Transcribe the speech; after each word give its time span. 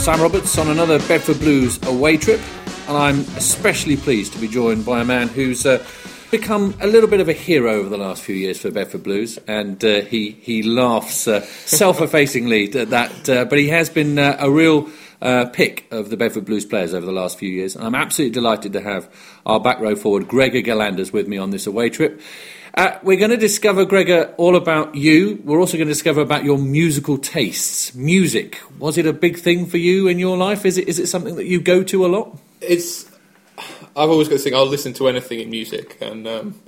Sam 0.00 0.22
Roberts 0.22 0.56
on 0.56 0.68
another 0.68 0.98
Bedford 1.00 1.40
Blues 1.40 1.78
away 1.86 2.16
trip, 2.16 2.40
and 2.88 2.96
I'm 2.96 3.20
especially 3.36 3.98
pleased 3.98 4.32
to 4.32 4.38
be 4.38 4.48
joined 4.48 4.86
by 4.86 5.02
a 5.02 5.04
man 5.04 5.28
who's 5.28 5.66
uh, 5.66 5.84
become 6.30 6.74
a 6.80 6.86
little 6.86 7.08
bit 7.08 7.20
of 7.20 7.28
a 7.28 7.34
hero 7.34 7.74
over 7.74 7.90
the 7.90 7.98
last 7.98 8.22
few 8.22 8.34
years 8.34 8.58
for 8.58 8.70
Bedford 8.70 9.02
Blues, 9.02 9.38
and 9.46 9.84
uh, 9.84 10.00
he 10.00 10.30
he 10.40 10.62
laughs 10.62 11.28
uh, 11.28 11.42
self-effacingly 11.42 12.72
at 12.80 12.88
that, 12.88 13.28
uh, 13.28 13.44
but 13.44 13.58
he 13.58 13.68
has 13.68 13.90
been 13.90 14.18
uh, 14.18 14.36
a 14.40 14.50
real. 14.50 14.88
Uh, 15.22 15.44
pick 15.44 15.86
of 15.90 16.08
the 16.08 16.16
Bedford 16.16 16.46
Blues 16.46 16.64
players 16.64 16.94
over 16.94 17.04
the 17.04 17.12
last 17.12 17.38
few 17.38 17.50
years, 17.50 17.76
and 17.76 17.84
I'm 17.84 17.94
absolutely 17.94 18.32
delighted 18.32 18.72
to 18.72 18.80
have 18.80 19.06
our 19.44 19.60
back 19.60 19.78
row 19.78 19.94
forward 19.94 20.26
Gregor 20.26 20.62
Gillanders 20.62 21.12
with 21.12 21.28
me 21.28 21.36
on 21.36 21.50
this 21.50 21.66
away 21.66 21.90
trip. 21.90 22.22
Uh, 22.74 22.98
we're 23.02 23.18
going 23.18 23.30
to 23.30 23.36
discover, 23.36 23.84
Gregor, 23.84 24.32
all 24.36 24.56
about 24.56 24.94
you. 24.94 25.42
We're 25.44 25.58
also 25.58 25.76
going 25.76 25.88
to 25.88 25.92
discover 25.92 26.20
about 26.20 26.44
your 26.44 26.58
musical 26.58 27.18
tastes. 27.18 27.94
Music 27.94 28.60
was 28.78 28.96
it 28.96 29.06
a 29.06 29.12
big 29.12 29.38
thing 29.38 29.66
for 29.66 29.76
you 29.76 30.08
in 30.08 30.18
your 30.18 30.36
life? 30.36 30.64
Is 30.64 30.78
it 30.78 30.88
is 30.88 30.98
it 30.98 31.06
something 31.08 31.36
that 31.36 31.46
you 31.46 31.60
go 31.60 31.82
to 31.84 32.06
a 32.06 32.08
lot? 32.08 32.38
It's. 32.60 33.10
I've 33.96 34.08
always 34.08 34.28
got 34.28 34.36
to 34.36 34.42
think 34.42 34.54
I'll 34.54 34.66
listen 34.66 34.92
to 34.94 35.08
anything 35.08 35.40
in 35.40 35.50
music, 35.50 35.98
and 36.00 36.26
um, 36.26 36.60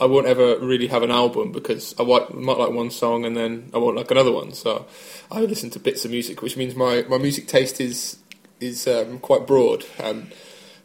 I 0.00 0.06
won't 0.06 0.26
ever 0.26 0.58
really 0.58 0.86
have 0.86 1.02
an 1.02 1.10
album 1.10 1.50
because 1.50 1.94
I 1.98 2.04
might, 2.04 2.32
might 2.32 2.56
like 2.56 2.70
one 2.70 2.90
song 2.90 3.24
and 3.24 3.36
then 3.36 3.70
I 3.74 3.78
won't 3.78 3.96
like 3.96 4.10
another 4.10 4.30
one. 4.30 4.52
So 4.52 4.86
I 5.30 5.40
listen 5.40 5.70
to 5.70 5.80
bits 5.80 6.04
of 6.04 6.12
music, 6.12 6.40
which 6.40 6.56
means 6.56 6.76
my, 6.76 7.02
my 7.08 7.18
music 7.18 7.48
taste 7.48 7.80
is 7.80 8.18
is 8.60 8.88
um, 8.88 9.20
quite 9.20 9.46
broad 9.46 9.84
and 10.00 10.32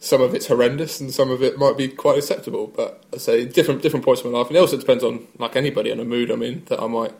some 0.03 0.21
of 0.21 0.35
it's 0.35 0.47
horrendous 0.47 0.99
and 0.99 1.13
some 1.13 1.31
of 1.31 1.41
it 1.41 1.57
might 1.57 1.77
be 1.77 1.87
quite 1.87 2.17
acceptable. 2.17 2.67
But 2.67 3.01
I 3.13 3.17
say 3.17 3.45
different 3.45 3.81
different 3.81 4.03
points 4.03 4.21
of 4.21 4.31
my 4.31 4.37
life, 4.37 4.47
and 4.47 4.57
it 4.57 4.59
also 4.59 4.77
depends 4.77 5.03
on 5.03 5.27
like 5.39 5.55
anybody 5.55 5.91
on 5.91 5.99
a 5.99 6.05
mood 6.05 6.29
I'm 6.29 6.43
in. 6.43 6.65
That 6.65 6.81
I 6.81 6.87
might 6.87 7.13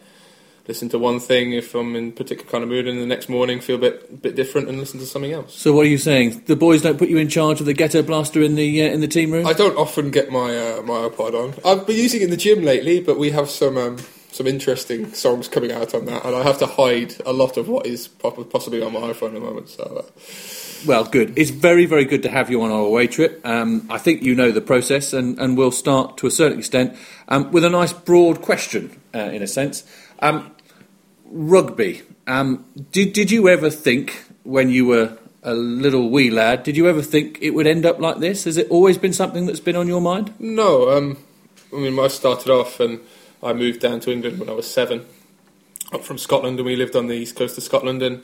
listen 0.68 0.90
to 0.90 1.00
one 1.00 1.20
thing 1.20 1.54
if 1.54 1.76
I'm 1.76 1.96
in 1.96 2.10
a 2.10 2.12
particular 2.12 2.50
kind 2.52 2.62
of 2.62 2.70
mood, 2.70 2.86
and 2.86 3.02
the 3.02 3.06
next 3.06 3.30
morning 3.30 3.62
feel 3.62 3.78
a 3.78 3.80
bit 3.80 4.22
bit 4.22 4.36
different 4.36 4.68
and 4.68 4.80
listen 4.80 5.00
to 5.00 5.06
something 5.06 5.32
else. 5.32 5.56
So 5.56 5.72
what 5.72 5.86
are 5.86 5.90
you 5.90 5.98
saying? 5.98 6.44
The 6.46 6.58
boys 6.58 6.82
don't 6.82 6.98
put 7.00 7.08
you 7.08 7.18
in 7.18 7.30
charge 7.30 7.62
of 7.62 7.66
the 7.66 7.74
ghetto 7.74 8.04
blaster 8.04 8.42
in 8.42 8.56
the 8.56 8.84
uh, 8.84 8.92
in 8.92 9.00
the 9.00 9.08
team 9.08 9.32
room? 9.32 9.48
I 9.48 9.54
don't 9.54 9.78
often 9.78 10.12
get 10.12 10.30
my 10.30 10.50
uh, 10.58 10.82
my 10.82 11.08
iPod 11.08 11.34
on. 11.34 11.54
I've 11.66 11.88
been 11.88 11.98
using 11.98 12.20
it 12.20 12.26
in 12.26 12.32
the 12.32 12.38
gym 12.38 12.64
lately, 12.64 13.00
but 13.00 13.18
we 13.18 13.32
have 13.32 13.50
some. 13.50 13.78
Um, 13.78 13.98
some 14.34 14.48
interesting 14.48 15.14
songs 15.14 15.48
coming 15.48 15.72
out 15.72 15.94
on 15.94 16.06
that, 16.06 16.26
and 16.26 16.36
I 16.36 16.42
have 16.42 16.58
to 16.60 16.66
hide 16.66 17.14
a 17.24 17.32
lot 17.32 17.56
of 17.56 17.70
what 17.70 17.86
is 17.86 18.08
possibly 18.08 18.82
on 18.82 18.94
my 18.94 19.02
iPhone 19.02 19.28
at 19.28 19.34
the 19.36 19.40
moment. 19.40 19.70
So, 19.70 19.84
uh, 19.84 20.88
well, 20.88 21.06
good. 21.06 21.38
It's 21.38 21.52
very, 21.52 21.86
very 21.86 22.04
good 22.04 22.24
to 22.24 22.30
have 22.30 22.50
you 22.50 22.62
on 22.64 22.72
our 22.72 22.82
away 22.82 23.06
trip. 23.06 23.40
Um, 23.46 23.88
I 23.92 24.00
think 24.00 24.24
you 24.24 24.34
know 24.34 24.52
the 24.52 24.62
process, 24.62 25.14
and, 25.14 25.38
and 25.40 25.56
we'll 25.56 25.72
start 25.72 26.18
to 26.18 26.28
a 26.28 26.32
certain 26.32 26.58
extent 26.58 26.98
um, 27.28 27.52
with 27.52 27.64
a 27.64 27.70
nice 27.70 27.94
broad 27.94 28.42
question, 28.42 29.00
uh, 29.14 29.20
in 29.20 29.44
a 29.44 29.48
sense. 29.48 29.84
Um, 30.20 30.52
rugby. 31.26 32.02
Um, 32.26 32.66
did, 32.92 33.14
did 33.14 33.30
you 33.30 33.50
ever 33.50 33.70
think, 33.70 34.26
when 34.44 34.70
you 34.70 34.88
were 34.88 35.18
a 35.44 35.54
little 35.54 36.10
wee 36.10 36.32
lad, 36.32 36.64
did 36.64 36.76
you 36.76 36.88
ever 36.88 37.04
think 37.04 37.38
it 37.40 37.52
would 37.52 37.68
end 37.68 37.86
up 37.86 38.00
like 38.00 38.18
this? 38.18 38.46
Has 38.46 38.58
it 38.58 38.68
always 38.72 38.98
been 38.98 39.14
something 39.14 39.46
that's 39.46 39.60
been 39.60 39.76
on 39.76 39.88
your 39.88 40.02
mind? 40.02 40.34
No. 40.40 40.90
Um, 40.90 41.18
I 41.72 41.78
mean, 41.78 42.00
I 42.00 42.08
started 42.08 42.52
off 42.52 42.80
and 42.80 43.00
I 43.44 43.54
moved 43.54 43.82
down 43.82 44.00
to 44.02 44.12
England 44.12 44.40
when 44.40 44.50
I 44.50 44.54
was 44.54 44.70
seven, 44.70 45.06
up 45.92 46.04
from 46.04 46.18
Scotland, 46.18 46.58
and 46.60 46.66
we 46.66 46.76
lived 46.76 46.96
on 46.96 47.08
the 47.08 47.16
east 47.16 47.36
coast 47.36 47.58
of 47.58 47.64
Scotland. 47.64 48.02
and 48.02 48.24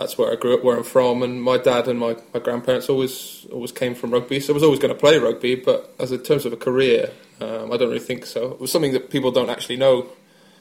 that's 0.00 0.16
where 0.16 0.32
I 0.32 0.36
grew 0.36 0.54
up, 0.54 0.64
where 0.64 0.78
I'm 0.78 0.82
from, 0.82 1.22
and 1.22 1.42
my 1.42 1.58
dad 1.58 1.86
and 1.86 1.98
my, 1.98 2.16
my 2.32 2.40
grandparents 2.40 2.88
always 2.88 3.46
always 3.52 3.70
came 3.70 3.94
from 3.94 4.10
rugby, 4.12 4.40
so 4.40 4.52
I 4.52 4.54
was 4.54 4.62
always 4.62 4.80
going 4.80 4.94
to 4.94 4.98
play 4.98 5.18
rugby. 5.18 5.56
But 5.56 5.94
as 5.98 6.10
in 6.10 6.22
terms 6.22 6.46
of 6.46 6.54
a 6.54 6.56
career, 6.56 7.10
um, 7.40 7.70
I 7.70 7.76
don't 7.76 7.88
really 7.88 7.98
think 7.98 8.24
so. 8.24 8.52
It 8.52 8.60
was 8.60 8.72
something 8.72 8.92
that 8.92 9.10
people 9.10 9.30
don't 9.30 9.50
actually 9.50 9.76
know. 9.76 10.06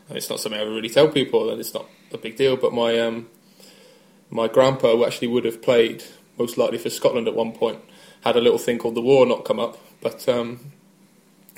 It's 0.09 0.29
not 0.29 0.41
something 0.41 0.59
I 0.59 0.63
really 0.63 0.89
tell 0.89 1.07
people, 1.07 1.49
and 1.49 1.59
it's 1.59 1.73
not 1.73 1.85
a 2.11 2.17
big 2.17 2.35
deal. 2.35 2.57
But 2.57 2.73
my 2.73 2.99
um, 2.99 3.29
my 4.29 4.49
grandpa 4.49 5.05
actually 5.05 5.29
would 5.29 5.45
have 5.45 5.61
played 5.61 6.03
most 6.37 6.57
likely 6.57 6.77
for 6.77 6.89
Scotland 6.89 7.27
at 7.29 7.33
one 7.33 7.53
point. 7.53 7.79
Had 8.25 8.35
a 8.35 8.41
little 8.41 8.59
thing 8.59 8.77
called 8.77 8.95
the 8.95 9.01
war 9.01 9.25
not 9.25 9.45
come 9.45 9.59
up, 9.59 9.77
but 10.01 10.27
um, 10.27 10.73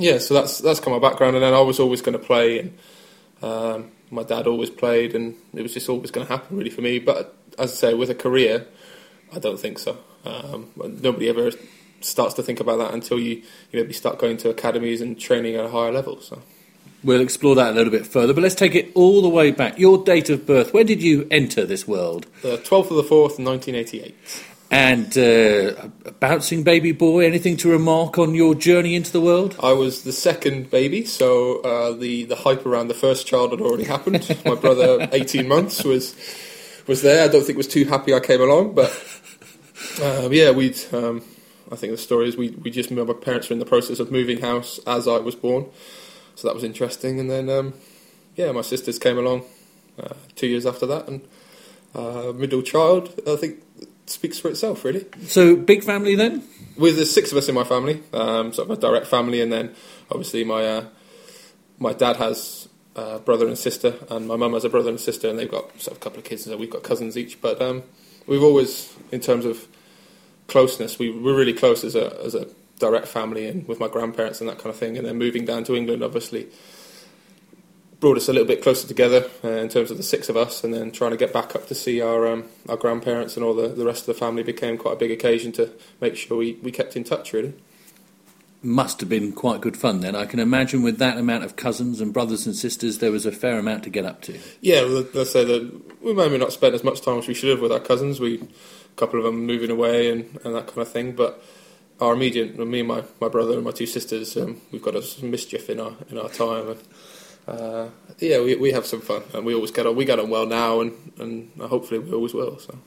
yeah, 0.01 0.17
so 0.17 0.33
that's 0.33 0.59
that's 0.59 0.79
kind 0.79 0.95
of 0.95 1.01
my 1.01 1.09
background. 1.09 1.35
And 1.35 1.43
then 1.43 1.53
I 1.53 1.61
was 1.61 1.79
always 1.79 2.01
going 2.01 2.17
to 2.17 2.23
play, 2.23 2.59
and 2.59 2.77
um, 3.41 3.91
my 4.09 4.23
dad 4.23 4.47
always 4.47 4.69
played, 4.69 5.15
and 5.15 5.35
it 5.53 5.61
was 5.61 5.73
just 5.73 5.89
always 5.89 6.11
going 6.11 6.25
to 6.27 6.33
happen 6.33 6.57
really 6.57 6.69
for 6.69 6.81
me. 6.81 6.99
But 6.99 7.35
as 7.57 7.71
I 7.71 7.75
say, 7.75 7.93
with 7.93 8.09
a 8.09 8.15
career, 8.15 8.65
I 9.33 9.39
don't 9.39 9.59
think 9.59 9.79
so. 9.79 9.97
Um, 10.25 10.71
nobody 10.75 11.29
ever 11.29 11.51
starts 12.01 12.33
to 12.35 12.43
think 12.43 12.59
about 12.59 12.77
that 12.77 12.93
until 12.93 13.19
you, 13.19 13.35
you 13.35 13.43
maybe 13.73 13.93
start 13.93 14.17
going 14.17 14.37
to 14.37 14.49
academies 14.49 15.01
and 15.01 15.19
training 15.19 15.55
at 15.55 15.65
a 15.65 15.69
higher 15.69 15.91
level. 15.91 16.19
So. 16.21 16.41
We'll 17.03 17.21
explore 17.21 17.55
that 17.55 17.71
a 17.71 17.75
little 17.75 17.91
bit 17.91 18.05
further, 18.05 18.33
but 18.33 18.41
let's 18.43 18.53
take 18.53 18.75
it 18.75 18.91
all 18.93 19.23
the 19.23 19.29
way 19.29 19.49
back. 19.49 19.79
Your 19.79 20.03
date 20.03 20.29
of 20.29 20.45
birth, 20.45 20.71
when 20.71 20.85
did 20.85 21.01
you 21.01 21.27
enter 21.31 21.65
this 21.65 21.87
world? 21.87 22.27
The 22.43 22.57
12th 22.57 22.91
of 22.91 22.97
the 22.97 23.03
4th, 23.03 23.39
1988. 23.39 24.15
And 24.71 25.17
uh, 25.17 25.89
a 26.05 26.11
bouncing 26.13 26.63
baby 26.63 26.93
boy, 26.93 27.25
anything 27.25 27.57
to 27.57 27.69
remark 27.69 28.17
on 28.17 28.33
your 28.33 28.55
journey 28.55 28.95
into 28.95 29.11
the 29.11 29.19
world? 29.19 29.57
I 29.61 29.73
was 29.73 30.03
the 30.03 30.13
second 30.13 30.71
baby, 30.71 31.03
so 31.03 31.59
uh, 31.59 31.91
the, 31.91 32.23
the 32.23 32.37
hype 32.37 32.65
around 32.65 32.87
the 32.87 32.93
first 32.93 33.27
child 33.27 33.51
had 33.51 33.59
already 33.59 33.83
happened. 33.83 34.33
My 34.45 34.55
brother, 34.55 35.09
18 35.11 35.45
months, 35.45 35.83
was 35.83 36.15
was 36.87 37.01
there. 37.01 37.25
I 37.25 37.27
don't 37.27 37.43
think 37.43 37.57
was 37.57 37.67
too 37.67 37.83
happy 37.83 38.13
I 38.13 38.21
came 38.21 38.39
along, 38.39 38.73
but 38.73 38.89
um, 40.01 40.31
yeah, 40.31 40.51
we'd. 40.51 40.79
Um, 40.93 41.21
I 41.69 41.75
think 41.75 41.91
the 41.91 41.97
story 41.97 42.29
is 42.29 42.37
we 42.37 42.51
we 42.51 42.71
just 42.71 42.91
my 42.91 43.03
parents 43.13 43.49
were 43.49 43.53
in 43.53 43.59
the 43.59 43.65
process 43.65 43.99
of 43.99 44.09
moving 44.09 44.39
house 44.39 44.79
as 44.87 45.05
I 45.05 45.17
was 45.17 45.35
born, 45.35 45.65
so 46.35 46.47
that 46.47 46.55
was 46.55 46.63
interesting. 46.63 47.19
And 47.19 47.29
then 47.29 47.49
um, 47.49 47.73
yeah, 48.37 48.53
my 48.53 48.61
sisters 48.61 48.99
came 48.99 49.17
along 49.17 49.43
uh, 50.01 50.13
two 50.35 50.47
years 50.47 50.65
after 50.65 50.85
that, 50.85 51.09
and 51.09 51.21
uh, 51.93 52.31
middle 52.33 52.61
child. 52.61 53.19
I 53.27 53.35
think 53.35 53.61
speaks 54.11 54.39
for 54.39 54.49
itself, 54.49 54.83
really. 54.83 55.05
So 55.25 55.55
big 55.55 55.83
family 55.83 56.15
then. 56.15 56.43
With 56.77 56.97
the 56.97 57.05
six 57.05 57.31
of 57.31 57.37
us 57.37 57.49
in 57.49 57.55
my 57.55 57.63
family, 57.63 58.01
um, 58.13 58.53
sort 58.53 58.69
of 58.69 58.77
a 58.77 58.81
direct 58.81 59.07
family, 59.07 59.41
and 59.41 59.51
then 59.51 59.75
obviously 60.09 60.43
my 60.43 60.65
uh, 60.65 60.85
my 61.79 61.93
dad 61.93 62.17
has 62.17 62.69
uh, 62.95 63.19
brother 63.19 63.47
and 63.47 63.57
sister, 63.57 63.95
and 64.09 64.27
my 64.27 64.35
mum 64.35 64.53
has 64.53 64.65
a 64.65 64.69
brother 64.69 64.89
and 64.89 64.99
sister, 64.99 65.29
and 65.29 65.37
they've 65.37 65.51
got 65.51 65.79
sort 65.79 65.95
of 65.95 65.97
a 65.97 66.03
couple 66.03 66.19
of 66.19 66.25
kids, 66.25 66.45
so 66.45 66.57
we've 66.57 66.69
got 66.69 66.83
cousins 66.83 67.17
each. 67.17 67.41
But 67.41 67.61
um, 67.61 67.83
we've 68.27 68.43
always, 68.43 68.93
in 69.11 69.19
terms 69.19 69.45
of 69.45 69.67
closeness, 70.47 70.97
we 70.97 71.09
were 71.09 71.35
really 71.35 71.53
close 71.53 71.83
as 71.83 71.95
a 71.95 72.19
as 72.23 72.35
a 72.35 72.47
direct 72.79 73.07
family, 73.07 73.47
and 73.47 73.67
with 73.67 73.79
my 73.79 73.87
grandparents 73.87 74.41
and 74.41 74.49
that 74.49 74.57
kind 74.57 74.69
of 74.69 74.77
thing. 74.77 74.97
And 74.97 75.05
then 75.05 75.17
moving 75.17 75.45
down 75.45 75.63
to 75.65 75.75
England, 75.75 76.03
obviously, 76.03 76.47
brought 78.01 78.17
us 78.17 78.27
a 78.27 78.33
little 78.33 78.47
bit 78.47 78.61
closer 78.61 78.85
together 78.85 79.29
uh, 79.43 79.47
in 79.47 79.69
terms 79.69 79.91
of 79.91 79.95
the 79.95 80.03
six 80.03 80.27
of 80.27 80.35
us, 80.35 80.65
and 80.65 80.73
then 80.73 80.91
trying 80.91 81.11
to 81.11 81.17
get 81.17 81.31
back 81.31 81.55
up 81.55 81.67
to 81.67 81.75
see 81.75 82.01
our 82.01 82.27
um, 82.27 82.43
our 82.67 82.75
grandparents 82.75 83.37
and 83.37 83.45
all 83.45 83.53
the, 83.53 83.69
the 83.69 83.85
rest 83.85 84.01
of 84.01 84.07
the 84.07 84.19
family 84.19 84.43
became 84.43 84.77
quite 84.77 84.93
a 84.93 84.97
big 84.97 85.11
occasion 85.11 85.53
to 85.53 85.69
make 86.01 86.17
sure 86.17 86.37
we, 86.37 86.59
we 86.61 86.71
kept 86.71 86.97
in 86.97 87.05
touch, 87.05 87.31
really 87.31 87.53
must 88.63 88.99
have 88.99 89.09
been 89.09 89.31
quite 89.31 89.59
good 89.59 89.75
fun 89.75 90.01
then. 90.01 90.15
I 90.15 90.25
can 90.25 90.39
imagine 90.39 90.83
with 90.83 90.99
that 90.99 91.17
amount 91.17 91.43
of 91.43 91.55
cousins 91.55 91.99
and 91.99 92.13
brothers 92.13 92.45
and 92.45 92.55
sisters, 92.55 92.99
there 92.99 93.11
was 93.11 93.25
a 93.25 93.31
fair 93.31 93.57
amount 93.57 93.83
to 93.85 93.89
get 93.89 94.05
up 94.05 94.21
to. 94.23 94.37
Yeah, 94.61 94.83
well, 94.83 95.05
let's 95.15 95.31
say 95.31 95.43
that 95.43 95.81
we 96.01 96.13
maybe 96.13 96.37
not 96.37 96.53
spent 96.53 96.75
as 96.75 96.83
much 96.83 97.01
time 97.01 97.17
as 97.17 97.27
we 97.27 97.33
should 97.33 97.49
have 97.49 97.61
with 97.61 97.71
our 97.71 97.79
cousins. 97.79 98.19
We, 98.19 98.35
a 98.35 98.95
couple 98.97 99.17
of 99.17 99.25
them 99.25 99.47
moving 99.47 99.71
away 99.71 100.11
and, 100.11 100.39
and 100.43 100.53
that 100.53 100.67
kind 100.67 100.77
of 100.77 100.91
thing. 100.91 101.13
But 101.13 101.43
our 101.99 102.13
immediate, 102.13 102.55
me 102.59 102.79
and 102.81 102.87
my, 102.87 103.03
my 103.19 103.29
brother 103.29 103.55
and 103.55 103.63
my 103.63 103.71
two 103.71 103.87
sisters, 103.87 104.37
um, 104.37 104.61
we've 104.71 104.83
got 104.83 105.01
some 105.03 105.31
mischief 105.31 105.67
in 105.67 105.79
our 105.79 105.93
in 106.11 106.19
our 106.19 106.29
time. 106.29 106.69
And, 106.69 106.79
uh, 107.47 107.87
yeah, 108.19 108.39
we 108.41 108.55
we 108.55 108.71
have 108.71 108.85
some 108.85 109.01
fun, 109.01 109.23
and 109.33 109.45
we 109.45 109.53
always 109.53 109.71
get 109.71 109.85
on. 109.85 109.95
We 109.95 110.05
get 110.05 110.19
on 110.19 110.29
well 110.29 110.45
now, 110.45 110.81
and 110.81 110.93
and 111.19 111.51
hopefully 111.59 111.99
we 111.99 112.11
always 112.13 112.33
will. 112.33 112.59
So. 112.59 112.77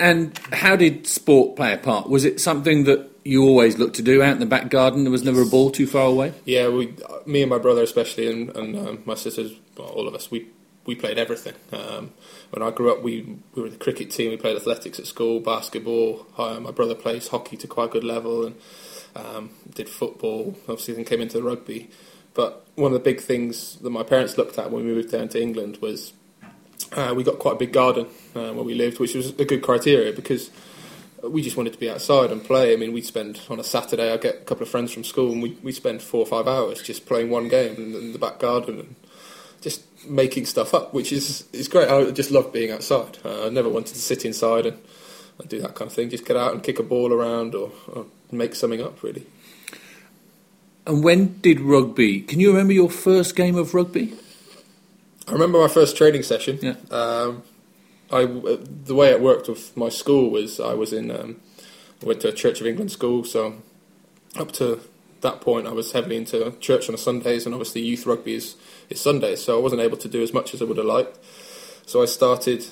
And 0.00 0.38
how 0.52 0.76
did 0.76 1.06
sport 1.06 1.56
play 1.56 1.72
a 1.72 1.76
part? 1.76 2.08
Was 2.08 2.24
it 2.24 2.40
something 2.40 2.84
that 2.84 3.10
you 3.24 3.42
always 3.42 3.78
looked 3.78 3.96
to 3.96 4.02
do 4.02 4.22
out 4.22 4.32
in 4.32 4.38
the 4.38 4.46
back 4.46 4.70
garden? 4.70 5.02
There 5.02 5.10
was 5.10 5.24
never 5.24 5.42
a 5.42 5.46
ball 5.46 5.70
too 5.70 5.88
far 5.88 6.06
away. 6.06 6.32
Yeah, 6.44 6.68
we, 6.68 6.94
me 7.26 7.42
and 7.42 7.50
my 7.50 7.58
brother 7.58 7.82
especially, 7.82 8.30
and, 8.30 8.56
and 8.56 8.76
um, 8.76 9.02
my 9.04 9.16
sisters, 9.16 9.52
well, 9.76 9.88
all 9.88 10.06
of 10.06 10.14
us, 10.14 10.30
we 10.30 10.46
we 10.86 10.94
played 10.94 11.18
everything. 11.18 11.54
Um, 11.72 12.12
when 12.50 12.62
I 12.62 12.70
grew 12.70 12.90
up, 12.90 13.02
we, 13.02 13.38
we 13.54 13.60
were 13.60 13.68
the 13.68 13.76
cricket 13.76 14.10
team. 14.10 14.30
We 14.30 14.38
played 14.38 14.56
athletics 14.56 14.98
at 14.98 15.06
school, 15.06 15.40
basketball. 15.40 16.26
Uh, 16.38 16.60
my 16.60 16.70
brother 16.70 16.94
plays 16.94 17.28
hockey 17.28 17.58
to 17.58 17.66
quite 17.66 17.90
a 17.90 17.92
good 17.92 18.04
level, 18.04 18.46
and 18.46 18.56
um, 19.14 19.50
did 19.74 19.88
football. 19.88 20.56
Obviously, 20.62 20.94
then 20.94 21.04
came 21.04 21.20
into 21.20 21.38
the 21.38 21.42
rugby. 21.42 21.90
But 22.38 22.64
one 22.76 22.92
of 22.92 22.92
the 22.92 23.02
big 23.02 23.20
things 23.20 23.78
that 23.78 23.90
my 23.90 24.04
parents 24.04 24.38
looked 24.38 24.60
at 24.60 24.70
when 24.70 24.86
we 24.86 24.92
moved 24.92 25.10
down 25.10 25.28
to 25.30 25.42
England 25.42 25.78
was 25.80 26.12
uh, 26.92 27.12
we 27.16 27.24
got 27.24 27.40
quite 27.40 27.54
a 27.54 27.58
big 27.58 27.72
garden 27.72 28.06
uh, 28.36 28.52
where 28.52 28.62
we 28.62 28.74
lived, 28.74 29.00
which 29.00 29.16
was 29.16 29.30
a 29.40 29.44
good 29.44 29.60
criteria 29.60 30.12
because 30.12 30.52
we 31.24 31.42
just 31.42 31.56
wanted 31.56 31.72
to 31.72 31.80
be 31.80 31.90
outside 31.90 32.30
and 32.30 32.44
play. 32.44 32.72
I 32.72 32.76
mean, 32.76 32.92
we'd 32.92 33.04
spend 33.04 33.40
on 33.50 33.58
a 33.58 33.64
Saturday. 33.64 34.12
I'd 34.12 34.20
get 34.20 34.36
a 34.36 34.44
couple 34.44 34.62
of 34.62 34.68
friends 34.68 34.92
from 34.92 35.02
school, 35.02 35.32
and 35.32 35.42
we 35.42 35.58
we 35.64 35.72
spend 35.72 36.00
four 36.00 36.20
or 36.20 36.26
five 36.26 36.46
hours 36.46 36.80
just 36.80 37.06
playing 37.06 37.28
one 37.28 37.48
game 37.48 37.74
in, 37.74 37.92
in, 37.96 38.12
the 38.12 38.20
back 38.20 38.38
garden 38.38 38.78
and 38.78 38.94
just 39.60 39.82
making 40.08 40.46
stuff 40.46 40.74
up, 40.74 40.94
which 40.94 41.10
is 41.10 41.44
is 41.52 41.66
great. 41.66 41.88
I 41.88 42.08
just 42.12 42.30
love 42.30 42.52
being 42.52 42.70
outside. 42.70 43.18
Uh, 43.24 43.46
I 43.46 43.48
never 43.48 43.68
wanted 43.68 43.94
to 43.94 44.00
sit 44.00 44.24
inside 44.24 44.64
and, 44.64 44.78
and, 45.40 45.48
do 45.48 45.60
that 45.60 45.74
kind 45.74 45.90
of 45.90 45.92
thing. 45.92 46.08
Just 46.08 46.24
get 46.24 46.36
out 46.36 46.52
and 46.52 46.62
kick 46.62 46.78
a 46.78 46.84
ball 46.84 47.12
around 47.12 47.56
or, 47.56 47.72
or 47.88 48.06
make 48.30 48.54
something 48.54 48.80
up, 48.80 49.02
really. 49.02 49.26
And 50.88 51.04
when 51.04 51.38
did 51.40 51.60
rugby? 51.60 52.22
Can 52.22 52.40
you 52.40 52.48
remember 52.48 52.72
your 52.72 52.88
first 52.88 53.36
game 53.36 53.56
of 53.56 53.74
rugby? 53.74 54.14
I 55.28 55.32
remember 55.32 55.60
my 55.60 55.68
first 55.68 55.98
training 55.98 56.22
session. 56.22 56.58
Yeah. 56.62 56.76
Um, 56.90 57.42
I 58.10 58.24
the 58.24 58.94
way 58.94 59.10
it 59.10 59.20
worked 59.20 59.50
with 59.50 59.76
my 59.76 59.90
school 59.90 60.30
was 60.30 60.58
I 60.58 60.72
was 60.72 60.94
in 60.94 61.10
um, 61.10 61.42
I 62.02 62.06
went 62.06 62.22
to 62.22 62.28
a 62.28 62.32
Church 62.32 62.62
of 62.62 62.66
England 62.66 62.90
school, 62.90 63.22
so 63.22 63.56
up 64.34 64.50
to 64.52 64.80
that 65.20 65.42
point 65.42 65.66
I 65.66 65.72
was 65.72 65.92
heavily 65.92 66.16
into 66.16 66.52
church 66.52 66.88
on 66.88 66.96
Sundays, 66.96 67.44
and 67.44 67.54
obviously 67.54 67.82
youth 67.82 68.06
rugby 68.06 68.36
is 68.36 68.56
is 68.88 68.98
Sundays, 68.98 69.44
so 69.44 69.58
I 69.58 69.62
wasn't 69.62 69.82
able 69.82 69.98
to 69.98 70.08
do 70.08 70.22
as 70.22 70.32
much 70.32 70.54
as 70.54 70.62
I 70.62 70.64
would 70.64 70.78
have 70.78 70.86
liked. 70.86 71.18
So 71.84 72.00
I 72.02 72.06
started 72.06 72.64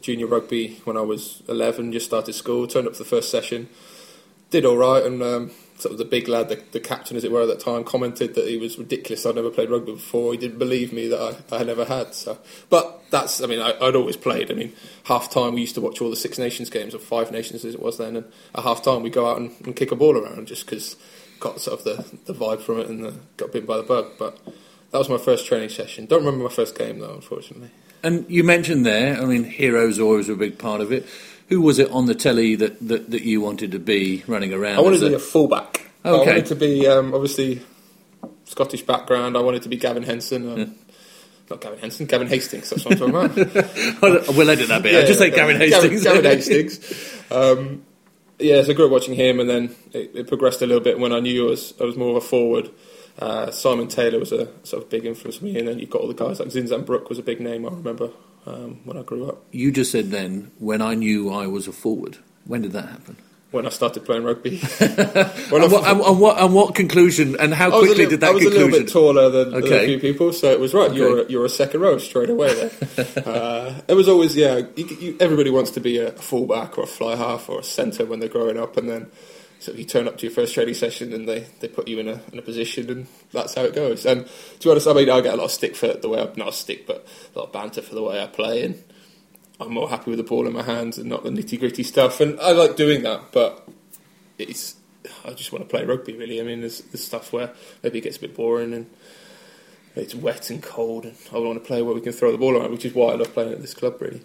junior 0.00 0.28
rugby 0.28 0.80
when 0.84 0.96
I 0.96 1.00
was 1.00 1.42
11, 1.48 1.90
just 1.92 2.06
started 2.06 2.32
school, 2.34 2.68
turned 2.68 2.86
up 2.86 2.92
for 2.92 3.02
the 3.02 3.08
first 3.08 3.28
session, 3.28 3.68
did 4.50 4.64
all 4.64 4.76
right, 4.76 5.02
and 5.02 5.20
um, 5.22 5.50
sort 5.80 5.92
of 5.92 5.98
the 5.98 6.04
big 6.04 6.28
lad, 6.28 6.48
the, 6.48 6.62
the, 6.72 6.80
captain 6.80 7.16
as 7.16 7.24
it 7.24 7.32
were 7.32 7.42
at 7.42 7.48
that 7.48 7.60
time, 7.60 7.84
commented 7.84 8.34
that 8.34 8.46
he 8.46 8.56
was 8.56 8.78
ridiculous. 8.78 9.24
I'd 9.24 9.34
never 9.34 9.50
played 9.50 9.70
rugby 9.70 9.92
before. 9.92 10.32
He 10.32 10.38
didn't 10.38 10.58
believe 10.58 10.92
me 10.92 11.08
that 11.08 11.42
I, 11.50 11.56
I 11.56 11.64
never 11.64 11.84
had. 11.84 12.14
So, 12.14 12.38
but 12.68 13.02
that's, 13.10 13.42
I 13.42 13.46
mean, 13.46 13.60
I, 13.60 13.76
would 13.80 13.96
always 13.96 14.16
played. 14.16 14.50
I 14.50 14.54
mean, 14.54 14.72
half 15.04 15.30
time 15.30 15.54
we 15.54 15.62
used 15.62 15.74
to 15.76 15.80
watch 15.80 16.00
all 16.00 16.10
the 16.10 16.16
Six 16.16 16.38
Nations 16.38 16.70
games 16.70 16.94
or 16.94 16.98
Five 16.98 17.32
Nations 17.32 17.64
as 17.64 17.74
it 17.74 17.82
was 17.82 17.98
then, 17.98 18.16
and 18.16 18.26
at 18.54 18.62
half 18.62 18.82
time 18.82 19.02
we'd 19.02 19.12
go 19.12 19.30
out 19.30 19.38
and, 19.38 19.52
and 19.64 19.74
kick 19.74 19.92
a 19.92 19.96
ball 19.96 20.16
around 20.16 20.46
just 20.46 20.66
because 20.66 20.96
got 21.40 21.60
sort 21.60 21.78
of 21.78 21.84
the, 21.84 22.18
the 22.32 22.34
vibe 22.34 22.60
from 22.60 22.78
it 22.78 22.88
and 22.88 23.04
the, 23.04 23.14
got 23.36 23.52
bitten 23.52 23.66
by 23.66 23.78
the 23.78 23.82
bug. 23.82 24.12
But 24.18 24.38
that 24.90 24.98
was 24.98 25.08
my 25.08 25.18
first 25.18 25.46
training 25.46 25.70
session. 25.70 26.06
Don't 26.06 26.24
remember 26.24 26.44
my 26.44 26.54
first 26.54 26.76
game 26.78 26.98
though, 26.98 27.14
unfortunately. 27.14 27.70
And 28.02 28.30
you 28.30 28.44
mentioned 28.44 28.86
there, 28.86 29.20
I 29.20 29.24
mean, 29.24 29.44
heroes 29.44 29.98
always 29.98 30.28
a 30.28 30.34
big 30.34 30.58
part 30.58 30.80
of 30.80 30.92
it. 30.92 31.06
Who 31.50 31.60
was 31.60 31.78
it 31.78 31.90
on 31.90 32.06
the 32.06 32.14
telly 32.14 32.54
that, 32.56 32.78
that, 32.88 33.10
that 33.10 33.22
you 33.22 33.40
wanted 33.40 33.72
to 33.72 33.78
be 33.78 34.24
running 34.26 34.54
around? 34.54 34.78
I 34.78 34.80
wanted 34.80 35.00
to 35.00 35.08
be 35.08 35.14
a 35.14 35.18
fullback. 35.18 35.90
Okay. 36.04 36.22
I 36.22 36.26
wanted 36.26 36.46
to 36.46 36.54
be 36.54 36.86
um, 36.86 37.12
obviously 37.12 37.60
Scottish 38.44 38.82
background. 38.82 39.36
I 39.36 39.40
wanted 39.40 39.62
to 39.62 39.68
be 39.68 39.76
Gavin 39.76 40.04
Henson. 40.04 40.50
Um, 40.50 40.58
yeah. 40.58 40.66
Not 41.50 41.60
Gavin 41.60 41.78
Henson, 41.80 42.06
Gavin 42.06 42.28
Hastings. 42.28 42.70
That's 42.70 42.84
what 42.84 43.00
I'm 43.00 43.12
talking 43.12 43.42
about. 43.42 44.02
we'll 44.36 44.48
edit 44.50 44.68
that 44.68 44.82
bit. 44.82 44.92
Yeah, 44.92 45.00
I'll 45.00 45.06
just 45.06 45.18
say 45.18 45.30
Gavin 45.30 45.56
Hastings. 45.56 46.04
Gavin, 46.04 46.22
Gavin 46.22 46.38
Hastings. 46.38 47.22
Um, 47.30 47.84
yeah, 48.38 48.62
so 48.62 48.70
I 48.70 48.74
grew 48.74 48.86
up 48.86 48.92
watching 48.92 49.14
him, 49.14 49.40
and 49.40 49.50
then 49.50 49.74
it, 49.92 50.12
it, 50.14 50.28
progressed 50.28 50.62
a 50.62 50.66
little 50.66 50.82
bit 50.82 50.98
when 50.98 51.12
I 51.12 51.20
knew 51.20 51.48
I 51.48 51.50
was 51.50 51.74
I 51.80 51.84
was 51.84 51.96
more 51.96 52.10
of 52.10 52.16
a 52.16 52.20
forward. 52.20 52.70
Uh, 53.18 53.50
Simon 53.50 53.88
Taylor 53.88 54.18
was 54.18 54.32
a 54.32 54.48
sort 54.64 54.82
of 54.82 54.88
big 54.88 55.04
influence 55.04 55.38
for 55.38 55.44
me, 55.44 55.58
and 55.58 55.66
then 55.66 55.78
you've 55.80 55.90
got 55.90 56.00
all 56.00 56.08
the 56.08 56.14
guys 56.14 56.38
like 56.38 56.48
Zinzan 56.48 56.86
Brooke 56.86 57.08
was 57.08 57.18
a 57.18 57.22
big 57.22 57.40
name. 57.40 57.66
I 57.66 57.70
remember 57.70 58.10
um, 58.46 58.80
when 58.84 58.96
I 58.96 59.02
grew 59.02 59.28
up. 59.28 59.44
You 59.50 59.70
just 59.70 59.92
said 59.92 60.10
then 60.10 60.50
when 60.58 60.82
I 60.82 60.94
knew 60.94 61.30
I 61.30 61.46
was 61.46 61.68
a 61.68 61.72
forward. 61.72 62.18
When 62.44 62.62
did 62.62 62.72
that 62.72 62.88
happen? 62.88 63.16
When 63.50 63.66
I 63.66 63.70
started 63.70 64.04
playing 64.04 64.22
rugby. 64.22 64.60
and, 64.80 65.50
what, 65.50 65.62
and, 65.62 66.00
and, 66.00 66.20
what, 66.20 66.40
and, 66.40 66.54
what, 66.54 66.74
conclusion 66.76 67.36
and 67.40 67.52
how 67.52 67.70
quickly 67.70 67.88
little, 67.88 68.10
did 68.10 68.20
that? 68.20 68.30
conclusion? 68.30 68.30
I 68.30 68.32
was 68.32 68.44
conclusion? 68.44 68.62
a 68.62 68.64
little 68.64 68.80
bit 68.80 68.92
taller 68.92 69.30
than, 69.30 69.54
okay. 69.54 69.68
than, 69.68 69.78
a 69.78 69.86
few 69.86 69.98
people, 69.98 70.32
so 70.32 70.52
it 70.52 70.60
was 70.60 70.72
right. 70.72 70.88
Okay. 70.90 70.96
You're 70.96 71.22
a, 71.22 71.28
you're 71.28 71.44
a 71.44 71.48
second 71.48 71.80
row 71.80 71.98
straight 71.98 72.30
away 72.30 72.54
there. 72.54 73.24
uh, 73.26 73.80
it 73.88 73.94
was 73.94 74.08
always 74.08 74.36
yeah. 74.36 74.62
You, 74.76 74.86
you, 74.86 75.16
everybody 75.18 75.50
wants 75.50 75.72
to 75.72 75.80
be 75.80 75.98
a 75.98 76.12
fullback 76.12 76.78
or 76.78 76.84
a 76.84 76.86
fly 76.86 77.16
half 77.16 77.48
or 77.48 77.58
a 77.58 77.64
centre 77.64 78.04
when 78.04 78.20
they're 78.20 78.28
growing 78.28 78.56
up, 78.56 78.76
and 78.76 78.88
then 78.88 79.10
so 79.60 79.72
if 79.72 79.78
you 79.78 79.84
turn 79.84 80.08
up 80.08 80.16
to 80.16 80.26
your 80.26 80.34
first 80.34 80.54
training 80.54 80.72
session 80.72 81.12
and 81.12 81.28
they, 81.28 81.46
they 81.60 81.68
put 81.68 81.86
you 81.86 81.98
in 81.98 82.08
a, 82.08 82.18
in 82.32 82.38
a 82.38 82.42
position 82.42 82.90
and 82.90 83.06
that's 83.30 83.54
how 83.54 83.62
it 83.62 83.74
goes. 83.74 84.06
And 84.06 84.26
to 84.26 84.68
be 84.68 84.70
honest, 84.70 84.88
I 84.88 84.94
mean, 84.94 85.10
I 85.10 85.20
get 85.20 85.34
a 85.34 85.36
lot 85.36 85.44
of 85.44 85.50
stick 85.50 85.76
for 85.76 85.92
the 85.92 86.08
way 86.08 86.18
I, 86.18 86.30
not 86.34 86.48
a 86.48 86.52
stick, 86.52 86.86
but 86.86 87.06
a 87.34 87.38
lot 87.38 87.48
of 87.48 87.52
banter 87.52 87.82
for 87.82 87.94
the 87.94 88.02
way 88.02 88.22
I 88.22 88.26
play. 88.26 88.64
And 88.64 88.82
I'm 89.60 89.74
more 89.74 89.90
happy 89.90 90.10
with 90.10 90.16
the 90.16 90.24
ball 90.24 90.46
in 90.46 90.54
my 90.54 90.62
hands 90.62 90.96
and 90.96 91.10
not 91.10 91.24
the 91.24 91.28
nitty 91.28 91.60
gritty 91.60 91.82
stuff. 91.82 92.22
And 92.22 92.40
I 92.40 92.52
like 92.52 92.76
doing 92.76 93.02
that, 93.02 93.32
but 93.32 93.68
it's, 94.38 94.76
I 95.26 95.32
just 95.32 95.52
want 95.52 95.68
to 95.68 95.70
play 95.70 95.84
rugby 95.84 96.16
really. 96.16 96.40
I 96.40 96.44
mean, 96.44 96.60
there's, 96.60 96.80
there's 96.80 97.04
stuff 97.04 97.30
where 97.30 97.52
maybe 97.82 97.98
it 97.98 98.04
gets 98.04 98.16
a 98.16 98.20
bit 98.20 98.34
boring 98.34 98.72
and 98.72 98.88
it's 99.94 100.14
wet 100.14 100.48
and 100.48 100.62
cold 100.62 101.04
and 101.04 101.16
I 101.34 101.38
want 101.38 101.62
to 101.62 101.66
play 101.66 101.82
where 101.82 101.94
we 101.94 102.00
can 102.00 102.14
throw 102.14 102.32
the 102.32 102.38
ball 102.38 102.56
around, 102.56 102.70
which 102.72 102.86
is 102.86 102.94
why 102.94 103.12
I 103.12 103.16
love 103.16 103.34
playing 103.34 103.52
at 103.52 103.60
this 103.60 103.74
club 103.74 104.00
really. 104.00 104.22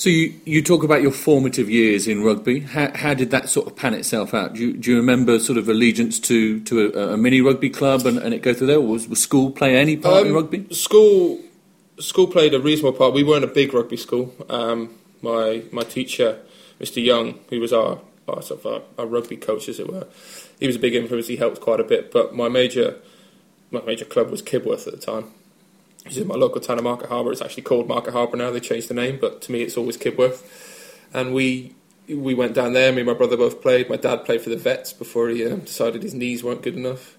So 0.00 0.08
you, 0.08 0.32
you 0.46 0.62
talk 0.62 0.82
about 0.82 1.02
your 1.02 1.10
formative 1.12 1.68
years 1.68 2.08
in 2.08 2.24
rugby. 2.24 2.60
How, 2.60 2.90
how 2.94 3.12
did 3.12 3.32
that 3.32 3.50
sort 3.50 3.66
of 3.66 3.76
pan 3.76 3.92
itself 3.92 4.32
out? 4.32 4.54
Do 4.54 4.62
you, 4.62 4.72
do 4.72 4.92
you 4.92 4.96
remember 4.96 5.38
sort 5.38 5.58
of 5.58 5.68
allegiance 5.68 6.18
to, 6.20 6.58
to 6.60 6.90
a, 6.94 7.12
a 7.12 7.16
mini 7.18 7.42
rugby 7.42 7.68
club 7.68 8.06
and, 8.06 8.16
and, 8.16 8.32
it 8.32 8.40
go 8.40 8.54
through 8.54 8.68
there? 8.68 8.80
was, 8.80 9.06
was 9.06 9.22
school 9.22 9.50
play 9.50 9.76
any 9.76 9.98
part 9.98 10.22
um, 10.22 10.28
in 10.28 10.32
rugby? 10.32 10.74
School 10.74 11.38
school 11.98 12.26
played 12.26 12.54
a 12.54 12.60
reasonable 12.60 12.96
part. 12.96 13.12
We 13.12 13.22
weren't 13.22 13.44
a 13.44 13.48
big 13.48 13.74
rugby 13.74 13.98
school. 13.98 14.34
Um, 14.48 14.94
my 15.20 15.64
my 15.70 15.82
teacher, 15.82 16.38
Mr. 16.80 17.04
Young, 17.04 17.38
who 17.50 17.60
was 17.60 17.74
our, 17.74 17.98
our 18.26 18.40
sort 18.40 18.64
of 18.64 18.66
our, 18.72 18.82
our, 18.96 19.06
rugby 19.06 19.36
coach, 19.36 19.68
as 19.68 19.78
it 19.78 19.92
were, 19.92 20.06
he 20.58 20.66
was 20.66 20.76
a 20.76 20.78
big 20.78 20.94
influence. 20.94 21.26
He 21.26 21.36
helped 21.36 21.60
quite 21.60 21.78
a 21.78 21.84
bit. 21.84 22.10
But 22.10 22.34
my 22.34 22.48
major 22.48 22.96
my 23.70 23.82
major 23.82 24.06
club 24.06 24.30
was 24.30 24.40
Kibworth 24.40 24.86
at 24.86 24.94
the 24.94 24.98
time 24.98 25.34
which 26.04 26.16
is 26.16 26.24
my 26.24 26.34
local 26.34 26.60
town 26.60 26.78
of 26.78 26.84
Market 26.84 27.08
Harborough. 27.08 27.32
It's 27.32 27.42
actually 27.42 27.64
called 27.64 27.88
Market 27.88 28.12
Harborough 28.12 28.38
now. 28.38 28.50
They 28.50 28.60
changed 28.60 28.88
the 28.88 28.94
name, 28.94 29.18
but 29.20 29.42
to 29.42 29.52
me, 29.52 29.62
it's 29.62 29.76
always 29.76 29.96
Kibworth. 29.96 30.44
And 31.12 31.34
we 31.34 31.74
we 32.08 32.34
went 32.34 32.54
down 32.54 32.72
there. 32.72 32.92
Me 32.92 33.00
and 33.00 33.06
my 33.06 33.14
brother 33.14 33.36
both 33.36 33.62
played. 33.62 33.88
My 33.88 33.96
dad 33.96 34.24
played 34.24 34.40
for 34.40 34.50
the 34.50 34.56
Vets 34.56 34.92
before 34.92 35.28
he 35.28 35.46
um, 35.46 35.60
decided 35.60 36.02
his 36.02 36.14
knees 36.14 36.42
weren't 36.42 36.62
good 36.62 36.76
enough, 36.76 37.16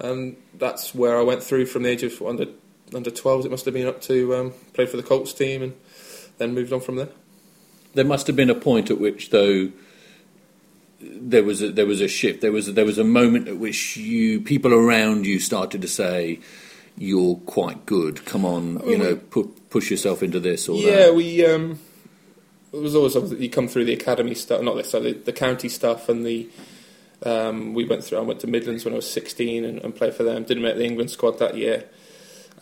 and 0.00 0.36
that's 0.54 0.94
where 0.94 1.18
I 1.18 1.22
went 1.22 1.42
through 1.42 1.66
from 1.66 1.82
the 1.82 1.90
age 1.90 2.02
of 2.02 2.20
under 2.22 2.46
under 2.94 3.10
12s. 3.10 3.44
It 3.44 3.50
must 3.50 3.64
have 3.64 3.74
been 3.74 3.86
up 3.86 4.00
to 4.02 4.34
um, 4.34 4.52
play 4.72 4.86
for 4.86 4.96
the 4.96 5.02
Colts 5.02 5.32
team, 5.32 5.62
and 5.62 5.74
then 6.38 6.54
moved 6.54 6.72
on 6.72 6.80
from 6.80 6.96
there. 6.96 7.08
There 7.94 8.04
must 8.04 8.26
have 8.26 8.36
been 8.36 8.50
a 8.50 8.54
point 8.54 8.90
at 8.90 8.98
which, 8.98 9.30
though, 9.30 9.70
there 11.00 11.44
was 11.44 11.62
a, 11.62 11.70
there 11.70 11.86
was 11.86 12.00
a 12.00 12.08
shift. 12.08 12.40
There 12.40 12.52
was 12.52 12.68
a, 12.68 12.72
there 12.72 12.84
was 12.84 12.98
a 12.98 13.04
moment 13.04 13.48
at 13.48 13.58
which 13.58 13.96
you 13.96 14.40
people 14.40 14.72
around 14.72 15.26
you 15.26 15.38
started 15.38 15.82
to 15.82 15.88
say 15.88 16.40
you're 16.96 17.36
quite 17.36 17.86
good. 17.86 18.24
Come 18.24 18.44
on, 18.44 18.80
you 18.88 18.98
know, 18.98 19.16
pu- 19.16 19.54
push 19.70 19.90
yourself 19.90 20.22
into 20.22 20.40
this 20.40 20.68
or 20.68 20.78
yeah, 20.80 21.06
that. 21.06 21.14
we. 21.14 21.44
Um, 21.44 21.78
it 22.72 22.80
was 22.80 22.94
always 22.94 23.14
you 23.32 23.50
come 23.50 23.68
through 23.68 23.84
the 23.84 23.92
academy 23.92 24.34
stuff, 24.34 24.62
not 24.62 24.76
this, 24.76 24.92
the, 24.92 25.12
the 25.12 25.32
county 25.32 25.68
stuff, 25.68 26.08
and 26.08 26.24
the 26.24 26.48
um, 27.24 27.74
we 27.74 27.84
went 27.84 28.04
through. 28.04 28.18
I 28.18 28.22
went 28.22 28.40
to 28.40 28.46
Midlands 28.46 28.84
when 28.84 28.94
I 28.94 28.96
was 28.96 29.10
16 29.10 29.64
and, 29.64 29.78
and 29.78 29.94
played 29.94 30.14
for 30.14 30.22
them. 30.22 30.44
Didn't 30.44 30.62
make 30.62 30.76
the 30.76 30.84
England 30.84 31.10
squad 31.10 31.38
that 31.38 31.56
year, 31.56 31.84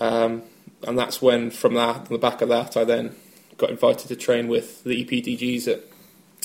um, 0.00 0.42
and 0.86 0.98
that's 0.98 1.22
when 1.22 1.50
from 1.50 1.74
that, 1.74 1.96
on 1.96 2.08
the 2.10 2.18
back 2.18 2.42
of 2.42 2.48
that, 2.48 2.76
I 2.76 2.84
then 2.84 3.14
got 3.56 3.70
invited 3.70 4.08
to 4.08 4.16
train 4.16 4.48
with 4.48 4.82
the 4.84 5.04
EPDGs 5.04 5.68
at 5.68 5.84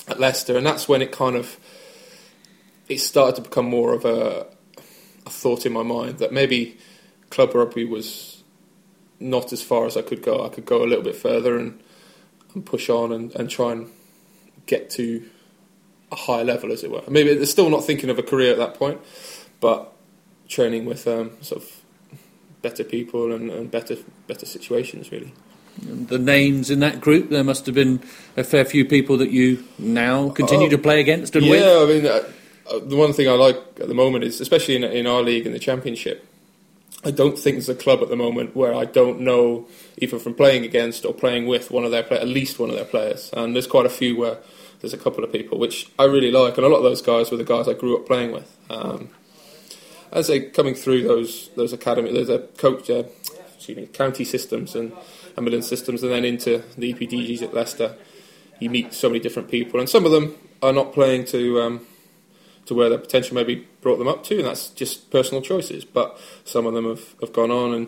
at 0.07 0.19
Leicester, 0.19 0.57
and 0.57 0.65
that's 0.65 0.87
when 0.87 1.01
it 1.01 1.11
kind 1.11 1.35
of 1.35 1.57
it 2.87 2.99
started 2.99 3.35
to 3.35 3.41
become 3.41 3.65
more 3.65 3.93
of 3.93 4.05
a, 4.05 4.45
a 5.25 5.29
thought 5.29 5.65
in 5.65 5.73
my 5.73 5.83
mind 5.83 6.19
that 6.19 6.31
maybe 6.31 6.77
club 7.35 7.53
rugby 7.53 7.83
was 7.83 8.43
not 9.19 9.51
as 9.51 9.61
far 9.61 9.85
as 9.85 9.97
I 9.97 10.01
could 10.01 10.21
go. 10.21 10.45
I 10.45 10.49
could 10.49 10.65
go 10.65 10.83
a 10.83 10.87
little 10.87 11.03
bit 11.03 11.15
further 11.15 11.57
and, 11.57 11.79
and 12.53 12.65
push 12.65 12.89
on 12.89 13.11
and, 13.11 13.35
and 13.35 13.49
try 13.49 13.73
and 13.73 13.91
get 14.65 14.89
to 14.91 15.23
a 16.11 16.15
higher 16.15 16.45
level, 16.45 16.71
as 16.71 16.83
it 16.83 16.91
were. 16.91 17.03
Maybe 17.09 17.33
they're 17.33 17.45
still 17.45 17.69
not 17.69 17.83
thinking 17.83 18.09
of 18.09 18.17
a 18.17 18.23
career 18.23 18.51
at 18.51 18.57
that 18.57 18.75
point, 18.75 19.01
but 19.59 19.91
training 20.47 20.85
with 20.85 21.07
um, 21.07 21.31
sort 21.41 21.61
of 21.61 21.81
better 22.61 22.83
people 22.83 23.33
and, 23.33 23.51
and 23.51 23.69
better 23.69 23.97
better 24.27 24.45
situations, 24.45 25.11
really. 25.11 25.33
The 25.81 26.17
names 26.17 26.69
in 26.69 26.79
that 26.79 27.01
group, 27.01 27.29
there 27.29 27.43
must 27.43 27.65
have 27.65 27.75
been 27.75 28.01
a 28.37 28.45
fair 28.45 28.63
few 28.63 28.85
people 28.85 29.17
that 29.17 29.31
you 29.31 29.65
now 29.77 30.29
continue 30.29 30.69
to 30.69 30.77
play 30.77 31.01
against 31.01 31.35
and 31.35 31.45
yeah, 31.45 31.51
with. 31.51 31.61
Yeah, 31.61 31.79
I 31.81 31.85
mean, 31.85 32.05
uh, 32.05 32.73
uh, 32.73 32.79
the 32.79 32.95
one 32.95 33.11
thing 33.11 33.27
I 33.27 33.33
like 33.33 33.57
at 33.81 33.89
the 33.89 33.93
moment 33.93 34.23
is, 34.23 34.39
especially 34.39 34.77
in, 34.77 34.85
in 34.85 35.05
our 35.05 35.21
league 35.21 35.45
in 35.45 35.51
the 35.51 35.59
Championship, 35.59 36.24
I 37.05 37.11
don't 37.11 37.37
think 37.37 37.57
there's 37.57 37.69
a 37.69 37.75
club 37.75 38.01
at 38.01 38.09
the 38.09 38.15
moment 38.15 38.55
where 38.55 38.73
I 38.73 38.85
don't 38.85 39.21
know, 39.21 39.67
either 39.99 40.17
from 40.17 40.33
playing 40.33 40.65
against 40.65 41.05
or 41.05 41.13
playing 41.13 41.45
with 41.45 41.69
one 41.69 41.85
of 41.85 41.91
their 41.91 42.01
play- 42.01 42.17
at 42.17 42.27
least 42.27 42.57
one 42.57 42.69
of 42.69 42.75
their 42.75 42.85
players. 42.85 43.29
And 43.33 43.53
there's 43.53 43.67
quite 43.67 43.85
a 43.85 43.89
few 43.89 44.17
where 44.17 44.39
there's 44.81 44.93
a 44.93 44.97
couple 44.97 45.23
of 45.23 45.31
people 45.31 45.59
which 45.59 45.87
I 45.99 46.05
really 46.05 46.31
like, 46.31 46.57
and 46.57 46.65
a 46.65 46.69
lot 46.69 46.77
of 46.77 46.83
those 46.83 47.03
guys 47.03 47.29
were 47.29 47.37
the 47.37 47.43
guys 47.43 47.67
I 47.67 47.73
grew 47.73 47.95
up 47.95 48.07
playing 48.07 48.31
with. 48.31 48.57
Um, 48.71 49.09
as 50.11 50.27
they 50.27 50.39
coming 50.39 50.73
through 50.73 51.03
those 51.03 51.49
those 51.55 51.73
academy, 51.73 52.11
there's 52.11 52.29
a 52.29 52.39
coach, 52.57 52.89
uh, 52.89 53.03
excuse 53.55 53.77
me, 53.77 53.85
county 53.85 54.25
systems 54.25 54.75
and 54.75 54.91
ambulance 55.37 55.67
systems, 55.67 56.01
and 56.01 56.11
then 56.11 56.25
into 56.25 56.63
the 56.75 56.91
EPDGs 56.91 57.43
at 57.43 57.53
Leicester. 57.53 57.95
You 58.59 58.69
meet 58.69 58.93
so 58.93 59.09
many 59.09 59.19
different 59.19 59.49
people, 59.49 59.79
and 59.79 59.87
some 59.87 60.05
of 60.05 60.11
them 60.11 60.35
are 60.63 60.73
not 60.73 60.91
playing 60.91 61.25
to. 61.25 61.61
Um, 61.61 61.87
to 62.65 62.73
where 62.73 62.89
their 62.89 62.97
potential 62.97 63.35
maybe 63.35 63.67
brought 63.81 63.97
them 63.97 64.07
up 64.07 64.23
to, 64.25 64.37
and 64.37 64.45
that's 64.45 64.69
just 64.69 65.11
personal 65.11 65.41
choices. 65.41 65.85
But 65.85 66.19
some 66.43 66.65
of 66.65 66.73
them 66.73 66.85
have, 66.85 67.15
have 67.21 67.33
gone 67.33 67.51
on, 67.51 67.73
and 67.73 67.87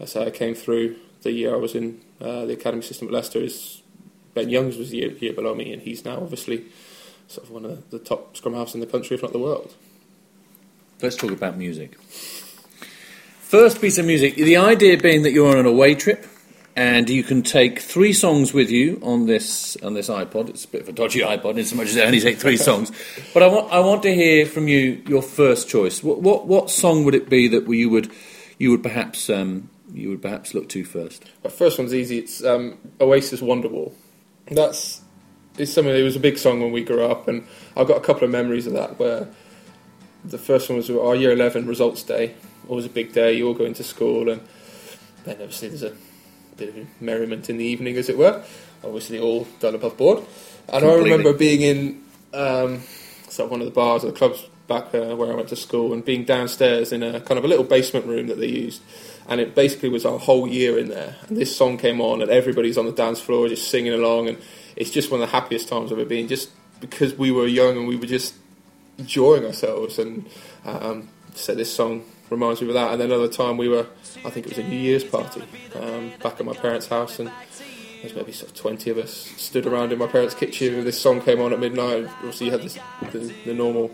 I 0.00 0.04
say 0.04 0.26
I 0.26 0.30
came 0.30 0.54
through 0.54 0.96
the 1.22 1.32
year 1.32 1.54
I 1.54 1.58
was 1.58 1.74
in 1.74 2.00
uh, 2.20 2.44
the 2.44 2.52
academy 2.52 2.82
system 2.82 3.08
at 3.08 3.14
Leicester. 3.14 3.40
Is 3.40 3.82
Ben 4.34 4.50
Youngs 4.50 4.76
was 4.76 4.90
the 4.90 4.98
year, 4.98 5.10
year, 5.12 5.32
below 5.32 5.54
me, 5.54 5.72
and 5.72 5.82
he's 5.82 6.04
now 6.04 6.16
obviously 6.16 6.66
sort 7.26 7.46
of 7.46 7.52
one 7.52 7.64
of 7.64 7.90
the 7.90 7.98
top 7.98 8.36
scrum 8.36 8.54
halves 8.54 8.74
in 8.74 8.80
the 8.80 8.86
country, 8.86 9.14
if 9.14 9.22
not 9.22 9.32
the 9.32 9.38
world. 9.38 9.74
Let's 11.02 11.16
talk 11.16 11.30
about 11.30 11.56
music. 11.56 11.98
First 12.00 13.80
piece 13.80 13.98
of 13.98 14.04
music. 14.04 14.34
The 14.34 14.56
idea 14.56 14.98
being 14.98 15.22
that 15.22 15.32
you're 15.32 15.50
on 15.50 15.58
an 15.58 15.66
away 15.66 15.94
trip 15.94 16.26
and 16.78 17.10
you 17.10 17.24
can 17.24 17.42
take 17.42 17.80
three 17.80 18.12
songs 18.12 18.54
with 18.54 18.70
you 18.70 19.00
on 19.02 19.26
this 19.26 19.76
on 19.82 19.94
this 19.94 20.08
iPod. 20.08 20.48
It's 20.48 20.64
a 20.64 20.68
bit 20.68 20.82
of 20.82 20.88
a 20.88 20.92
dodgy 20.92 21.22
iPod, 21.22 21.58
in 21.58 21.64
so 21.64 21.74
much 21.74 21.88
as 21.88 21.94
they 21.96 22.06
only 22.06 22.20
take 22.20 22.38
three 22.38 22.56
songs. 22.68 22.92
But 23.34 23.42
I 23.42 23.48
want 23.48 23.72
I 23.72 23.80
want 23.80 24.04
to 24.04 24.14
hear 24.14 24.46
from 24.46 24.68
you 24.68 25.02
your 25.08 25.20
first 25.20 25.68
choice. 25.68 26.04
What 26.04 26.22
what, 26.22 26.46
what 26.46 26.70
song 26.70 27.04
would 27.04 27.16
it 27.16 27.28
be 27.28 27.48
that 27.48 27.68
you 27.68 27.90
would 27.90 28.12
you 28.58 28.70
would 28.70 28.84
perhaps 28.84 29.28
um, 29.28 29.70
you 29.92 30.08
would 30.10 30.22
perhaps 30.22 30.54
look 30.54 30.68
to 30.68 30.84
first? 30.84 31.24
The 31.42 31.50
first 31.50 31.80
one's 31.80 31.92
easy. 31.92 32.18
It's 32.18 32.44
um, 32.44 32.78
Oasis 33.00 33.40
Wonderwall. 33.40 33.92
That's 34.46 35.02
it's 35.56 35.72
something. 35.72 35.92
It 35.92 36.02
was 36.02 36.14
a 36.14 36.20
big 36.20 36.38
song 36.38 36.60
when 36.60 36.70
we 36.70 36.84
grew 36.84 37.04
up, 37.04 37.26
and 37.26 37.44
I've 37.76 37.88
got 37.88 37.96
a 37.96 38.02
couple 38.02 38.22
of 38.22 38.30
memories 38.30 38.68
of 38.68 38.74
that. 38.74 39.00
Where 39.00 39.26
the 40.24 40.38
first 40.38 40.68
one 40.68 40.76
was 40.76 40.88
our 40.88 41.16
year 41.16 41.32
eleven 41.32 41.66
results 41.66 42.04
day. 42.04 42.36
Always 42.68 42.86
a 42.86 42.90
big 42.90 43.12
day. 43.12 43.32
You 43.32 43.48
all 43.48 43.54
go 43.54 43.64
into 43.64 43.82
school, 43.82 44.28
and 44.28 44.40
then 45.24 45.38
obviously 45.40 45.70
there's 45.70 45.82
a 45.82 45.96
bit 46.58 46.76
of 46.76 46.86
merriment 47.00 47.48
in 47.48 47.56
the 47.56 47.64
evening, 47.64 47.96
as 47.96 48.08
it 48.08 48.18
were. 48.18 48.42
Obviously, 48.84 49.18
all 49.18 49.46
done 49.60 49.74
above 49.74 49.96
board. 49.96 50.18
And 50.18 50.82
Completely. 50.82 50.88
I 50.88 51.02
remember 51.02 51.32
being 51.32 51.62
in 51.62 52.02
um, 52.34 52.80
sort 53.28 53.46
of 53.46 53.50
one 53.50 53.60
of 53.60 53.66
the 53.66 53.72
bars 53.72 54.04
or 54.04 54.08
the 54.08 54.16
clubs 54.16 54.46
back 54.66 54.94
uh, 54.94 55.16
where 55.16 55.32
I 55.32 55.34
went 55.34 55.48
to 55.48 55.56
school, 55.56 55.92
and 55.92 56.04
being 56.04 56.24
downstairs 56.24 56.92
in 56.92 57.02
a 57.02 57.20
kind 57.20 57.38
of 57.38 57.44
a 57.44 57.48
little 57.48 57.64
basement 57.64 58.06
room 58.06 58.26
that 58.26 58.38
they 58.38 58.48
used, 58.48 58.82
and 59.28 59.40
it 59.40 59.54
basically 59.54 59.88
was 59.88 60.04
our 60.04 60.18
whole 60.18 60.46
year 60.46 60.78
in 60.78 60.88
there. 60.88 61.16
And 61.26 61.36
this 61.36 61.56
song 61.56 61.78
came 61.78 62.00
on, 62.00 62.20
and 62.20 62.30
everybody's 62.30 62.76
on 62.76 62.84
the 62.84 62.92
dance 62.92 63.20
floor 63.20 63.48
just 63.48 63.70
singing 63.70 63.94
along, 63.94 64.28
and 64.28 64.38
it's 64.76 64.90
just 64.90 65.10
one 65.10 65.22
of 65.22 65.28
the 65.28 65.32
happiest 65.32 65.68
times 65.68 65.90
I've 65.90 65.98
ever 65.98 66.08
been, 66.08 66.28
just 66.28 66.50
because 66.80 67.14
we 67.14 67.30
were 67.30 67.46
young 67.46 67.76
and 67.76 67.88
we 67.88 67.96
were 67.96 68.06
just 68.06 68.34
enjoying 68.98 69.44
ourselves. 69.44 69.98
And 69.98 70.26
um, 70.64 71.08
so 71.34 71.54
this 71.54 71.74
song 71.74 72.04
reminds 72.30 72.60
me 72.60 72.68
of 72.68 72.74
that. 72.74 72.92
And 72.92 73.00
then 73.00 73.10
another 73.10 73.28
time 73.28 73.56
we 73.56 73.68
were, 73.68 73.86
I 74.24 74.30
think 74.30 74.46
it 74.46 74.56
was 74.56 74.58
a 74.58 74.68
New 74.68 74.78
Year's 74.78 75.04
party 75.04 75.42
um, 75.74 76.12
back 76.22 76.40
at 76.40 76.44
my 76.44 76.54
parents' 76.54 76.86
house, 76.86 77.18
and 77.18 77.30
there's 78.00 78.14
maybe 78.14 78.32
sort 78.32 78.50
of 78.50 78.56
20 78.56 78.90
of 78.90 78.98
us 78.98 79.12
stood 79.12 79.66
around 79.66 79.92
in 79.92 79.98
my 79.98 80.06
parents' 80.06 80.34
kitchen, 80.34 80.74
and 80.74 80.86
this 80.86 81.00
song 81.00 81.20
came 81.20 81.40
on 81.40 81.52
at 81.52 81.60
midnight. 81.60 82.06
Obviously, 82.18 82.46
you 82.46 82.52
had 82.52 82.62
this, 82.62 82.78
the, 83.12 83.34
the 83.44 83.54
normal 83.54 83.90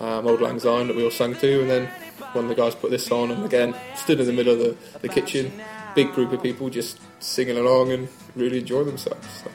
um, 0.00 0.26
Auld 0.26 0.40
Lang 0.40 0.58
Syne 0.58 0.86
that 0.88 0.96
we 0.96 1.04
all 1.04 1.10
sang 1.10 1.34
to, 1.34 1.60
and 1.60 1.70
then 1.70 1.86
one 2.32 2.44
of 2.44 2.48
the 2.48 2.54
guys 2.54 2.74
put 2.74 2.90
this 2.90 3.10
on, 3.10 3.30
and 3.30 3.44
again, 3.44 3.74
stood 3.96 4.20
in 4.20 4.26
the 4.26 4.32
middle 4.32 4.52
of 4.52 4.58
the, 4.58 4.76
the 5.00 5.08
kitchen, 5.08 5.52
big 5.94 6.12
group 6.12 6.32
of 6.32 6.42
people 6.42 6.68
just 6.70 7.00
singing 7.20 7.58
along 7.58 7.92
and 7.92 8.08
really 8.34 8.58
enjoying 8.58 8.86
themselves. 8.86 9.26
So. 9.42 9.50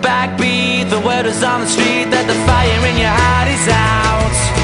Backbeat, 0.00 0.88
the 0.88 1.00
word 1.00 1.26
is 1.26 1.42
on 1.42 1.60
the 1.60 1.66
street 1.66 2.10
that 2.10 2.26
the 2.26 2.34
fire 2.46 2.86
in 2.88 2.96
your 2.96 3.08
heart 3.08 3.48
is 3.48 3.68
out. 3.68 4.63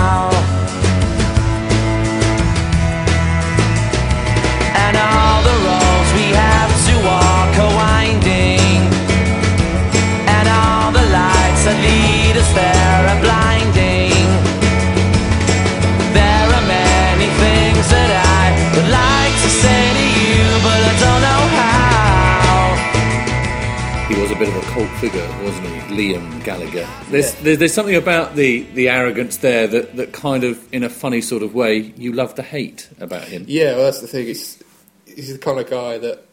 Figure, 25.01 25.27
wasn't 25.41 25.65
he, 25.65 26.13
Liam 26.13 26.43
Gallagher? 26.43 26.87
There's, 27.09 27.33
there's, 27.41 27.57
there's 27.57 27.73
something 27.73 27.95
about 27.95 28.35
the, 28.35 28.61
the 28.75 28.87
arrogance 28.87 29.37
there 29.37 29.65
that, 29.65 29.95
that 29.95 30.13
kind 30.13 30.43
of, 30.43 30.71
in 30.71 30.83
a 30.83 30.89
funny 30.89 31.21
sort 31.21 31.41
of 31.41 31.55
way, 31.55 31.91
you 31.97 32.13
love 32.13 32.35
to 32.35 32.43
hate 32.43 32.87
about 32.99 33.23
him. 33.23 33.45
Yeah, 33.47 33.73
well, 33.77 33.85
that's 33.85 34.01
the 34.01 34.05
thing. 34.05 34.27
It's, 34.27 34.61
he's 35.07 35.33
the 35.33 35.39
kind 35.39 35.59
of 35.59 35.67
guy 35.67 35.97
that 35.97 36.23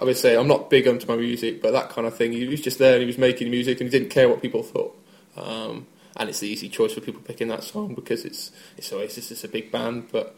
I 0.00 0.04
would 0.04 0.16
say 0.16 0.38
I'm 0.38 0.48
not 0.48 0.70
big 0.70 0.88
onto 0.88 1.06
my 1.06 1.16
music, 1.16 1.60
but 1.60 1.72
that 1.72 1.90
kind 1.90 2.06
of 2.06 2.16
thing. 2.16 2.32
He 2.32 2.46
was 2.46 2.62
just 2.62 2.78
there 2.78 2.94
and 2.94 3.02
he 3.02 3.06
was 3.06 3.18
making 3.18 3.50
music 3.50 3.78
and 3.82 3.92
he 3.92 3.98
didn't 3.98 4.10
care 4.10 4.26
what 4.26 4.40
people 4.40 4.62
thought. 4.62 4.98
Um, 5.36 5.86
and 6.16 6.30
it's 6.30 6.40
the 6.40 6.48
easy 6.48 6.70
choice 6.70 6.94
for 6.94 7.02
people 7.02 7.20
picking 7.20 7.48
that 7.48 7.62
song 7.62 7.94
because 7.94 8.24
it's 8.24 8.52
it's 8.78 8.90
Oasis, 8.90 9.32
it's 9.32 9.44
a 9.44 9.48
big 9.48 9.70
band, 9.70 10.08
but 10.10 10.34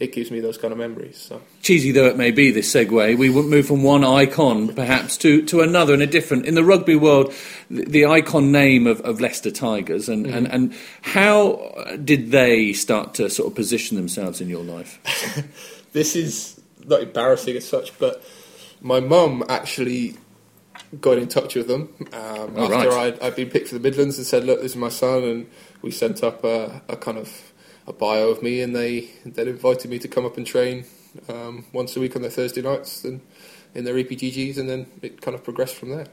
it 0.00 0.12
gives 0.12 0.30
me 0.30 0.40
those 0.40 0.56
kind 0.56 0.72
of 0.72 0.78
memories. 0.78 1.16
So 1.18 1.42
Cheesy 1.62 1.92
though 1.92 2.06
it 2.06 2.16
may 2.16 2.30
be, 2.30 2.50
this 2.50 2.72
segue, 2.72 3.18
we 3.18 3.30
move 3.30 3.66
from 3.66 3.82
one 3.82 4.04
icon 4.04 4.74
perhaps 4.74 5.16
to, 5.18 5.44
to 5.46 5.60
another 5.60 5.94
in 5.94 6.02
a 6.02 6.06
different. 6.06 6.46
In 6.46 6.54
the 6.54 6.64
rugby 6.64 6.96
world, 6.96 7.34
the, 7.70 7.84
the 7.84 8.06
icon 8.06 8.52
name 8.52 8.86
of, 8.86 9.00
of 9.00 9.20
Leicester 9.20 9.50
Tigers, 9.50 10.08
and, 10.08 10.26
and, 10.26 10.50
and 10.50 10.74
how 11.02 11.74
did 12.04 12.30
they 12.30 12.72
start 12.72 13.14
to 13.14 13.28
sort 13.28 13.48
of 13.48 13.54
position 13.56 13.96
themselves 13.96 14.40
in 14.40 14.48
your 14.48 14.62
life? 14.64 15.00
this 15.92 16.14
is 16.14 16.60
not 16.86 17.02
embarrassing 17.02 17.56
as 17.56 17.66
such, 17.66 17.98
but 17.98 18.22
my 18.80 19.00
mum 19.00 19.44
actually 19.48 20.16
got 21.00 21.18
in 21.18 21.28
touch 21.28 21.54
with 21.54 21.66
them 21.66 21.92
um, 22.12 22.56
after 22.56 22.88
right. 22.88 23.14
I'd, 23.14 23.20
I'd 23.20 23.36
been 23.36 23.50
picked 23.50 23.68
for 23.68 23.74
the 23.74 23.80
Midlands 23.80 24.16
and 24.16 24.26
said, 24.26 24.44
"Look, 24.44 24.62
this 24.62 24.72
is 24.72 24.76
my 24.76 24.88
son," 24.88 25.24
and 25.24 25.50
we 25.82 25.90
sent 25.90 26.22
up 26.22 26.44
a, 26.44 26.82
a 26.88 26.96
kind 26.96 27.18
of 27.18 27.52
a 27.88 27.92
bio 27.92 28.28
of 28.28 28.42
me, 28.42 28.60
and 28.60 28.76
they 28.76 29.08
then 29.24 29.48
invited 29.48 29.90
me 29.90 29.98
to 29.98 30.08
come 30.08 30.24
up 30.26 30.36
and 30.36 30.46
train 30.46 30.84
um, 31.28 31.64
once 31.72 31.96
a 31.96 32.00
week 32.00 32.14
on 32.14 32.22
their 32.22 32.30
Thursday 32.30 32.62
nights 32.62 33.02
and 33.04 33.20
in 33.74 33.84
their 33.84 33.94
EPDGs, 33.94 34.58
and 34.58 34.68
then 34.68 34.86
it 35.02 35.20
kind 35.20 35.34
of 35.34 35.42
progressed 35.42 35.74
from 35.74 35.90
there. 35.90 36.06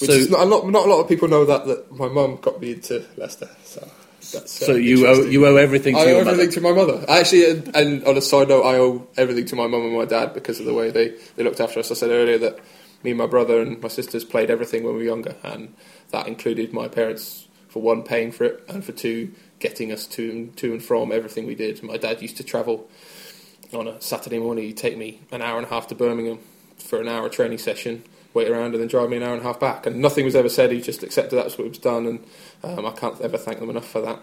Which 0.00 0.10
So- 0.10 0.16
is 0.16 0.30
not 0.30 0.40
a 0.40 0.44
lot. 0.44 0.66
Not 0.68 0.86
a 0.86 0.90
lot 0.90 1.00
of 1.00 1.08
people 1.08 1.28
know 1.28 1.44
that 1.44 1.66
that 1.66 1.92
my 1.92 2.08
mum 2.08 2.38
got 2.40 2.60
me 2.60 2.72
into 2.72 3.04
Leicester. 3.16 3.48
So 3.64 3.80
that's 4.20 4.62
uh, 4.62 4.66
So 4.66 4.72
you 4.74 5.06
owe, 5.06 5.22
you 5.24 5.44
owe 5.46 5.56
everything 5.56 5.94
to 5.94 6.00
I 6.00 6.06
your 6.06 6.16
owe 6.16 6.20
everything 6.20 6.46
mother. 6.46 6.52
to 6.52 6.60
my 6.60 6.72
mother. 6.72 7.04
Actually, 7.08 7.50
and, 7.50 7.76
and 7.76 8.04
on 8.04 8.16
a 8.16 8.20
side 8.22 8.48
note, 8.48 8.62
I 8.64 8.76
owe 8.78 9.06
everything 9.16 9.46
to 9.46 9.56
my 9.56 9.66
mum 9.66 9.82
and 9.82 9.96
my 9.96 10.04
dad 10.04 10.34
because 10.34 10.60
of 10.60 10.66
the 10.66 10.74
way 10.74 10.90
they, 10.90 11.14
they 11.36 11.42
looked 11.44 11.60
after 11.60 11.80
us. 11.80 11.90
I 11.90 11.94
said 11.94 12.10
earlier 12.10 12.38
that 12.38 12.58
me 13.02 13.10
and 13.12 13.18
my 13.18 13.26
brother 13.26 13.60
and 13.60 13.80
my 13.80 13.88
sisters 13.88 14.24
played 14.24 14.50
everything 14.50 14.82
when 14.84 14.94
we 14.94 15.00
were 15.00 15.04
younger, 15.06 15.34
and 15.42 15.74
that 16.10 16.26
included 16.28 16.72
my 16.72 16.88
parents, 16.88 17.46
for 17.68 17.80
one, 17.82 18.02
paying 18.02 18.30
for 18.32 18.44
it, 18.44 18.64
and 18.68 18.84
for 18.84 18.92
two, 18.92 19.32
getting 19.58 19.92
us 19.92 20.06
to 20.06 20.30
and, 20.30 20.56
to 20.56 20.72
and 20.72 20.82
from 20.82 21.12
everything 21.12 21.46
we 21.46 21.54
did. 21.54 21.82
My 21.82 21.96
dad 21.96 22.22
used 22.22 22.36
to 22.38 22.44
travel 22.44 22.88
on 23.72 23.86
a 23.86 24.00
Saturday 24.00 24.38
morning, 24.38 24.64
he'd 24.64 24.76
take 24.76 24.96
me 24.96 25.20
an 25.30 25.42
hour 25.42 25.58
and 25.58 25.66
a 25.66 25.70
half 25.70 25.88
to 25.88 25.94
Birmingham 25.94 26.38
for 26.78 27.00
an 27.00 27.08
hour 27.08 27.28
training 27.28 27.58
session, 27.58 28.02
wait 28.32 28.48
around, 28.48 28.72
and 28.72 28.80
then 28.80 28.88
drive 28.88 29.10
me 29.10 29.16
an 29.16 29.22
hour 29.22 29.32
and 29.32 29.42
a 29.42 29.44
half 29.44 29.60
back. 29.60 29.84
And 29.86 30.00
nothing 30.00 30.24
was 30.24 30.34
ever 30.34 30.48
said, 30.48 30.72
he 30.72 30.80
just 30.80 31.02
accepted 31.02 31.36
that 31.36 31.44
was 31.44 31.58
what 31.58 31.68
was 31.68 31.78
done, 31.78 32.06
and 32.06 32.24
um, 32.64 32.86
I 32.86 32.92
can't 32.92 33.20
ever 33.20 33.36
thank 33.36 33.58
them 33.58 33.70
enough 33.70 33.88
for 33.88 34.00
that. 34.02 34.20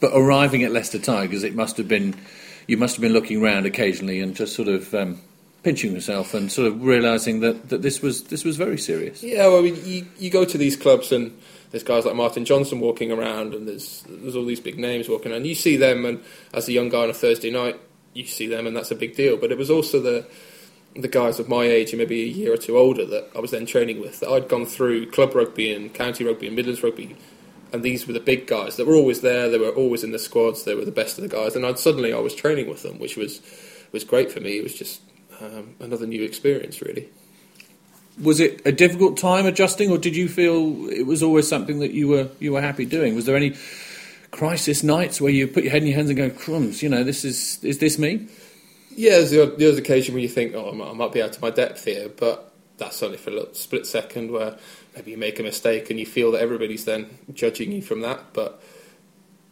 But 0.00 0.12
arriving 0.14 0.62
at 0.62 0.72
Leicester 0.72 0.98
Tigers, 0.98 1.42
it 1.42 1.54
must 1.54 1.78
have 1.78 1.88
been, 1.88 2.14
you 2.66 2.76
must 2.76 2.96
have 2.96 3.00
been 3.00 3.14
looking 3.14 3.40
round 3.40 3.64
occasionally 3.64 4.20
and 4.20 4.36
just 4.36 4.54
sort 4.54 4.68
of 4.68 4.92
um, 4.94 5.20
pinching 5.62 5.92
yourself 5.92 6.32
and 6.34 6.50
sort 6.50 6.68
of 6.68 6.82
realising 6.84 7.40
that, 7.40 7.68
that 7.70 7.82
this 7.82 8.00
was 8.00 8.24
this 8.24 8.44
was 8.44 8.56
very 8.56 8.78
serious. 8.78 9.22
Yeah, 9.22 9.48
well, 9.48 9.58
I 9.58 9.62
mean, 9.62 9.78
you, 9.84 10.06
you 10.18 10.30
go 10.30 10.44
to 10.44 10.56
these 10.56 10.76
clubs 10.76 11.12
and 11.12 11.36
there's 11.70 11.82
guys 11.82 12.04
like 12.04 12.14
Martin 12.14 12.44
Johnson 12.44 12.80
walking 12.80 13.10
around, 13.12 13.54
and 13.54 13.68
there's 13.68 14.04
there's 14.08 14.36
all 14.36 14.44
these 14.44 14.60
big 14.60 14.78
names 14.78 15.08
walking 15.08 15.32
around. 15.32 15.46
You 15.46 15.54
see 15.54 15.76
them, 15.76 16.04
and 16.04 16.22
as 16.54 16.68
a 16.68 16.72
young 16.72 16.88
guy 16.88 17.02
on 17.02 17.10
a 17.10 17.14
Thursday 17.14 17.50
night, 17.50 17.78
you 18.14 18.24
see 18.24 18.46
them, 18.46 18.66
and 18.66 18.76
that's 18.76 18.90
a 18.90 18.94
big 18.94 19.16
deal. 19.16 19.36
But 19.36 19.52
it 19.52 19.58
was 19.58 19.70
also 19.70 20.00
the 20.00 20.26
the 20.94 21.08
guys 21.08 21.38
of 21.38 21.48
my 21.48 21.64
age, 21.64 21.90
and 21.90 21.98
maybe 21.98 22.22
a 22.22 22.26
year 22.26 22.54
or 22.54 22.56
two 22.56 22.78
older, 22.78 23.04
that 23.04 23.30
I 23.34 23.40
was 23.40 23.50
then 23.50 23.66
training 23.66 24.00
with. 24.00 24.20
That 24.20 24.30
I'd 24.30 24.48
gone 24.48 24.64
through 24.64 25.10
club 25.10 25.34
rugby 25.34 25.72
and 25.72 25.92
county 25.92 26.24
rugby 26.24 26.46
and 26.46 26.56
Midlands 26.56 26.82
rugby, 26.82 27.16
and 27.72 27.82
these 27.82 28.06
were 28.06 28.12
the 28.12 28.20
big 28.20 28.46
guys 28.46 28.76
that 28.76 28.86
were 28.86 28.94
always 28.94 29.20
there. 29.20 29.50
They 29.50 29.58
were 29.58 29.70
always 29.70 30.04
in 30.04 30.12
the 30.12 30.18
squads. 30.18 30.64
They 30.64 30.74
were 30.74 30.84
the 30.84 30.92
best 30.92 31.18
of 31.18 31.22
the 31.22 31.28
guys, 31.28 31.56
and 31.56 31.66
I'd, 31.66 31.78
suddenly 31.78 32.12
I 32.12 32.20
was 32.20 32.34
training 32.34 32.68
with 32.68 32.82
them, 32.82 32.98
which 32.98 33.16
was 33.16 33.40
was 33.92 34.04
great 34.04 34.30
for 34.30 34.40
me. 34.40 34.58
It 34.58 34.62
was 34.62 34.74
just 34.74 35.00
um, 35.40 35.74
another 35.80 36.06
new 36.06 36.22
experience, 36.22 36.80
really. 36.82 37.08
Was 38.22 38.40
it 38.40 38.62
a 38.64 38.72
difficult 38.72 39.18
time 39.18 39.44
adjusting, 39.46 39.90
or 39.90 39.98
did 39.98 40.16
you 40.16 40.28
feel 40.28 40.88
it 40.88 41.06
was 41.06 41.22
always 41.22 41.46
something 41.46 41.80
that 41.80 41.92
you 41.92 42.08
were 42.08 42.28
you 42.40 42.52
were 42.52 42.62
happy 42.62 42.86
doing? 42.86 43.14
Was 43.14 43.26
there 43.26 43.36
any 43.36 43.54
crisis 44.30 44.82
nights 44.82 45.20
where 45.20 45.30
you 45.30 45.46
put 45.46 45.64
your 45.64 45.72
head 45.72 45.82
in 45.82 45.88
your 45.88 45.96
hands 45.96 46.08
and 46.08 46.16
go, 46.16 46.30
"Crumbs, 46.30 46.82
you 46.82 46.88
know, 46.88 47.04
this 47.04 47.24
is 47.24 47.62
is 47.62 47.78
this 47.78 47.98
me?" 47.98 48.26
Yeah, 48.96 49.18
there's 49.18 49.30
the 49.30 49.42
odd, 49.42 49.58
the 49.58 49.70
odd 49.70 49.78
occasion 49.78 50.14
when 50.14 50.22
you 50.22 50.28
think, 50.28 50.54
oh, 50.54 50.70
I 50.70 50.94
might, 50.94 51.12
be 51.12 51.20
out 51.20 51.36
of 51.36 51.42
my 51.42 51.50
depth 51.50 51.84
here, 51.84 52.08
but 52.08 52.50
that's 52.78 53.02
only 53.02 53.18
for 53.18 53.28
a 53.28 53.34
little 53.34 53.54
split 53.54 53.86
second 53.86 54.30
where 54.30 54.56
maybe 54.94 55.10
you 55.10 55.18
make 55.18 55.38
a 55.38 55.42
mistake 55.42 55.90
and 55.90 56.00
you 56.00 56.06
feel 56.06 56.32
that 56.32 56.40
everybody's 56.40 56.86
then 56.86 57.18
judging 57.34 57.72
you 57.72 57.82
from 57.82 58.00
that. 58.00 58.32
But 58.32 58.62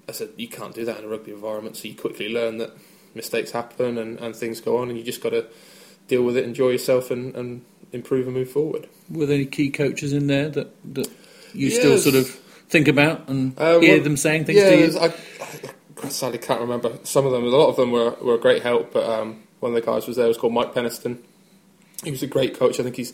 I 0.09 0.13
said, 0.13 0.31
you 0.39 0.49
can't 0.49 0.75
do 0.75 0.87
that 0.87 0.99
in 0.99 1.05
a 1.05 1.09
rugby 1.09 1.33
environment, 1.33 1.77
so 1.77 1.89
you 1.89 1.95
quickly 1.95 2.31
learn 2.31 2.57
that 2.57 2.75
mistakes 3.15 3.51
happen 3.51 3.99
and, 3.99 4.19
and 4.19 4.35
things 4.35 4.63
go 4.63 4.79
on, 4.79 4.89
and 4.89 4.97
you 4.97 5.05
just 5.05 5.23
got 5.23 5.31
to 5.31 5.45
deal 6.09 6.23
with 6.23 6.37
it, 6.37 6.45
enjoy 6.45 6.71
yourself, 6.71 7.11
and, 7.11 7.35
and 7.35 7.65
improve 7.93 8.27
and 8.27 8.35
move 8.37 8.51
forward. 8.51 8.89
Were 9.11 9.27
there 9.27 9.37
any 9.37 9.47
key 9.47 9.71
coaches 9.71 10.13
in 10.13 10.27
there 10.27 10.49
that 10.51 10.95
that 10.95 11.09
you 11.53 11.69
Yes. 11.69 11.79
still 11.79 11.99
sort 11.99 12.17
of 12.17 12.29
think 12.69 12.89
about 12.89 13.29
and 13.29 13.53
Uh, 13.59 13.79
hear 13.81 13.95
well, 13.97 14.05
them 14.05 14.17
saying 14.17 14.45
things 14.45 14.59
yeah, 14.59 14.71
to 14.71 14.77
you? 14.93 14.99
I, 14.99 15.15
I 16.03 16.09
sadly 16.09 16.39
can't 16.39 16.61
remember 16.61 16.99
some 17.05 17.25
of 17.27 17.33
them. 17.33 17.45
A 17.45 17.49
lot 17.49 17.69
of 17.69 17.77
them 17.77 17.93
were, 17.93 18.11
were 18.23 18.35
a 18.35 18.39
great 18.39 18.63
help, 18.63 18.93
but 18.93 19.09
um, 19.09 19.43
one 19.61 19.75
of 19.75 19.77
the 19.77 19.87
guys 19.87 20.07
was 20.07 20.17
there 20.17 20.27
was 20.29 20.37
called 20.37 20.53
Mike 20.53 20.75
Peniston. 20.75 21.19
He 22.03 22.11
was 22.11 22.23
a 22.23 22.27
great 22.27 22.59
coach. 22.59 22.79
I 22.81 22.83
think 22.83 22.97
he's 22.97 23.13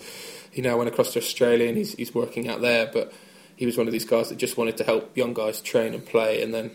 he 0.51 0.63
now 0.63 0.77
went 0.77 0.89
across 0.89 1.13
to 1.13 1.19
Australia 1.21 1.69
and 1.69 1.77
he's 1.77 1.93
he's 1.95 2.15
working 2.15 2.49
out 2.49 2.61
there. 2.61 2.91
But 2.93 3.13
he 3.57 3.67
was 3.67 3.77
one 3.77 3.87
of 3.87 3.93
these 3.93 4.05
guys 4.07 4.31
that 4.31 4.39
just 4.39 4.57
wanted 4.57 4.77
to 4.79 4.85
help 4.85 5.17
young 5.17 5.35
guys 5.35 5.61
train 5.61 5.95
and 5.95 6.05
play. 6.05 6.43
And 6.43 6.53
then 6.55 6.71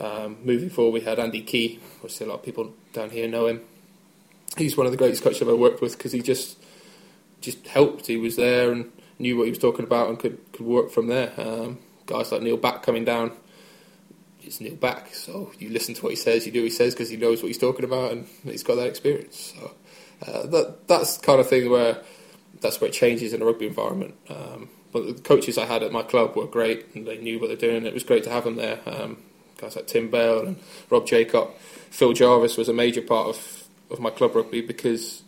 um, 0.00 0.38
moving 0.42 0.70
forward, 0.70 0.94
we 0.94 1.00
had 1.02 1.18
Andy 1.18 1.42
Key. 1.42 1.78
Obviously, 1.96 2.26
a 2.26 2.30
lot 2.30 2.36
of 2.40 2.42
people 2.44 2.72
down 2.92 3.10
here 3.10 3.28
know 3.28 3.46
him. 3.46 3.60
He's 4.56 4.76
one 4.76 4.86
of 4.86 4.92
the 4.92 4.98
greatest 4.98 5.22
coaches 5.22 5.42
I've 5.42 5.48
ever 5.48 5.56
worked 5.56 5.80
with 5.80 5.96
because 5.96 6.12
he 6.12 6.22
just 6.22 6.58
just 7.40 7.66
helped. 7.66 8.06
He 8.06 8.16
was 8.16 8.36
there 8.36 8.72
and 8.72 8.92
knew 9.18 9.36
what 9.36 9.44
he 9.44 9.50
was 9.50 9.58
talking 9.58 9.84
about 9.84 10.08
and 10.08 10.18
could 10.18 10.38
could 10.52 10.66
work 10.66 10.90
from 10.90 11.08
there. 11.08 11.32
Um, 11.36 11.78
guys 12.06 12.32
like 12.32 12.42
Neil 12.42 12.56
Back 12.56 12.82
coming 12.82 13.04
down, 13.04 13.32
it's 14.42 14.60
Neil 14.60 14.76
Back, 14.76 15.14
so 15.14 15.52
you 15.58 15.70
listen 15.70 15.94
to 15.94 16.02
what 16.02 16.10
he 16.10 16.16
says, 16.16 16.46
you 16.46 16.52
do 16.52 16.60
what 16.60 16.70
he 16.70 16.70
says 16.70 16.94
because 16.94 17.10
he 17.10 17.16
knows 17.16 17.42
what 17.42 17.48
he's 17.48 17.58
talking 17.58 17.84
about 17.84 18.12
and 18.12 18.26
he's 18.44 18.62
got 18.62 18.76
that 18.76 18.86
experience. 18.86 19.54
So 19.56 19.72
uh, 20.26 20.46
that 20.46 20.88
that's 20.88 21.18
kind 21.18 21.40
of 21.40 21.48
thing 21.48 21.70
where 21.70 21.98
that's 22.60 22.80
where 22.80 22.88
it 22.88 22.94
changes 22.94 23.32
in 23.32 23.42
a 23.42 23.44
rugby 23.44 23.66
environment. 23.66 24.14
Um, 24.28 24.68
but 24.92 25.06
the 25.06 25.22
coaches 25.22 25.58
I 25.58 25.64
had 25.64 25.82
at 25.82 25.90
my 25.90 26.02
club 26.02 26.36
were 26.36 26.46
great 26.46 26.94
and 26.94 27.06
they 27.06 27.18
knew 27.18 27.40
what 27.40 27.48
they're 27.48 27.56
doing. 27.56 27.86
It 27.86 27.94
was 27.94 28.04
great 28.04 28.24
to 28.24 28.30
have 28.30 28.44
them 28.44 28.56
there. 28.56 28.78
Um, 28.86 29.18
guys 29.56 29.74
like 29.74 29.86
Tim 29.86 30.10
Bale 30.10 30.46
and 30.46 30.58
Rob 30.90 31.06
Jacob, 31.06 31.50
Phil 31.90 32.12
Jarvis 32.12 32.56
was 32.56 32.68
a 32.68 32.74
major 32.74 33.00
part 33.00 33.28
of, 33.28 33.61
of 33.94 34.00
my 34.00 34.10
club 34.10 34.34
rugby 34.34 34.60
because 34.60 35.22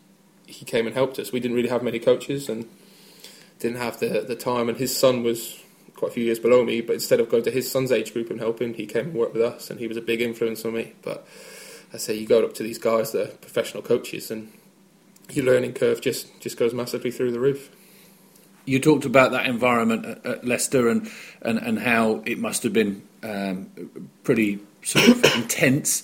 he 0.47 0.65
came 0.65 0.87
and 0.87 0.95
helped 0.95 1.19
us. 1.19 1.33
We 1.33 1.41
didn't 1.41 1.57
really 1.57 1.69
have 1.69 1.83
many 1.83 1.99
coaches 1.99 2.49
and 2.49 2.69
didn't 3.59 3.79
have 3.79 4.01
the 4.01 4.25
the 4.27 4.37
time. 4.37 4.69
And 4.69 4.79
his 4.79 4.97
son 4.97 5.23
was 5.23 5.61
quite 5.95 6.11
a 6.11 6.15
few 6.15 6.25
years 6.25 6.39
below 6.39 6.65
me, 6.65 6.81
but 6.81 6.95
instead 6.95 7.21
of 7.21 7.29
going 7.29 7.45
to 7.45 7.51
his 7.51 7.71
son's 7.71 7.93
age 7.93 8.13
group 8.13 8.31
and 8.31 8.41
helping, 8.41 8.75
he 8.75 8.87
came 8.87 9.07
and 9.07 9.15
worked 9.15 9.35
with 9.35 9.43
us, 9.43 9.71
and 9.71 9.79
he 9.81 9.87
was 9.87 9.97
a 9.97 10.03
big 10.03 10.21
influence 10.21 10.65
on 10.65 10.75
me. 10.75 10.95
But 11.03 11.27
I 11.93 11.97
say 11.99 12.15
you 12.15 12.27
go 12.27 12.45
up 12.45 12.55
to 12.55 12.63
these 12.63 12.79
guys 12.79 13.13
that 13.13 13.29
are 13.29 13.37
professional 13.37 13.83
coaches, 13.83 14.31
and 14.31 14.53
your 15.31 15.45
learning 15.45 15.75
curve 15.75 16.01
just 16.01 16.41
just 16.41 16.57
goes 16.57 16.75
massively 16.75 17.11
through 17.11 17.33
the 17.33 17.41
roof. 17.41 17.71
You 18.67 18.81
talked 18.81 19.05
about 19.05 19.33
that 19.33 19.47
environment 19.47 20.07
at, 20.07 20.27
at 20.27 20.45
Leicester 20.45 20.89
and, 20.89 21.11
and, 21.43 21.59
and 21.59 21.79
how 21.79 22.23
it 22.25 22.39
must 22.39 22.63
have 22.63 22.73
been 22.73 23.03
um, 23.23 23.69
pretty 24.23 24.59
sort 24.83 25.07
of 25.09 25.25
intense. 25.37 26.03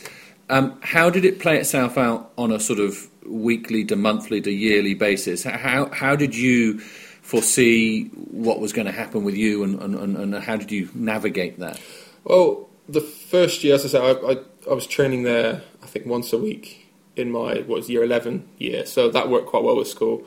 Um, 0.50 0.80
how 0.82 1.10
did 1.10 1.24
it 1.24 1.38
play 1.38 1.58
itself 1.58 1.96
out 1.96 2.32
on 2.36 2.50
a 2.50 2.58
sort 2.58 2.80
of 2.80 3.08
weekly 3.24 3.84
to 3.84 3.96
monthly 3.96 4.40
to 4.40 4.50
yearly 4.50 4.94
basis? 4.94 5.44
How 5.44 5.88
how 5.92 6.16
did 6.16 6.34
you 6.34 6.80
foresee 7.22 8.06
what 8.08 8.60
was 8.60 8.72
going 8.72 8.86
to 8.86 8.92
happen 8.92 9.22
with 9.22 9.36
you, 9.36 9.62
and, 9.62 9.80
and, 9.80 10.16
and 10.16 10.34
how 10.42 10.56
did 10.56 10.72
you 10.72 10.88
navigate 10.92 11.60
that? 11.60 11.80
Well, 12.24 12.68
the 12.88 13.00
first 13.00 13.62
year, 13.62 13.76
as 13.76 13.84
I 13.84 13.88
said, 13.88 14.02
I, 14.02 14.32
I, 14.32 14.36
I 14.68 14.74
was 14.74 14.88
training 14.88 15.22
there. 15.22 15.62
I 15.82 15.86
think 15.86 16.06
once 16.06 16.32
a 16.32 16.38
week 16.38 16.88
in 17.14 17.30
my 17.30 17.58
what 17.58 17.68
was 17.68 17.88
year 17.88 18.02
eleven 18.02 18.48
year, 18.58 18.84
so 18.86 19.08
that 19.08 19.28
worked 19.28 19.46
quite 19.46 19.62
well 19.62 19.76
with 19.76 19.88
school. 19.88 20.26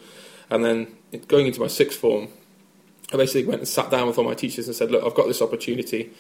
And 0.50 0.64
then 0.64 0.96
going 1.28 1.48
into 1.48 1.60
my 1.60 1.68
sixth 1.68 2.00
form, 2.00 2.30
I 3.12 3.18
basically 3.18 3.46
went 3.46 3.60
and 3.60 3.68
sat 3.68 3.92
down 3.92 4.08
with 4.08 4.18
all 4.18 4.24
my 4.24 4.36
teachers 4.36 4.68
and 4.68 4.76
said, 4.76 4.90
"Look, 4.90 5.04
I've 5.04 5.16
got 5.16 5.28
this 5.28 5.42
opportunity 5.42 6.14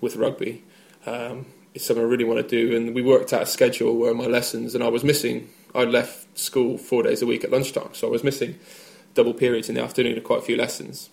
with 0.00 0.16
rugby. 0.16 0.64
Um, 1.04 1.46
it's 1.74 1.84
something 1.84 2.04
I 2.04 2.08
really 2.08 2.24
want 2.24 2.40
to 2.40 2.48
do." 2.48 2.76
And 2.76 2.94
we 2.94 3.02
worked 3.02 3.32
out 3.32 3.42
a 3.42 3.46
schedule 3.46 3.96
where 3.96 4.14
my 4.14 4.26
lessons, 4.26 4.74
and 4.74 4.82
I 4.82 4.88
was 4.88 5.04
missing. 5.04 5.50
I'd 5.74 5.88
left 5.88 6.38
school 6.38 6.78
four 6.78 7.02
days 7.02 7.20
a 7.20 7.26
week 7.26 7.44
at 7.44 7.50
lunchtime, 7.50 7.90
so 7.92 8.06
I 8.06 8.10
was 8.10 8.24
missing 8.24 8.58
double 9.14 9.34
periods 9.34 9.68
in 9.68 9.74
the 9.74 9.82
afternoon 9.82 10.16
of 10.16 10.24
quite 10.24 10.38
a 10.40 10.42
few 10.42 10.56
lessons. 10.56 11.10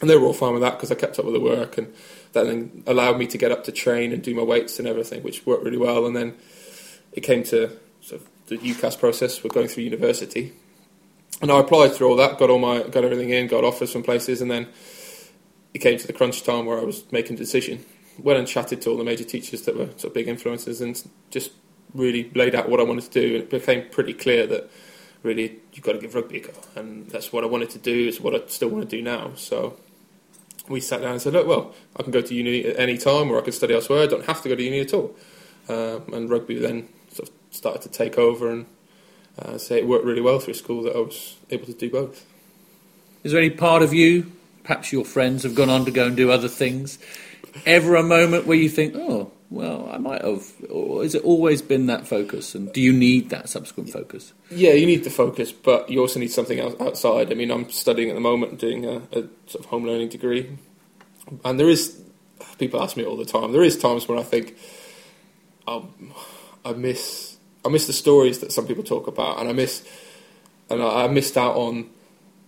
And 0.00 0.10
they 0.10 0.16
were 0.16 0.26
all 0.26 0.32
fine 0.32 0.52
with 0.52 0.62
that 0.62 0.72
because 0.72 0.90
I 0.90 0.96
kept 0.96 1.18
up 1.18 1.24
with 1.24 1.34
the 1.34 1.40
work, 1.40 1.78
and 1.78 1.92
that 2.32 2.44
then 2.46 2.82
allowed 2.86 3.18
me 3.18 3.26
to 3.28 3.38
get 3.38 3.52
up 3.52 3.64
to 3.64 3.72
train 3.72 4.12
and 4.12 4.22
do 4.22 4.34
my 4.34 4.42
weights 4.42 4.78
and 4.78 4.88
everything, 4.88 5.22
which 5.22 5.46
worked 5.46 5.64
really 5.64 5.76
well. 5.76 6.06
And 6.06 6.16
then 6.16 6.34
it 7.12 7.20
came 7.20 7.44
to 7.44 7.70
sort 8.00 8.20
of 8.20 8.28
the 8.46 8.58
UCAS 8.58 8.98
process. 8.98 9.44
We're 9.44 9.50
going 9.50 9.68
through 9.68 9.84
university, 9.84 10.52
and 11.40 11.52
I 11.52 11.60
applied 11.60 11.92
through 11.92 12.08
all 12.08 12.16
that, 12.16 12.38
got 12.38 12.50
all 12.50 12.58
my 12.58 12.82
got 12.82 13.04
everything 13.04 13.30
in, 13.30 13.46
got 13.46 13.64
offers 13.64 13.92
from 13.92 14.02
places, 14.02 14.40
and 14.40 14.50
then 14.50 14.66
it 15.74 15.78
came 15.78 15.98
to 15.98 16.06
the 16.06 16.12
crunch 16.12 16.42
time 16.42 16.66
where 16.66 16.78
I 16.78 16.84
was 16.84 17.04
making 17.12 17.34
a 17.34 17.38
decision. 17.38 17.84
Went 18.18 18.38
and 18.38 18.46
chatted 18.46 18.82
to 18.82 18.90
all 18.90 18.96
the 18.96 19.04
major 19.04 19.24
teachers 19.24 19.62
that 19.62 19.76
were 19.76 19.86
sort 19.86 20.04
of 20.04 20.14
big 20.14 20.28
influences, 20.28 20.80
and 20.80 21.02
just 21.30 21.52
really 21.94 22.30
laid 22.34 22.54
out 22.54 22.68
what 22.68 22.80
I 22.80 22.82
wanted 22.82 23.04
to 23.10 23.20
do. 23.20 23.34
And 23.34 23.44
it 23.44 23.50
became 23.50 23.88
pretty 23.90 24.12
clear 24.12 24.46
that 24.46 24.70
really 25.22 25.60
you've 25.72 25.84
got 25.84 25.92
to 25.92 25.98
give 25.98 26.14
rugby 26.14 26.38
a 26.38 26.40
go, 26.40 26.52
and 26.76 27.08
that's 27.10 27.32
what 27.32 27.44
I 27.44 27.46
wanted 27.46 27.70
to 27.70 27.78
do. 27.78 28.08
It's 28.08 28.20
what 28.20 28.34
I 28.34 28.46
still 28.48 28.68
want 28.68 28.88
to 28.88 28.96
do 28.96 29.02
now. 29.02 29.32
So 29.36 29.76
we 30.68 30.80
sat 30.80 31.00
down 31.00 31.12
and 31.12 31.22
said, 31.22 31.32
look, 31.32 31.46
well, 31.46 31.74
I 31.96 32.02
can 32.02 32.12
go 32.12 32.20
to 32.20 32.34
uni 32.34 32.64
at 32.66 32.78
any 32.78 32.98
time, 32.98 33.30
or 33.30 33.38
I 33.38 33.40
can 33.40 33.52
study 33.52 33.74
elsewhere. 33.74 34.02
I 34.02 34.06
don't 34.06 34.26
have 34.26 34.42
to 34.42 34.48
go 34.48 34.54
to 34.56 34.62
uni 34.62 34.80
at 34.80 34.92
all. 34.92 35.16
Um, 35.68 36.12
and 36.12 36.28
rugby 36.28 36.58
then 36.58 36.88
sort 37.12 37.28
of 37.28 37.34
started 37.50 37.82
to 37.82 37.88
take 37.88 38.18
over, 38.18 38.50
and 38.50 38.66
uh, 39.38 39.58
say 39.58 39.78
it 39.78 39.86
worked 39.86 40.04
really 40.04 40.20
well 40.20 40.38
through 40.38 40.54
school 40.54 40.82
that 40.82 40.94
I 40.94 40.98
was 40.98 41.36
able 41.50 41.66
to 41.66 41.72
do 41.72 41.88
both. 41.88 42.26
Is 43.24 43.32
there 43.32 43.40
any 43.40 43.50
part 43.50 43.82
of 43.82 43.94
you, 43.94 44.32
perhaps 44.64 44.92
your 44.92 45.04
friends 45.04 45.44
have 45.44 45.54
gone 45.54 45.70
on 45.70 45.84
to 45.84 45.90
go 45.90 46.06
and 46.06 46.16
do 46.16 46.30
other 46.30 46.48
things, 46.48 46.98
ever 47.66 47.96
a 47.96 48.02
moment 48.02 48.46
where 48.46 48.56
you 48.56 48.68
think, 48.68 48.94
oh, 48.96 49.32
well, 49.50 49.88
I 49.92 49.98
might 49.98 50.22
have, 50.22 50.50
or 50.70 51.02
has 51.02 51.14
it 51.14 51.24
always 51.24 51.60
been 51.60 51.86
that 51.86 52.06
focus? 52.06 52.54
And 52.54 52.72
do 52.72 52.80
you 52.80 52.92
need 52.92 53.30
that 53.30 53.48
subsequent 53.48 53.90
focus? 53.90 54.32
Yeah, 54.50 54.72
you 54.72 54.86
need 54.86 55.04
the 55.04 55.10
focus, 55.10 55.52
but 55.52 55.90
you 55.90 56.00
also 56.00 56.18
need 56.18 56.30
something 56.30 56.58
else 56.58 56.74
outside. 56.80 57.30
I 57.30 57.34
mean, 57.34 57.50
I'm 57.50 57.68
studying 57.70 58.08
at 58.08 58.14
the 58.14 58.20
moment, 58.20 58.58
doing 58.58 58.86
a, 58.86 58.96
a 59.12 59.28
sort 59.46 59.60
of 59.60 59.66
home 59.66 59.84
learning 59.84 60.08
degree, 60.08 60.56
and 61.44 61.60
there 61.60 61.68
is 61.68 62.02
people 62.58 62.82
ask 62.82 62.96
me 62.96 63.04
all 63.04 63.16
the 63.16 63.24
time. 63.24 63.52
There 63.52 63.62
is 63.62 63.76
times 63.78 64.08
when 64.08 64.18
I 64.18 64.22
think 64.22 64.56
um, 65.68 66.12
I 66.64 66.72
miss 66.72 67.36
I 67.64 67.68
miss 67.68 67.86
the 67.86 67.92
stories 67.92 68.40
that 68.40 68.52
some 68.52 68.66
people 68.66 68.84
talk 68.84 69.06
about, 69.06 69.38
and 69.38 69.48
I 69.48 69.52
miss 69.52 69.86
and 70.70 70.82
I, 70.82 71.04
I 71.04 71.08
missed 71.08 71.36
out 71.36 71.56
on 71.56 71.90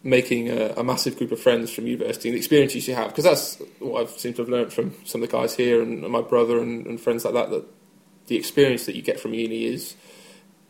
making 0.05 0.51
a, 0.51 0.75
a, 0.77 0.85
massive 0.85 1.17
group 1.17 1.33
of 1.33 1.41
friends 1.41 1.73
from 1.73 1.87
university 1.87 2.29
and 2.29 2.35
the 2.35 2.39
experiences 2.39 2.87
you 2.87 2.95
have 2.95 3.09
because 3.09 3.25
that's 3.25 3.57
what 3.79 4.03
I've 4.03 4.11
seemed 4.11 4.37
to 4.37 4.43
have 4.43 4.51
learned 4.51 4.71
from 4.71 4.95
some 5.05 5.23
of 5.23 5.31
the 5.31 5.37
guys 5.37 5.57
here 5.57 5.81
and, 5.81 6.05
and 6.05 6.13
my 6.13 6.21
brother 6.21 6.59
and, 6.59 6.87
and, 6.87 7.01
friends 7.01 7.25
like 7.25 7.33
that 7.33 7.49
that 7.49 7.65
the 8.27 8.37
experience 8.37 8.85
that 8.85 8.95
you 8.95 9.01
get 9.01 9.19
from 9.19 9.33
uni 9.33 9.65
is 9.65 9.97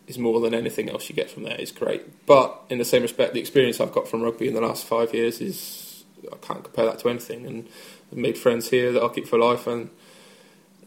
is 0.07 0.19
more 0.19 0.39
than 0.41 0.55
anything 0.55 0.89
else 0.89 1.09
you 1.09 1.17
get 1.17 1.31
from 1.31 1.43
there 1.43 1.57
is 1.57 1.73
great. 1.73 2.27
But 2.27 2.63
in 2.71 2.79
the 2.79 2.85
same 2.85 3.03
respect 3.03 3.35
the 3.35 3.41
experience 3.41 3.81
I've 3.81 3.93
got 3.93 4.07
from 4.07 4.23
rugby 4.23 4.47
in 4.47 4.55
the 4.55 4.61
last 4.61 4.87
five 4.87 5.13
years 5.13 5.41
is 5.41 6.05
I 6.33 6.37
can't 6.37 6.63
compare 6.63 6.85
that 6.87 7.01
to 7.01 7.09
anything 7.09 7.45
and 7.45 7.69
I've 8.13 8.19
made 8.19 8.39
friends 8.39 8.71
here 8.71 8.93
that 8.93 9.03
I'll 9.03 9.11
keep 9.11 9.27
for 9.27 9.39
life 9.39 9.67
and 9.67 9.91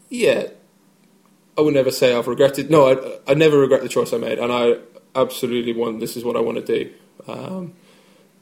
yeah 0.08 0.46
I 1.58 1.60
would 1.60 1.74
never 1.74 1.90
say 1.90 2.14
I've 2.14 2.26
regretted 2.26 2.70
no 2.70 2.88
I, 2.88 3.30
I 3.30 3.34
never 3.34 3.58
regret 3.58 3.82
the 3.82 3.90
choice 3.90 4.14
I 4.14 4.16
made 4.16 4.38
and 4.38 4.50
I 4.50 4.78
absolutely 5.14 5.74
want 5.74 6.00
this 6.00 6.16
is 6.16 6.24
what 6.24 6.36
I 6.36 6.40
want 6.40 6.64
to 6.64 6.84
do. 6.84 6.92
Um, 7.26 7.74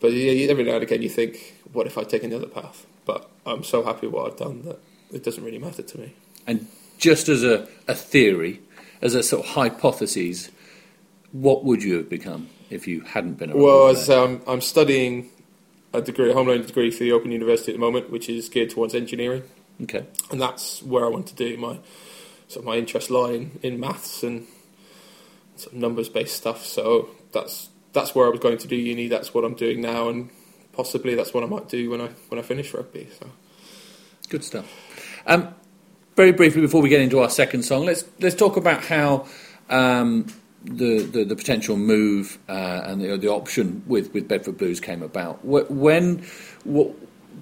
but 0.07 0.15
yeah, 0.15 0.49
every 0.49 0.63
now 0.63 0.75
and 0.75 0.85
again 0.85 1.03
you 1.03 1.09
think, 1.09 1.57
what 1.73 1.89
if 1.89 1.99
I'd 1.99 2.09
taken 2.09 2.31
the 2.31 2.37
other 2.37 2.47
path? 2.47 2.87
But 3.07 3.29
I'm 3.45 3.65
so 3.65 3.83
happy 3.83 4.07
with 4.07 4.15
what 4.15 4.31
I've 4.31 4.39
done 4.39 4.63
that 4.63 4.79
it 5.13 5.25
doesn't 5.25 5.43
really 5.43 5.59
matter 5.59 5.83
to 5.83 5.99
me. 5.99 6.15
And 6.47 6.69
just 6.97 7.29
as 7.29 7.43
a, 7.43 7.67
a 7.89 7.95
theory, 7.95 8.61
as 9.03 9.17
a 9.17 9.23
sort 9.25 9.45
of 9.45 9.51
hypothesis, 9.53 10.53
what 11.33 11.65
would 11.65 11.83
you 11.83 11.97
have 11.97 12.09
become 12.09 12.49
if 12.71 12.87
you 12.87 13.01
hadn't 13.01 13.35
been 13.35 13.51
a 13.51 13.57
Well, 13.57 13.89
as 13.89 14.09
um, 14.09 14.43
I'm 14.47 14.61
studying 14.61 15.29
a 15.93 16.01
degree, 16.01 16.31
a 16.31 16.35
home 16.35 16.47
learning 16.47 16.67
degree 16.67 16.93
for 16.93 17.03
the 17.03 17.11
Open 17.11 17.33
University 17.33 17.73
at 17.73 17.75
the 17.75 17.85
moment, 17.85 18.11
which 18.11 18.29
is 18.29 18.49
geared 18.49 18.71
towards 18.71 18.95
engineering. 18.95 19.43
Okay. 19.83 20.07
And 20.31 20.41
that's 20.41 20.85
where 20.85 21.05
I 21.05 21.09
want 21.09 21.27
to 21.27 21.35
do 21.35 21.57
my 21.57 21.79
sort 22.47 22.63
of 22.63 22.65
my 22.65 22.77
interest 22.77 23.11
lie 23.11 23.33
in, 23.33 23.59
in 23.65 23.81
maths 23.81 24.23
and 24.23 24.47
sort 25.57 25.73
of 25.73 25.81
numbers 25.81 26.09
based 26.09 26.37
stuff. 26.37 26.65
So 26.65 27.09
that's 27.33 27.71
that's 27.97 28.15
where 28.15 28.27
I 28.27 28.31
was 28.31 28.39
going 28.39 28.59
to 28.59 28.69
do 28.69 28.77
uni. 28.77 29.09
That's 29.09 29.35
what 29.35 29.45
I'm 29.45 29.55
doing 29.55 29.81
now, 29.81 30.09
and 30.09 30.31
possibly 30.73 31.17
that's 31.17 31.35
what 31.35 31.43
I 31.43 31.47
might 31.47 31.69
do 31.69 31.91
when 31.91 32.01
I 32.01 32.09
when 32.29 32.39
I 32.39 32.43
finish 32.43 32.73
rugby. 32.73 33.09
So, 33.19 33.27
good 34.29 34.45
stuff. 34.45 34.73
Um, 35.27 35.55
very 36.15 36.33
briefly 36.33 36.61
before 36.61 36.81
we 36.81 36.89
get 36.89 37.01
into 37.01 37.19
our 37.19 37.31
second 37.31 37.65
song, 37.65 37.87
let's 37.87 38.05
let's 38.21 38.37
talk 38.37 38.57
about 38.57 38.85
how 38.85 39.27
um, 39.69 40.27
the, 40.63 41.03
the, 41.03 41.25
the 41.25 41.37
potential 41.37 41.77
move 41.77 42.39
uh, 42.49 42.83
and 42.85 43.01
the, 43.01 43.17
the 43.17 43.29
option 43.29 43.83
with, 43.87 44.13
with 44.13 44.29
Bedford 44.29 44.59
Blues 44.59 44.81
came 44.81 45.03
about. 45.03 45.45
When 45.45 46.25
what, 46.65 46.95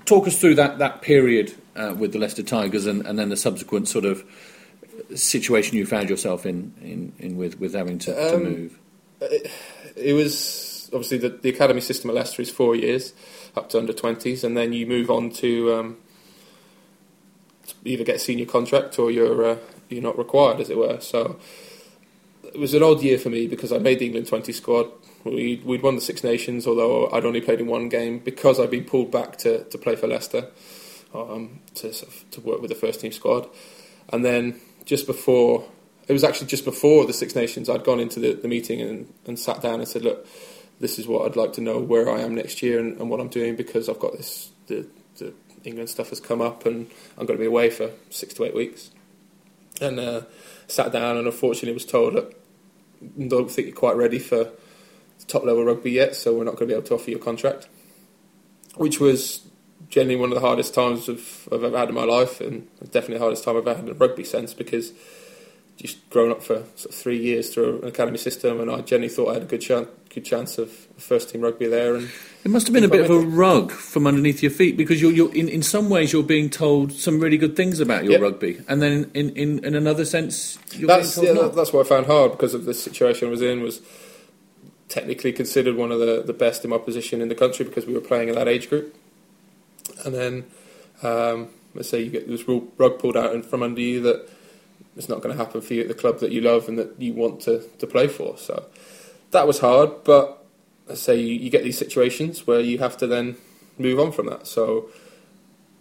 talk 0.07 0.27
us 0.27 0.39
through 0.39 0.57
that 0.57 0.79
that 0.79 1.03
period 1.03 1.55
uh, 1.77 1.95
with 1.99 2.13
the 2.13 2.19
Leicester 2.19 2.43
Tigers 2.43 2.87
and, 2.87 3.07
and 3.07 3.19
then 3.19 3.29
the 3.29 3.37
subsequent 3.37 3.89
sort 3.89 4.05
of 4.05 4.25
situation 5.15 5.77
you 5.77 5.87
found 5.87 6.09
yourself 6.11 6.47
in, 6.47 6.73
in, 6.81 7.13
in 7.19 7.37
with, 7.37 7.59
with 7.59 7.75
having 7.75 7.99
to, 8.01 8.15
to 8.15 8.37
um, 8.37 8.43
move. 8.45 8.79
It, 9.31 9.51
it 9.97 10.13
was 10.13 10.91
obviously 10.93 11.19
the, 11.19 11.31
the 11.31 11.51
academy 11.51 11.81
system 11.81 12.11
at 12.11 12.17
Leicester 12.17 12.43
is 12.43 12.51
four 12.51 12.77
years 12.77 13.13
up 13.57 13.69
to 13.71 13.79
under 13.79 13.93
20s, 13.93 14.45
and 14.45 14.57
then 14.57 14.73
you 14.73 14.87
move 14.87 15.11
on 15.11 15.31
to, 15.31 15.75
um, 15.75 15.97
to 17.67 17.75
either 17.85 18.05
get 18.05 18.17
a 18.17 18.19
senior 18.19 18.47
contract 18.47 18.99
or 18.99 19.11
you're 19.11 19.45
uh, 19.45 19.57
you're 19.89 20.03
not 20.03 20.19
required, 20.19 20.61
as 20.61 20.71
it 20.71 20.79
were. 20.79 21.01
So 21.01 21.39
it 22.43 22.59
was 22.59 22.75
an 22.75 22.83
odd 22.83 23.03
year 23.03 23.19
for 23.19 23.31
me 23.31 23.47
because 23.47 23.73
I 23.73 23.79
made 23.79 23.99
the 23.99 24.07
England 24.07 24.27
20 24.27 24.53
squad. 24.53 24.89
We'd, 25.25 25.65
we'd 25.65 25.83
won 25.83 25.95
the 25.95 26.01
Six 26.01 26.23
Nations, 26.23 26.67
although 26.67 27.09
I'd 27.11 27.25
only 27.25 27.41
played 27.41 27.61
in 27.61 27.67
one 27.67 27.89
game 27.89 28.19
because 28.19 28.61
I'd 28.61 28.71
been 28.71 28.85
pulled 28.85 29.11
back 29.11 29.37
to, 29.39 29.65
to 29.65 29.79
play 29.79 29.97
for 29.97 30.07
Leicester 30.07 30.49
um, 31.15 31.61
to 31.77 31.93
to 31.93 32.41
work 32.41 32.61
with 32.61 32.71
the 32.71 32.75
first 32.75 33.01
team 33.01 33.13
squad, 33.13 33.49
and 34.13 34.25
then 34.25 34.61
just 34.85 35.07
before 35.07 35.67
it 36.07 36.13
was 36.13 36.25
actually 36.25 36.49
just 36.49 36.65
before 36.65 37.07
the 37.07 37.13
Six 37.13 37.35
Nations. 37.35 37.69
I'd 37.69 37.85
gone 37.85 38.01
into 38.01 38.21
the, 38.21 38.35
the 38.35 38.49
meeting 38.49 38.81
and, 38.81 39.13
and 39.27 39.39
sat 39.39 39.63
down 39.63 39.81
and 39.81 39.89
said, 39.89 40.03
"Look, 40.03 40.27
this 40.81 40.99
is 40.99 41.07
what 41.07 41.25
I'd 41.25 41.37
like 41.37 41.53
to 41.55 41.61
know 41.61 41.79
where 41.79 42.11
I 42.11 42.21
am 42.21 42.35
next 42.35 42.63
year 42.63 42.79
and, 42.79 42.99
and 43.01 43.09
what 43.09 43.21
I'm 43.21 43.29
doing 43.29 43.57
because 43.57 43.89
I've 43.89 44.01
got 44.01 44.13
this 44.13 44.51
the, 44.67 44.87
the, 45.19 45.33
England 45.65 45.89
stuff 45.89 46.11
has 46.11 46.21
come 46.21 46.43
up 46.43 46.67
and 46.67 46.91
I'm 47.17 47.25
going 47.25 47.39
to 47.39 47.43
be 47.43 47.47
away 47.47 47.71
for 47.71 47.91
six 48.11 48.35
to 48.35 48.45
eight 48.45 48.55
weeks." 48.55 48.91
And 49.81 49.99
uh, 49.99 50.23
sat 50.69 50.93
down 50.93 51.17
and 51.17 51.27
unfortunately 51.27 51.73
was 51.73 51.85
told 51.85 52.15
that 52.15 52.33
don't 53.29 53.51
think 53.51 53.69
you're 53.69 53.77
quite 53.77 53.97
ready 53.97 54.19
for 54.19 54.51
top 55.27 55.45
level 55.45 55.65
rugby 55.65 55.91
yet, 55.91 56.15
so 56.15 56.35
we're 56.35 56.45
not 56.45 56.57
going 56.57 56.69
to 56.69 56.75
be 56.75 56.75
able 56.75 56.87
to 56.87 56.95
offer 56.95 57.11
you 57.11 57.17
a 57.17 57.21
contract. 57.21 57.69
Which 58.77 59.01
was 59.01 59.47
generally 59.89 60.17
one 60.17 60.31
of 60.31 60.35
the 60.35 60.47
hardest 60.47 60.75
times 60.75 61.09
of, 61.09 61.49
I've 61.53 61.65
ever 61.65 61.79
had 61.79 61.89
in 61.89 61.95
my 61.95 62.05
life, 62.05 62.41
and 62.41 62.69
definitely 62.81 63.15
the 63.15 63.21
hardest 63.21 63.45
time 63.45 63.57
I've 63.57 63.67
ever 63.67 63.77
had 63.77 63.89
in 63.89 63.95
a 63.95 63.99
rugby 63.99 64.25
sense 64.25 64.55
because 64.55 64.93
just 65.77 66.09
grown 66.11 66.31
up 66.31 66.43
for 66.43 66.63
sort 66.77 66.87
of 66.87 66.95
three 66.95 67.19
years 67.19 67.53
through 67.53 67.83
an 67.83 67.89
academy 67.89 68.19
system, 68.19 68.61
and 68.61 68.71
I 68.71 68.81
generally 68.81 69.09
thought 69.09 69.31
I 69.31 69.35
had 69.35 69.43
a 69.43 69.47
good 69.47 69.61
chance, 69.61 69.89
good 70.09 70.25
chance 70.25 70.59
of 70.59 70.71
first 70.71 71.31
team 71.31 71.41
rugby 71.41 71.67
there. 71.67 71.97
And 71.97 72.11
it 72.45 72.51
must 72.51 72.67
have 72.67 72.75
been 72.75 72.85
a 72.85 72.89
bit 72.89 73.01
of 73.01 73.11
a 73.11 73.19
rug 73.19 73.73
from 73.73 74.07
underneath 74.07 74.43
your 74.43 74.53
feet 74.53 74.77
because 74.77 75.03
you're, 75.03 75.13
you're 75.13 75.35
in, 75.35 75.49
in 75.49 75.63
some 75.63 75.91
ways 75.91 76.13
you're 76.13 76.23
being 76.23 76.49
told 76.49 76.93
some 76.93 77.19
really 77.19 77.37
good 77.37 77.57
things 77.57 77.81
about 77.81 78.05
your 78.05 78.13
yep. 78.13 78.21
rugby, 78.21 78.61
and 78.69 78.81
then 78.81 79.11
in, 79.15 79.31
in, 79.31 79.65
in 79.65 79.75
another 79.75 80.05
sense 80.05 80.59
that's 80.79 81.19
yeah, 81.19 81.49
that's 81.55 81.73
what 81.73 81.87
I 81.87 81.89
found 81.89 82.07
hard 82.07 82.33
because 82.33 82.55
of 82.55 82.65
the 82.65 82.75
situation 82.75 83.29
I 83.29 83.31
was 83.31 83.43
in 83.43 83.63
was 83.63 83.81
technically 84.89 85.33
considered 85.33 85.75
one 85.75 85.91
of 85.91 85.99
the, 85.99 86.23
the 86.25 86.33
best 86.33 86.63
in 86.63 86.71
my 86.71 86.79
position 86.79 87.21
in 87.21 87.29
the 87.29 87.35
country 87.35 87.65
because 87.65 87.87
we 87.87 87.95
were 87.95 88.01
playing 88.01 88.29
in 88.29 88.37
that 88.37 88.47
age 88.47 88.69
group, 88.69 88.95
and 90.05 90.15
then 90.15 90.45
um, 91.03 91.49
let's 91.75 91.89
say 91.89 92.01
you 92.01 92.11
get 92.11 92.29
this 92.29 92.47
rug 92.47 92.99
pulled 93.01 93.17
out 93.17 93.45
from 93.45 93.63
under 93.65 93.81
you 93.81 94.01
that 94.03 94.29
it's 94.97 95.09
not 95.09 95.21
going 95.23 95.37
to 95.37 95.43
happen 95.43 95.61
for 95.61 95.75
you 95.75 95.83
at 95.83 95.89
the 95.89 95.95
club 95.95 96.21
that 96.21 96.31
you 96.31 96.41
love 96.41 96.69
and 96.69 96.79
that 96.79 97.01
you 97.01 97.15
want 97.15 97.41
to, 97.43 97.61
to 97.79 97.87
play 97.87 98.07
for. 98.07 98.37
So 98.39 98.67
that 99.33 99.47
was 99.47 99.59
hard, 99.59 100.05
but 100.05 100.45
let's 100.87 101.01
say 101.01 101.19
you, 101.19 101.35
you, 101.35 101.51
get 101.51 101.65
these 101.65 101.79
situations 101.79 102.47
where 102.47 102.61
you 102.61 102.79
have 102.79 102.97
to 102.99 103.07
then 103.07 103.37
move 103.79 103.99
on 103.99 104.13
from 104.13 104.27
that. 104.27 104.47
So 104.47 104.89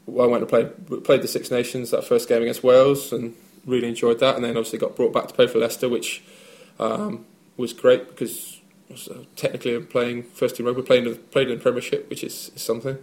I 0.08 0.26
went 0.26 0.42
to 0.42 0.46
play 0.48 0.66
played 1.00 1.22
the 1.22 1.28
Six 1.28 1.52
Nations 1.52 1.92
that 1.92 2.04
first 2.04 2.28
game 2.28 2.42
against 2.42 2.64
Wales 2.64 3.14
and 3.14 3.36
really 3.66 3.88
enjoyed 3.88 4.20
that, 4.20 4.36
and 4.36 4.44
then 4.44 4.52
obviously 4.52 4.80
got 4.80 4.96
brought 4.96 5.14
back 5.14 5.28
to 5.28 5.34
play 5.34 5.48
for 5.48 5.60
Leicester, 5.60 5.88
which 5.88 6.24
um, 6.80 7.26
was 7.56 7.72
great 7.74 8.10
because 8.10 8.60
uh, 8.92 9.20
technically 9.36 9.76
I'm 9.76 9.88
playing 9.88 10.24
first 10.24 10.56
team 10.56 10.66
rugby, 10.66 10.82
playing 10.82 11.16
played 11.32 11.50
in 11.50 11.58
the 11.58 11.64
Premiership, 11.64 12.10
which 12.10 12.24
is, 12.24 12.52
is 12.56 12.62
something, 12.62 12.98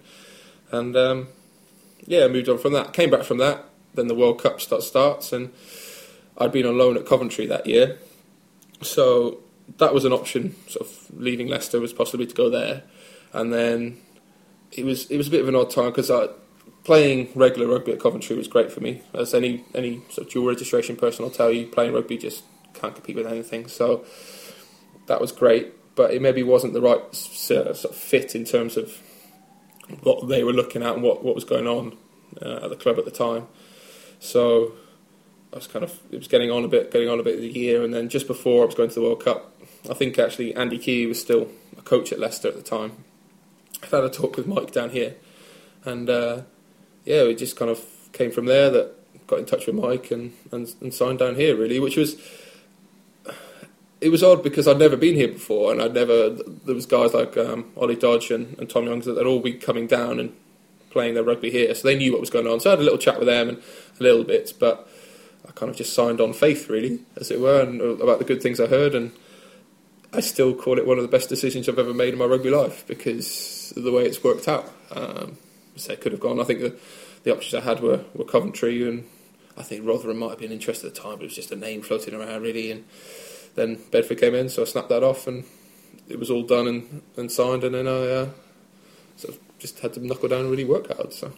and 0.71 0.97
um, 0.97 1.29
yeah, 2.07 2.27
moved 2.29 2.49
on 2.49 2.59
from 2.59 2.73
that. 2.75 2.93
Came 2.93 3.11
back 3.11 3.23
from 3.23 3.39
that, 3.39 3.65
then 3.95 4.09
the 4.09 4.15
World 4.15 4.43
Cup 4.43 4.61
start, 4.61 4.83
starts 4.83 5.33
and 5.33 5.53
I'd 6.41 6.53
been 6.53 6.67
on 6.67 6.79
loan 6.79 6.97
at 6.97 7.07
Coventry 7.07 7.47
that 7.47 7.67
year, 7.67 7.99
so 8.83 9.41
that 9.79 9.95
was 9.95 10.05
an 10.05 10.13
option. 10.13 10.57
Sort 10.67 10.87
of 10.87 11.21
leaving 11.21 11.49
Leicester 11.49 11.81
was 11.81 11.93
possibly 11.93 12.27
to 12.27 12.35
go 12.35 12.49
there, 12.51 12.83
and 13.33 13.53
then 13.53 14.01
it 14.73 14.85
was 14.85 15.11
it 15.11 15.17
was 15.17 15.29
a 15.29 15.31
bit 15.31 15.43
of 15.43 15.49
an 15.49 15.55
odd 15.55 15.71
time 15.71 15.91
because 15.91 16.11
playing 16.85 17.29
regular 17.35 17.69
rugby 17.69 17.93
at 17.93 18.01
Coventry 18.01 18.37
was 18.37 18.49
great 18.49 18.73
for 18.73 18.81
me. 18.81 19.03
As 19.15 19.35
any 19.35 19.65
any 19.75 20.03
sort 20.11 20.27
of 20.27 20.33
dual 20.33 20.47
registration 20.47 20.97
person 20.97 21.25
will 21.25 21.31
tell 21.31 21.51
you, 21.51 21.67
playing 21.67 21.93
rugby 21.93 22.17
just 22.17 22.45
can't 22.75 22.95
compete 22.95 23.17
with 23.17 23.27
anything. 23.27 23.69
So 23.69 24.05
that 25.07 25.21
was 25.21 25.33
great, 25.33 25.95
but 25.95 26.13
it 26.13 26.23
maybe 26.23 26.43
wasn't 26.43 26.73
the 26.73 26.81
right 26.81 27.15
sort 27.15 27.67
of 27.67 27.95
fit 27.95 28.35
in 28.35 28.45
terms 28.45 28.77
of 28.77 28.97
what 30.03 30.29
they 30.29 30.45
were 30.45 30.53
looking 30.53 30.83
at 30.83 30.95
and 30.95 31.03
what, 31.03 31.25
what 31.25 31.35
was 31.35 31.45
going 31.45 31.67
on 31.67 31.97
uh, 32.41 32.61
at 32.63 32.71
the 32.71 32.77
club 32.77 32.99
at 32.99 33.05
the 33.05 33.11
time. 33.11 33.49
So 34.21 34.73
I 35.53 35.57
was 35.57 35.67
kind 35.67 35.85
of 35.85 35.99
it 36.11 36.19
was 36.19 36.29
getting 36.29 36.51
on 36.51 36.65
a 36.65 36.69
bit, 36.69 36.91
getting 36.91 37.09
on 37.09 37.19
a 37.19 37.23
bit 37.23 37.37
of 37.37 37.41
the 37.41 37.51
year, 37.51 37.83
and 37.83 37.93
then 37.93 38.09
just 38.09 38.27
before 38.27 38.63
I 38.63 38.67
was 38.67 38.75
going 38.75 38.89
to 38.89 38.95
the 38.95 39.03
World 39.03 39.25
Cup, 39.25 39.55
I 39.89 39.95
think 39.95 40.19
actually 40.19 40.55
Andy 40.55 40.79
Key 40.79 41.07
was 41.07 41.21
still 41.21 41.49
a 41.77 41.83
coach 41.83 42.13
at 42.13 42.19
Leicester 42.19 42.49
at 42.49 42.57
the 42.57 42.63
time. 42.63 42.93
I 43.83 43.87
had 43.87 44.05
a 44.05 44.11
talk 44.11 44.37
with 44.37 44.47
Mike 44.47 44.73
down 44.73 44.91
here, 44.91 45.17
and 45.85 46.09
uh, 46.09 46.43
yeah, 47.05 47.23
it 47.23 47.39
just 47.39 47.57
kind 47.57 47.71
of 47.71 47.85
came 48.13 48.31
from 48.31 48.47
there 48.47 48.71
that 48.71 48.95
got 49.27 49.39
in 49.39 49.47
touch 49.47 49.67
with 49.67 49.77
Mike 49.77 50.11
and, 50.11 50.33
and, 50.51 50.75
and 50.81 50.93
signed 50.93 51.21
down 51.21 51.37
here 51.37 51.57
really, 51.57 51.79
which 51.79 51.97
was 51.97 52.17
it 54.01 54.09
was 54.09 54.23
odd 54.23 54.43
because 54.43 54.67
I'd 54.67 54.79
never 54.79 54.97
been 54.97 55.15
here 55.15 55.29
before, 55.29 55.73
and 55.73 55.83
I'd 55.83 55.95
never. 55.95 56.31
There 56.31 56.75
was 56.75 56.87
guys 56.87 57.13
like 57.13 57.37
um, 57.37 57.71
Ollie 57.77 57.97
Dodge 57.97 58.31
and, 58.31 58.59
and 58.59 58.69
Tom 58.69 58.87
Youngs 58.87 59.05
that 59.05 59.13
they'd 59.13 59.27
all 59.27 59.41
be 59.41 59.53
coming 59.53 59.87
down 59.87 60.19
and 60.19 60.35
playing 60.91 61.15
their 61.15 61.23
rugby 61.23 61.51
here, 61.51 61.75
so 61.75 61.87
they 61.87 61.97
knew 61.97 62.13
what 62.13 62.21
was 62.21 62.31
going 62.31 62.47
on. 62.47 62.61
So 62.61 62.71
I 62.71 62.73
had 62.73 62.81
a 62.81 62.83
little 62.83 62.99
chat 62.99 63.19
with 63.19 63.29
them 63.29 63.49
and 63.49 63.59
a 63.99 64.03
little 64.03 64.25
bit, 64.25 64.55
but 64.59 64.90
kind 65.61 65.71
of 65.71 65.77
just 65.77 65.93
signed 65.93 66.21
on 66.21 66.33
faith, 66.33 66.71
really, 66.71 67.01
as 67.17 67.31
it 67.31 67.39
were, 67.39 67.61
and 67.61 67.81
about 68.01 68.19
the 68.19 68.25
good 68.25 68.43
things 68.43 68.59
I 68.59 68.67
heard. 68.67 68.95
And 68.95 69.13
I 70.13 70.21
still 70.21 70.55
call 70.55 70.79
it 70.79 70.87
one 70.87 70.97
of 70.97 71.03
the 71.03 71.09
best 71.09 71.29
decisions 71.29 71.69
I've 71.69 71.79
ever 71.79 71.93
made 71.93 72.15
in 72.15 72.19
my 72.19 72.25
rugby 72.25 72.49
life 72.49 72.87
because 72.87 73.73
of 73.77 73.83
the 73.83 73.93
way 73.93 74.05
it's 74.05 74.25
worked 74.25 74.49
out. 74.49 74.73
Um, 74.91 75.37
so 75.77 75.93
it 75.93 76.01
could 76.01 76.13
have 76.13 76.21
gone. 76.21 76.41
I 76.41 76.45
think 76.45 76.61
the, 76.61 76.77
the 77.25 77.33
options 77.33 77.55
I 77.55 77.61
had 77.61 77.81
were, 77.81 78.05
were 78.15 78.25
Coventry 78.25 78.89
and 78.89 79.07
I 79.57 79.63
think 79.63 79.87
Rotherham 79.87 80.19
might 80.19 80.31
have 80.31 80.39
been 80.39 80.53
interested 80.53 80.87
at 80.87 80.95
the 80.95 81.01
time, 81.01 81.17
but 81.17 81.23
it 81.23 81.27
was 81.27 81.35
just 81.35 81.53
a 81.53 81.57
name 81.57 81.83
floating 81.83 82.15
around, 82.15 82.41
really. 82.41 82.71
And 82.71 82.85
then 83.55 83.79
Bedford 83.91 84.19
came 84.19 84.35
in, 84.35 84.49
so 84.49 84.63
I 84.63 84.65
snapped 84.65 84.89
that 84.89 85.05
off, 85.05 85.27
and 85.27 85.45
it 86.09 86.19
was 86.19 86.31
all 86.31 86.43
done 86.43 86.67
and, 86.67 87.03
and 87.19 87.31
signed. 87.31 87.65
And 87.65 87.75
then 87.75 87.87
I 87.87 87.91
uh, 87.91 88.29
sort 89.17 89.35
of 89.35 89.41
just 89.59 89.81
had 89.81 89.93
to 89.95 90.07
knuckle 90.07 90.31
down 90.31 90.41
and 90.41 90.51
really 90.51 90.65
work 90.65 90.87
hard. 90.87 91.13
So, 91.13 91.33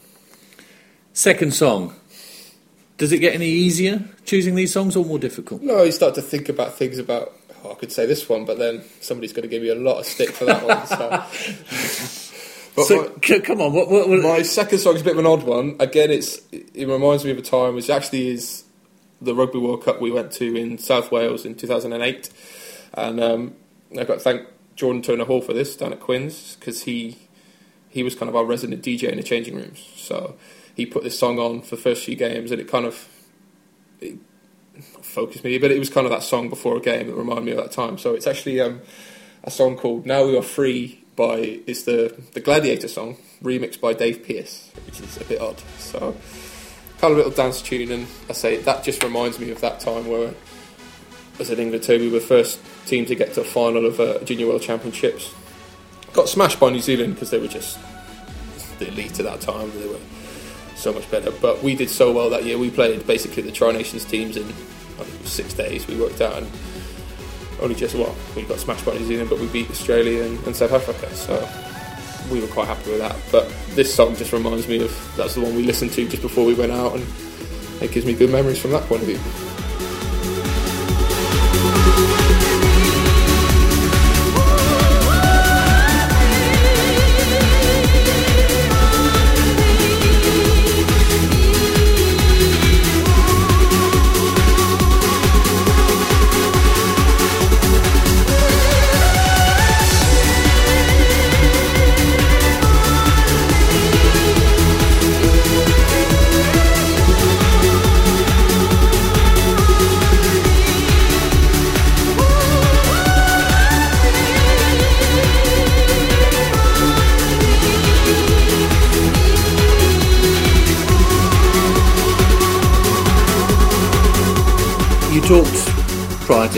second 1.13 1.53
song, 1.53 1.97
does 3.03 3.11
it 3.11 3.19
get 3.19 3.35
any 3.35 3.49
easier 3.49 4.01
choosing 4.27 4.55
these 4.55 4.73
songs 4.73 4.95
or 4.95 5.05
more 5.05 5.19
difficult? 5.19 5.61
No, 5.61 5.83
you 5.83 5.91
start 5.91 6.15
to 6.15 6.23
think 6.23 6.49
about 6.49 6.75
things 6.75 6.99
about. 6.99 7.33
Oh, 7.65 7.73
I 7.73 7.75
could 7.75 7.91
say 7.91 8.07
this 8.07 8.29
one, 8.29 8.45
but 8.45 8.59
then 8.59 8.85
somebody's 9.01 9.33
going 9.33 9.43
to 9.43 9.49
give 9.49 9.65
you 9.65 9.75
a 9.75 9.83
lot 9.83 9.99
of 9.99 10.07
stick 10.07 10.31
for 10.31 10.45
that 10.45 10.65
one. 10.65 10.87
So. 10.87 12.85
so 12.85 13.13
my, 13.29 13.39
come 13.41 13.61
on, 13.61 13.73
what, 13.73 13.91
what, 13.91 14.09
what, 14.09 14.21
my 14.21 14.43
second 14.43 14.79
song 14.79 14.95
is 14.95 15.01
a 15.01 15.05
bit 15.05 15.15
of 15.15 15.19
an 15.19 15.27
odd 15.27 15.43
one. 15.43 15.75
Again, 15.81 16.13
it's 16.13 16.43
it 16.53 16.87
reminds 16.87 17.25
me 17.25 17.33
of 17.33 17.39
a 17.39 17.43
time 17.43 17.75
which 17.75 17.91
actually 17.91 18.29
is 18.29 18.63
the 19.21 19.35
Rugby 19.35 19.59
World 19.59 19.83
Cup 19.85 20.01
we 20.01 20.13
went 20.13 20.31
to 20.35 20.55
in 20.55 20.79
South 20.79 21.11
Wales 21.11 21.45
in 21.45 21.57
2008, 21.57 22.31
and 22.95 23.21
um, 23.21 23.57
I've 23.99 24.07
got 24.07 24.15
to 24.15 24.21
thank 24.21 24.47
Jordan 24.77 25.03
Turner 25.03 25.25
Hall 25.25 25.41
for 25.41 25.53
this 25.53 25.75
down 25.77 25.93
at 25.93 25.99
Quins 25.99 26.55
because 26.55 26.85
he 26.85 27.19
he 27.89 28.05
was 28.05 28.15
kind 28.15 28.29
of 28.29 28.37
our 28.37 28.45
resident 28.45 28.81
DJ 28.81 29.09
in 29.11 29.17
the 29.17 29.25
changing 29.25 29.57
rooms. 29.57 29.91
So 29.97 30.37
he 30.75 30.87
put 30.87 31.03
this 31.03 31.19
song 31.19 31.39
on 31.39 31.63
for 31.63 31.77
the 31.77 31.83
first 31.83 32.05
few 32.05 32.17
games, 32.17 32.51
and 32.51 32.61
it 32.61 32.69
kind 32.69 32.87
of 32.87 33.09
it 34.01 34.19
focused 35.03 35.45
me. 35.45 35.59
But 35.59 35.71
it 35.71 35.79
was 35.79 35.91
kind 35.91 36.07
of 36.07 36.11
that 36.11 36.23
song 36.23 36.49
before 36.49 36.77
a 36.77 36.81
game 36.81 37.07
that 37.07 37.15
reminded 37.15 37.45
me 37.45 37.53
of 37.53 37.59
that 37.59 37.73
time. 37.73 37.99
So 37.99 38.15
it's 38.15 38.27
actually 38.27 38.61
um, 38.61 38.81
a 39.45 39.51
song 39.51 39.77
called 39.77 40.07
"Now 40.07 40.25
We 40.25 40.37
Are 40.37 40.43
Free" 40.43 41.05
by 41.17 41.61
it's 41.67 41.83
the 41.83 42.21
the 42.33 42.41
Gladiator 42.41 42.89
song 42.89 43.17
remixed 43.43 43.81
by 43.81 43.93
Dave 43.93 44.25
Pearce, 44.25 44.71
which 44.87 45.01
is 45.01 45.17
a 45.19 45.25
bit 45.25 45.41
odd. 45.41 45.61
So 45.79 46.17
kind 46.99 47.11
of 47.11 47.19
a 47.19 47.23
little 47.23 47.33
dance 47.33 47.61
tune, 47.61 47.91
and 47.91 48.07
I 48.31 48.33
say 48.33 48.59
that 48.59 48.85
just 48.85 49.03
reminds 49.03 49.39
me 49.39 49.51
of 49.51 49.61
that 49.61 49.81
time 49.81 50.07
where, 50.09 50.33
as 51.41 51.51
an 51.51 51.59
England 51.59 51.85
team, 51.85 52.01
we 52.01 52.09
were 52.09 52.21
first 52.21 52.61
team 52.87 53.07
to 53.07 53.15
get 53.15 53.35
to 53.35 53.41
a 53.41 53.45
final 53.45 53.87
of 53.87 53.99
uh, 53.99 54.21
Junior 54.21 54.47
World 54.47 54.63
Championships. 54.63 55.35
Got 56.13 56.29
smashed 56.29 56.61
by 56.61 56.71
New 56.71 56.81
Zealand 56.81 57.15
because 57.15 57.31
they 57.31 57.39
were 57.39 57.49
just 57.49 57.79
the 58.79 58.89
elite 58.89 59.19
at 59.19 59.25
that 59.25 59.41
time. 59.41 59.71
They 59.81 59.89
were 59.89 59.99
so 60.83 60.93
much 60.93 61.11
better. 61.11 61.31
But 61.31 61.63
we 61.63 61.75
did 61.75 61.89
so 61.89 62.13
well 62.13 62.29
that 62.31 62.45
year. 62.45 62.59
We 62.59 62.71
played 62.71 63.07
basically 63.07 63.43
the 63.43 63.53
Tri 63.53 63.73
Nations 63.73 64.05
teams 64.05 64.37
in 64.37 64.45
think 65.05 65.27
six 65.27 65.55
days. 65.55 65.87
We 65.87 65.97
worked 65.97 66.21
out 66.21 66.37
and 66.39 66.51
only 67.61 67.75
just 67.75 67.95
well, 67.95 68.15
we 68.35 68.43
got 68.43 68.59
smashed 68.59 68.85
by 68.85 68.93
New 68.95 69.05
Zealand, 69.05 69.31
but 69.31 69.39
we 69.39 69.47
beat 69.49 69.71
Australia 69.71 70.25
and, 70.25 70.45
and 70.47 70.57
South 70.57 70.73
Africa. 70.73 71.15
So 71.15 71.49
we 72.31 72.41
were 72.41 72.49
quite 72.49 72.67
happy 72.67 72.91
with 72.91 73.01
that. 73.01 73.17
But 73.31 73.53
this 73.71 73.95
song 73.95 74.17
just 74.17 74.33
reminds 74.33 74.69
me 74.69 74.85
of 74.85 75.15
that's 75.17 75.35
the 75.35 75.41
one 75.41 75.55
we 75.55 75.63
listened 75.63 75.93
to 75.93 76.09
just 76.09 76.23
before 76.23 76.45
we 76.45 76.55
went 76.55 76.73
out, 76.73 76.95
and 76.95 77.07
it 77.81 77.93
gives 77.93 78.07
me 78.07 78.15
good 78.15 78.31
memories 78.31 78.59
from 78.59 78.73
that 78.73 78.83
point 78.85 79.03
of 79.03 79.09
view. 79.09 79.52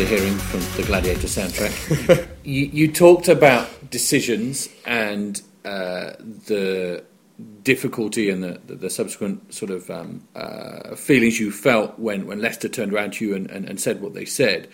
Hearing 0.03 0.37
from 0.37 0.61
the 0.77 0.83
Gladiator 0.83 1.29
soundtrack. 1.29 2.29
you, 2.45 2.67
you, 2.67 2.91
talked 2.91 3.29
about 3.29 3.69
decisions 3.91 4.69
and 4.85 5.41
uh, 5.65 6.15
the 6.19 7.05
difficulty 7.63 8.29
and 8.29 8.43
the, 8.43 8.61
the, 8.67 8.75
the 8.75 8.91
subsequent 8.91 9.55
sort 9.55 9.71
of 9.71 9.89
um, 9.91 10.27
uh, 10.35 10.97
feelings 10.97 11.39
you 11.39 11.53
felt 11.53 11.97
when, 11.99 12.27
when 12.27 12.41
Leicester 12.41 12.69
turned 12.69 12.93
around 12.93 13.13
to 13.13 13.25
you 13.25 13.35
and, 13.35 13.49
and, 13.51 13.69
and, 13.69 13.81
said 13.81 14.01
what 14.01 14.15
they 14.15 14.25
said. 14.25 14.69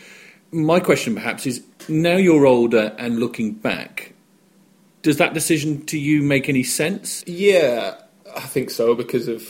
my 0.53 0.81
question 0.81 1.15
perhaps 1.15 1.45
is 1.47 1.63
now 1.89 2.17
you're 2.17 2.47
older 2.47 2.95
and 2.97 3.21
looking 3.21 3.53
back, 3.53 4.15
does 5.03 5.19
that 5.19 5.35
decision 5.35 5.85
to 5.87 5.99
you 5.99 6.23
make 6.23 6.49
any 6.49 6.63
sense? 6.63 7.23
Yeah, 7.27 7.97
I 8.35 8.41
think 8.41 8.71
so 8.71 8.95
because 8.95 9.29
of 9.29 9.43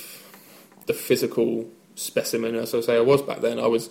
the 0.87 0.95
physical 0.95 1.71
specimen, 1.95 2.57
as 2.57 2.75
I 2.75 2.81
say, 2.81 2.97
I 2.97 3.01
was 3.01 3.23
back 3.23 3.41
then. 3.41 3.61
I 3.61 3.69
was. 3.69 3.89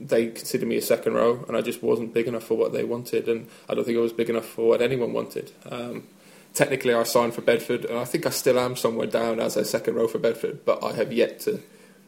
They 0.00 0.28
considered 0.28 0.68
me 0.68 0.76
a 0.76 0.82
second 0.82 1.14
row, 1.14 1.44
and 1.48 1.56
I 1.56 1.60
just 1.60 1.82
wasn't 1.82 2.14
big 2.14 2.28
enough 2.28 2.44
for 2.44 2.56
what 2.56 2.72
they 2.72 2.84
wanted, 2.84 3.28
and 3.28 3.48
I 3.68 3.74
don't 3.74 3.84
think 3.84 3.98
I 3.98 4.00
was 4.00 4.12
big 4.12 4.30
enough 4.30 4.46
for 4.46 4.68
what 4.68 4.82
anyone 4.82 5.12
wanted. 5.12 5.52
Um, 5.68 6.04
technically, 6.54 6.94
I 6.94 7.02
signed 7.02 7.34
for 7.34 7.40
Bedford, 7.40 7.84
and 7.84 7.98
I 7.98 8.04
think 8.04 8.26
I 8.26 8.30
still 8.30 8.58
am 8.58 8.76
somewhere 8.76 9.06
down 9.06 9.40
as 9.40 9.56
a 9.56 9.64
second 9.64 9.96
row 9.96 10.06
for 10.06 10.18
Bedford, 10.18 10.64
but 10.64 10.82
I 10.84 10.92
have 10.92 11.12
yet 11.12 11.40
to 11.40 11.60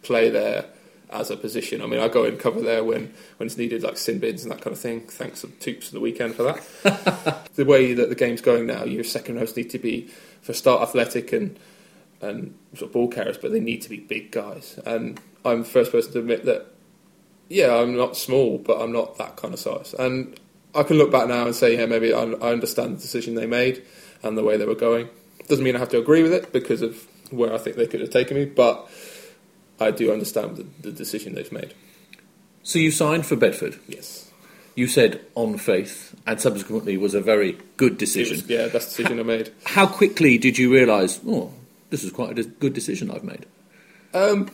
play 0.02 0.30
there 0.30 0.66
as 1.10 1.30
a 1.30 1.36
position. 1.36 1.82
I 1.82 1.86
mean, 1.86 2.00
I 2.00 2.08
go 2.08 2.24
and 2.24 2.38
cover 2.38 2.60
there 2.60 2.84
when, 2.84 3.12
when 3.36 3.46
it's 3.48 3.56
needed, 3.56 3.82
like 3.82 3.98
sin 3.98 4.20
bins 4.20 4.44
and 4.44 4.52
that 4.52 4.60
kind 4.60 4.74
of 4.74 4.80
thing. 4.80 5.00
Thanks 5.00 5.40
to 5.40 5.48
Toops 5.48 5.88
for 5.88 5.94
the 5.94 6.00
weekend 6.00 6.36
for 6.36 6.44
that. 6.44 7.48
the 7.54 7.64
way 7.64 7.94
that 7.94 8.08
the 8.08 8.14
game's 8.14 8.40
going 8.40 8.66
now, 8.66 8.84
your 8.84 9.04
second 9.04 9.36
rows 9.36 9.56
need 9.56 9.70
to 9.70 9.78
be, 9.78 10.08
for 10.42 10.52
start, 10.52 10.82
athletic 10.82 11.32
and 11.32 11.58
and 12.22 12.54
sort 12.74 12.90
of 12.90 12.92
ball 12.92 13.08
carriers, 13.08 13.38
but 13.38 13.52
they 13.52 13.60
need 13.60 13.82
to 13.82 13.88
be 13.88 13.98
big 13.98 14.30
guys. 14.30 14.78
And 14.84 15.18
I'm 15.44 15.60
the 15.60 15.68
first 15.68 15.92
person 15.92 16.12
to 16.12 16.18
admit 16.18 16.44
that, 16.44 16.66
yeah, 17.50 17.74
I'm 17.74 17.96
not 17.96 18.16
small, 18.16 18.58
but 18.58 18.80
I'm 18.80 18.92
not 18.92 19.18
that 19.18 19.36
kind 19.36 19.52
of 19.52 19.60
size. 19.60 19.92
And 19.98 20.38
I 20.74 20.84
can 20.84 20.96
look 20.96 21.10
back 21.10 21.28
now 21.28 21.44
and 21.44 21.54
say, 21.54 21.76
yeah, 21.76 21.84
maybe 21.84 22.14
I, 22.14 22.22
I 22.22 22.52
understand 22.52 22.96
the 22.96 23.02
decision 23.02 23.34
they 23.34 23.46
made 23.46 23.82
and 24.22 24.38
the 24.38 24.44
way 24.44 24.56
they 24.56 24.64
were 24.64 24.76
going. 24.76 25.08
Doesn't 25.48 25.64
mean 25.64 25.74
I 25.74 25.80
have 25.80 25.88
to 25.90 25.98
agree 25.98 26.22
with 26.22 26.32
it 26.32 26.52
because 26.52 26.80
of 26.80 27.06
where 27.30 27.52
I 27.52 27.58
think 27.58 27.74
they 27.76 27.88
could 27.88 28.00
have 28.00 28.10
taken 28.10 28.36
me, 28.36 28.44
but 28.44 28.88
I 29.80 29.90
do 29.90 30.12
understand 30.12 30.56
the, 30.56 30.66
the 30.80 30.92
decision 30.92 31.34
they've 31.34 31.50
made. 31.50 31.74
So 32.62 32.78
you 32.78 32.92
signed 32.92 33.26
for 33.26 33.34
Bedford. 33.34 33.80
Yes. 33.88 34.30
You 34.76 34.86
said 34.86 35.20
on 35.34 35.58
faith, 35.58 36.14
and 36.28 36.40
subsequently 36.40 36.96
was 36.96 37.14
a 37.14 37.20
very 37.20 37.58
good 37.76 37.98
decision. 37.98 38.36
was, 38.36 38.48
yeah, 38.48 38.68
that's 38.68 38.94
the 38.94 39.02
decision 39.02 39.18
I 39.18 39.24
made. 39.24 39.50
How 39.64 39.86
quickly 39.86 40.38
did 40.38 40.56
you 40.56 40.72
realise? 40.72 41.18
Oh, 41.26 41.52
this 41.90 42.04
is 42.04 42.12
quite 42.12 42.38
a 42.38 42.44
good 42.44 42.74
decision 42.74 43.10
I've 43.10 43.24
made. 43.24 43.46
Um, 44.14 44.48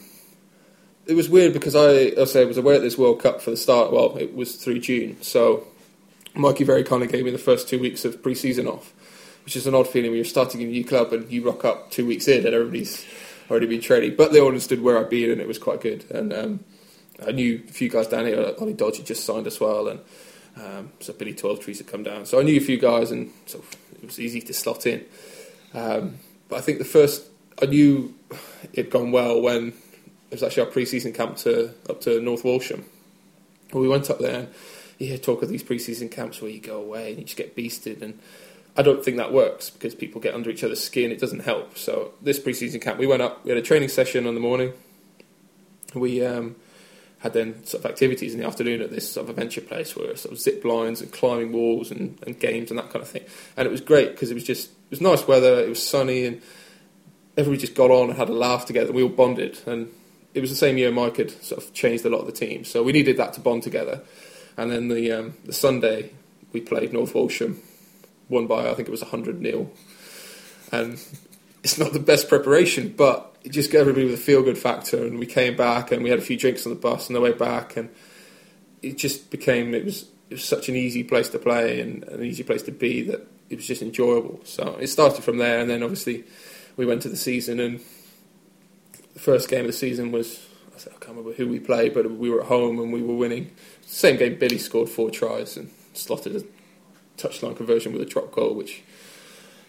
it 1.07 1.15
was 1.15 1.29
weird 1.29 1.53
because 1.53 1.75
I, 1.75 2.21
I 2.21 2.25
say, 2.25 2.43
I 2.43 2.45
was 2.45 2.59
away 2.59 2.77
at 2.77 2.83
this 2.83 2.99
World 2.99 3.23
Cup 3.23 3.41
for 3.41 3.51
the 3.51 3.57
start. 3.57 3.93
Well, 3.93 4.17
it 4.17 4.35
was 4.35 4.57
through 4.57 4.81
June, 4.81 5.21
so 5.23 5.67
Mikey 6.35 6.65
very 6.65 6.85
kindly 6.85 7.07
gave 7.07 7.25
me 7.25 7.31
the 7.31 7.39
first 7.39 7.69
two 7.69 7.79
weeks 7.79 8.05
of 8.05 8.23
pre-season 8.23 8.67
off, 8.67 8.93
which 9.45 9.57
is 9.57 9.67
an 9.67 9.75
odd 9.75 9.89
feeling 9.89 10.11
when 10.11 10.17
you're 10.17 10.25
starting 10.25 10.63
a 10.63 10.67
new 10.67 10.85
club 10.85 11.13
and 11.13 11.31
you 11.31 11.45
rock 11.45 11.65
up 11.65 11.91
two 11.91 12.07
weeks 12.07 12.29
in 12.29 12.45
and 12.45 12.55
everybody's 12.55 13.07
already 13.51 13.67
been 13.67 13.81
training. 13.81 14.17
But 14.17 14.33
they 14.33 14.41
all 14.41 14.49
understood 14.49 14.83
where 14.83 14.99
I'd 14.99 15.09
been 15.09 15.31
and 15.31 15.41
it 15.41 15.49
was 15.49 15.59
quite 15.59 15.81
good. 15.81 16.05
And 16.11 16.33
um, 16.33 16.65
I 17.27 17.33
knew 17.33 17.63
a 17.69 17.73
few 17.73 17.89
guys 17.89 18.09
down 18.09 18.27
here. 18.27 18.55
Ollie 18.59 18.75
Dodge 18.75 18.99
had 18.99 19.07
just 19.07 19.25
signed 19.25 19.47
as 19.47 19.61
well, 19.61 19.89
and 19.89 20.01
um, 20.57 20.93
so 21.01 21.13
Billy 21.13 21.35
Twelvetrees 21.35 21.79
had 21.79 21.87
come 21.87 22.03
down. 22.03 22.27
So 22.27 22.39
I 22.39 22.43
knew 22.43 22.57
a 22.57 22.61
few 22.61 22.79
guys, 22.79 23.11
and 23.11 23.33
so 23.47 23.63
it 23.95 24.05
was 24.05 24.21
easy 24.21 24.41
to 24.43 24.53
slot 24.53 24.87
in. 24.87 25.05
Um, 25.73 26.17
but 26.49 26.57
I 26.57 26.61
think 26.61 26.79
the 26.79 26.85
first 26.85 27.25
I 27.61 27.67
knew 27.67 28.15
it'd 28.73 28.91
gone 28.91 29.13
well 29.13 29.41
when 29.41 29.73
it 30.31 30.35
was 30.35 30.43
actually 30.43 30.65
our 30.65 30.71
pre-season 30.71 31.13
camp 31.13 31.37
to 31.39 31.73
up 31.89 32.01
to 32.03 32.21
North 32.21 32.45
Walsham. 32.45 32.85
Well, 33.73 33.83
we 33.83 33.89
went 33.89 34.11
up 34.11 34.19
there 34.19 34.41
and 34.41 34.49
you 34.99 35.09
hear 35.09 35.19
talk 35.19 35.43
of 35.43 35.49
these 35.49 35.63
pre-season 35.63 36.09
camps 36.09 36.41
where 36.41 36.51
you 36.51 36.61
go 36.61 36.81
away 36.81 37.11
and 37.11 37.19
you 37.19 37.25
just 37.25 37.37
get 37.37 37.57
beasted 37.57 38.03
and 38.03 38.19
I 38.77 38.83
don't 38.83 39.03
think 39.05 39.17
that 39.17 39.33
works 39.33 39.71
because 39.71 39.95
people 39.95 40.21
get 40.21 40.35
under 40.35 40.51
each 40.51 40.63
other's 40.63 40.83
skin. 40.85 41.11
It 41.11 41.19
doesn't 41.19 41.41
help. 41.41 41.79
So 41.79 42.13
this 42.21 42.39
pre-season 42.39 42.81
camp, 42.81 42.99
we 42.99 43.07
went 43.07 43.23
up. 43.23 43.43
We 43.43 43.51
had 43.51 43.59
a 43.59 43.63
training 43.63 43.89
session 43.89 44.27
in 44.27 44.35
the 44.35 44.41
morning. 44.41 44.75
We 45.95 46.25
um, 46.25 46.57
had 47.21 47.33
then 47.33 47.65
sort 47.65 47.85
of 47.85 47.91
activities 47.91 48.35
in 48.35 48.41
the 48.41 48.47
afternoon 48.47 48.83
at 48.83 48.91
this 48.91 49.11
sort 49.11 49.25
of 49.25 49.31
adventure 49.31 49.63
place 49.63 49.97
where 49.97 50.15
sort 50.17 50.33
of 50.33 50.39
zip 50.39 50.63
lines 50.63 51.01
and 51.01 51.11
climbing 51.11 51.53
walls 51.53 51.91
and, 51.91 52.19
and 52.27 52.39
games 52.39 52.71
and 52.71 52.79
that 52.79 52.91
kind 52.91 53.03
of 53.03 53.09
thing. 53.09 53.25
And 53.57 53.67
it 53.67 53.71
was 53.71 53.81
great 53.81 54.11
because 54.11 54.31
it 54.31 54.35
was 54.35 54.45
just 54.45 54.69
it 54.69 54.91
was 54.91 55.01
nice 55.01 55.27
weather. 55.27 55.59
It 55.61 55.71
was 55.71 55.83
sunny 55.83 56.27
and 56.27 56.43
everybody 57.37 57.61
just 57.61 57.75
got 57.75 57.91
on 57.91 58.11
and 58.11 58.19
had 58.19 58.29
a 58.29 58.35
laugh 58.35 58.67
together. 58.67 58.93
We 58.93 59.03
all 59.03 59.09
bonded, 59.09 59.59
and 59.67 59.91
it 60.37 60.41
was 60.41 60.51
the 60.51 60.57
same 60.57 60.77
year 60.77 60.93
Mike 60.93 61.17
had 61.17 61.31
sort 61.43 61.63
of 61.63 61.73
changed 61.73 62.05
a 62.05 62.11
lot 62.11 62.21
of 62.21 62.27
the 62.27 62.33
team, 62.33 62.65
so 62.65 62.83
we 62.83 62.93
needed 62.93 63.17
that 63.17 63.33
to 63.35 63.41
bond 63.41 63.63
together. 63.63 64.03
And 64.57 64.71
then 64.71 64.89
the 64.89 65.11
um, 65.13 65.35
the 65.45 65.53
Sunday 65.53 66.13
we 66.53 66.61
played 66.61 66.93
North 66.93 67.15
Walsham, 67.15 67.61
won 68.29 68.47
by 68.47 68.71
I 68.71 68.75
think 68.75 68.89
it 68.89 68.91
was 68.91 69.03
hundred 69.03 69.43
0 69.43 69.71
and 70.73 71.01
it's 71.63 71.79
not 71.79 71.93
the 71.93 71.99
best 71.99 72.29
preparation, 72.29 72.95
but 72.97 73.37
it 73.43 73.51
just 73.51 73.73
got 73.73 73.81
everybody 73.81 74.05
with 74.05 74.15
a 74.15 74.19
feel 74.19 74.43
good 74.43 74.59
factor. 74.59 75.05
And 75.05 75.19
we 75.19 75.27
came 75.27 75.57
back 75.57 75.91
and 75.91 76.03
we 76.03 76.11
had 76.11 76.19
a 76.19 76.23
few 76.23 76.37
drinks 76.37 76.67
on 76.67 76.71
the 76.71 76.79
bus 76.79 77.09
on 77.09 77.15
the 77.15 77.21
way 77.21 77.33
back, 77.33 77.77
and 77.77 77.89
it 78.83 78.99
just 78.99 79.31
became 79.31 79.75
it 79.75 79.85
was 79.85 80.03
it 80.31 80.35
was 80.35 80.45
such 80.45 80.69
an 80.69 80.77
easy 80.77 81.03
place 81.03 81.29
to 81.31 81.39
play 81.39 81.81
and 81.81 82.05
an 82.05 82.23
easy 82.23 82.43
place 82.43 82.63
to 82.63 82.73
be 82.73 83.03
that 83.03 83.27
it 83.49 83.57
was 83.57 83.67
just 83.67 83.83
enjoyable. 83.83 84.41
So 84.45 84.77
it 84.81 84.89
started 84.89 85.25
from 85.25 85.39
there, 85.39 85.61
and 85.61 85.71
then 85.71 85.83
obviously 85.83 86.25
we 86.77 86.87
went 86.87 87.03
to 87.03 87.09
the 87.09 87.17
season, 87.17 87.61
and 87.61 87.81
the 89.17 89.23
first 89.23 89.49
game 89.49 89.61
of 89.61 89.67
the 89.69 89.73
season 89.73 90.13
was 90.13 90.39
I 90.75 90.79
said- 90.79 90.93
I 90.95 90.99
can't 91.03 91.17
remember 91.17 91.33
who 91.33 91.49
we 91.49 91.59
played, 91.59 91.95
but 91.95 92.11
we 92.11 92.29
were 92.29 92.41
at 92.43 92.49
home 92.49 92.79
and 92.79 92.93
we 92.93 93.01
were 93.03 93.15
winning. 93.15 93.51
Same 93.87 94.19
game, 94.19 94.39
Billy 94.39 94.59
scored 94.59 94.91
four 94.91 95.11
tries 95.11 95.57
and 95.57 95.71
slotted 95.95 96.37
a 96.37 96.43
touchline 97.17 97.57
conversion 97.57 97.93
with 97.95 98.03
a 98.03 98.05
drop 98.05 98.31
goal, 98.31 98.55
which 98.55 98.83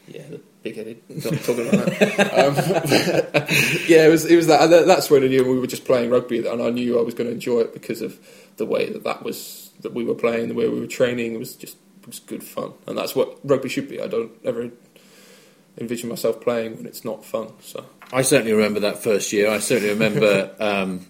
yeah, 0.07 0.23
the 0.29 0.41
big 0.63 0.75
headed. 0.75 1.01
Not 1.09 1.33
talking 1.43 1.67
about 1.69 1.85
that. 1.85 2.27
Um, 2.37 2.55
yeah, 3.87 4.05
it 4.05 4.09
was 4.11 4.25
it 4.25 4.35
was 4.35 4.47
that. 4.47 4.67
That's 4.67 5.09
when 5.09 5.23
I 5.23 5.27
knew 5.27 5.43
we 5.49 5.59
were 5.59 5.67
just 5.67 5.85
playing 5.85 6.09
rugby, 6.09 6.45
and 6.45 6.61
I 6.61 6.69
knew 6.69 6.99
I 6.99 7.03
was 7.03 7.13
going 7.13 7.27
to 7.29 7.33
enjoy 7.33 7.59
it 7.61 7.73
because 7.73 8.01
of 8.01 8.19
the 8.57 8.65
way 8.65 8.89
that 8.89 9.03
that 9.05 9.23
was 9.23 9.71
that 9.81 9.93
we 9.93 10.03
were 10.03 10.15
playing, 10.15 10.49
the 10.49 10.53
way 10.55 10.67
we 10.67 10.79
were 10.79 10.87
training. 10.87 11.35
It 11.35 11.39
was 11.39 11.55
just 11.55 11.77
it 12.01 12.07
was 12.07 12.19
good 12.19 12.43
fun, 12.43 12.73
and 12.85 12.97
that's 12.97 13.15
what 13.15 13.37
rugby 13.43 13.69
should 13.69 13.87
be. 13.89 14.01
I 14.01 14.07
don't 14.07 14.31
ever 14.45 14.69
envision 15.79 16.09
myself 16.09 16.41
playing 16.41 16.77
when 16.77 16.85
it's 16.85 17.05
not 17.05 17.25
fun. 17.25 17.51
So 17.61 17.85
I 18.11 18.21
certainly 18.21 18.53
remember 18.53 18.79
that 18.81 19.03
first 19.03 19.31
year. 19.33 19.49
I 19.49 19.59
certainly 19.59 19.93
remember 19.93 20.55
um, 20.59 21.07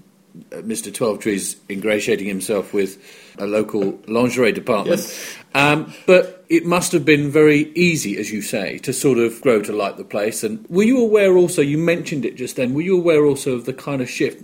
Mr. 0.51 0.91
Twelvetrees 0.91 1.57
ingratiating 1.69 2.27
himself 2.27 2.73
with 2.73 3.01
a 3.37 3.45
local 3.45 3.99
lingerie 4.07 4.51
department. 4.51 4.99
Yes. 4.99 5.37
Um, 5.53 5.93
but 6.05 6.45
it 6.49 6.65
must 6.65 6.91
have 6.91 7.05
been 7.05 7.31
very 7.31 7.71
easy, 7.73 8.17
as 8.17 8.31
you 8.31 8.41
say, 8.41 8.77
to 8.79 8.93
sort 8.93 9.17
of 9.17 9.41
grow 9.41 9.61
to 9.61 9.73
like 9.73 9.97
the 9.97 10.03
place. 10.03 10.43
And 10.43 10.65
were 10.69 10.83
you 10.83 10.99
aware 10.99 11.35
also? 11.35 11.61
You 11.61 11.77
mentioned 11.77 12.25
it 12.25 12.35
just 12.35 12.55
then. 12.55 12.73
Were 12.73 12.81
you 12.81 12.97
aware 12.97 13.25
also 13.25 13.53
of 13.53 13.65
the 13.65 13.73
kind 13.73 14.01
of 14.01 14.09
shift 14.09 14.43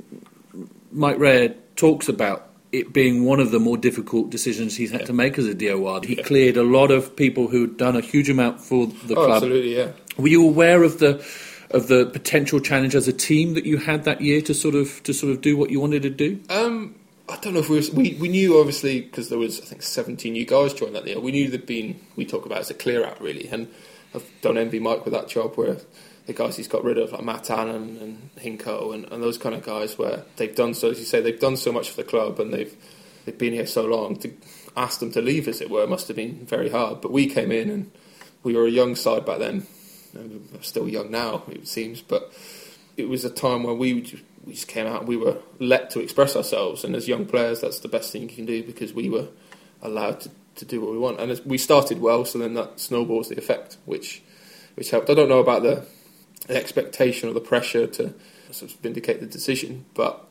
Mike 0.91 1.19
Rayer 1.19 1.55
talks 1.75 2.09
about? 2.09 2.49
It 2.71 2.91
being 2.91 3.23
one 3.23 3.39
of 3.39 3.51
the 3.51 3.59
more 3.59 3.77
difficult 3.77 4.31
decisions 4.31 4.75
he's 4.75 4.89
had 4.89 5.05
to 5.05 5.13
make 5.13 5.38
as 5.38 5.45
a 5.45 5.53
DOR. 5.53 6.01
He 6.03 6.15
cleared 6.15 6.57
a 6.57 6.63
lot 6.63 6.89
of 6.89 7.15
people 7.15 7.47
who'd 7.47 7.77
done 7.77 7.95
a 7.95 8.01
huge 8.01 8.31
amount 8.31 8.62
for 8.62 8.88
the 8.88 9.13
oh, 9.13 9.25
club. 9.25 9.43
absolutely, 9.43 9.75
yeah. 9.75 9.91
Were 10.17 10.28
you 10.28 10.45
aware 10.47 10.84
of 10.84 10.99
the 10.99 11.26
of 11.71 11.88
the 11.88 12.06
potential 12.06 12.60
challenge 12.60 12.93
as 12.93 13.08
a 13.08 13.13
team 13.13 13.56
that 13.56 13.65
you 13.65 13.78
had 13.78 14.04
that 14.04 14.21
year 14.21 14.41
to 14.41 14.54
sort 14.54 14.76
of 14.76 15.02
to 15.04 15.13
sort 15.13 15.32
of 15.32 15.41
do 15.41 15.58
what 15.58 15.69
you 15.69 15.80
wanted 15.80 16.04
to 16.04 16.10
do? 16.10 16.39
Um, 16.49 16.95
I 17.28 17.38
don't 17.38 17.54
know 17.54 17.62
if 17.62 17.69
we 17.69 17.80
were, 17.80 17.86
we 17.93 18.17
we 18.19 18.28
knew 18.28 18.60
obviously 18.60 19.02
because 19.02 19.30
there 19.30 19.39
was 19.39 19.60
I 19.60 19.65
think 19.65 19.82
seventeen 19.82 20.34
new 20.34 20.45
guys 20.45 20.73
joined 20.73 20.95
that 20.95 21.08
year. 21.08 21.19
We 21.19 21.32
knew 21.32 21.49
there'd 21.49 21.65
been 21.65 21.99
we 22.15 22.26
talk 22.26 22.45
about 22.45 22.60
as 22.60 22.69
a 22.69 22.76
clear 22.76 23.06
out 23.06 23.19
really, 23.21 23.47
and 23.49 23.67
I've 24.13 24.30
don't 24.41 24.58
envy 24.58 24.80
Mike 24.80 25.06
with 25.06 25.13
that 25.13 25.30
job 25.30 25.56
where 25.56 25.78
the 26.26 26.34
guys 26.34 26.56
he's 26.56 26.67
got 26.67 26.84
rid 26.84 26.97
of 26.97 27.12
like 27.12 27.23
Matt 27.23 27.49
Allen 27.49 27.97
and 28.02 28.30
Hinko 28.38 28.93
and, 28.93 29.12
and 29.12 29.21
those 29.21 29.38
kind 29.38 29.56
of 29.56 29.63
guys 29.63 29.97
where 29.97 30.23
they've 30.38 30.56
done 30.56 30.73
so 30.73 30.91
as 30.91 30.99
you 30.99 31.06
say 31.06 31.19
they've 31.19 31.39
done 31.39 31.58
so 31.58 31.71
much 31.71 31.89
for 31.89 31.97
the 31.97 32.08
club 32.08 32.39
and 32.39 32.54
they've 32.54 32.73
they've 33.26 33.38
been 33.38 33.54
here 33.54 33.65
so 33.65 33.84
long 33.86 34.15
to 34.17 34.32
ask 34.78 34.99
them 34.99 35.12
to 35.12 35.21
leave 35.21 35.47
as 35.47 35.60
it 35.60 35.69
were 35.69 35.86
must 35.88 36.08
have 36.08 36.17
been 36.17 36.45
very 36.45 36.69
hard. 36.69 37.02
But 37.02 37.12
we 37.12 37.28
came 37.28 37.52
in 37.52 37.69
and 37.69 37.91
we 38.43 38.56
were 38.56 38.65
a 38.65 38.71
young 38.71 38.95
side 38.95 39.26
back 39.26 39.39
then. 39.39 39.67
We're 40.13 40.62
still 40.62 40.88
young 40.88 41.12
now 41.12 41.43
it 41.49 41.67
seems, 41.67 42.02
but 42.02 42.34
it 42.97 43.10
was 43.10 43.26
a 43.26 43.30
time 43.30 43.63
where 43.63 43.73
we 43.73 44.02
just, 44.02 44.23
we 44.45 44.54
just 44.54 44.67
came 44.67 44.86
out 44.86 44.99
and 44.99 45.08
we 45.08 45.17
were 45.17 45.38
let 45.60 45.89
to 45.91 45.99
express 45.99 46.36
ourselves. 46.36 46.84
And 46.84 46.95
as 46.95 47.08
young 47.08 47.26
players, 47.26 47.62
that's 47.62 47.80
the 47.80 47.88
best 47.88 48.12
thing 48.12 48.23
you 48.23 48.28
can 48.30 48.45
do 48.45 48.63
because 48.63 48.93
we 48.93 49.10
were 49.10 49.28
allowed 49.82 50.21
to, 50.21 50.30
to 50.56 50.65
do 50.65 50.82
what 50.82 50.91
we 50.91 50.97
want. 50.97 51.19
And 51.19 51.32
as 51.32 51.43
we 51.45 51.58
started 51.58 51.99
well, 51.99 52.26
so 52.26 52.38
then 52.39 52.54
that 52.54 52.80
snowballs 52.80 53.30
the 53.30 53.38
effect, 53.38 53.78
which 53.86 54.21
which 54.76 54.89
helped. 54.89 55.10
I 55.10 55.13
don't 55.13 55.30
know 55.30 55.39
about 55.39 55.63
the, 55.63 55.86
the 56.47 56.56
expectation 56.56 57.30
or 57.30 57.34
the 57.34 57.39
pressure 57.39 57.88
to 57.88 58.13
sort 58.52 58.71
of 58.71 58.78
vindicate 58.80 59.19
the 59.19 59.28
decision, 59.28 59.86
but 59.93 60.28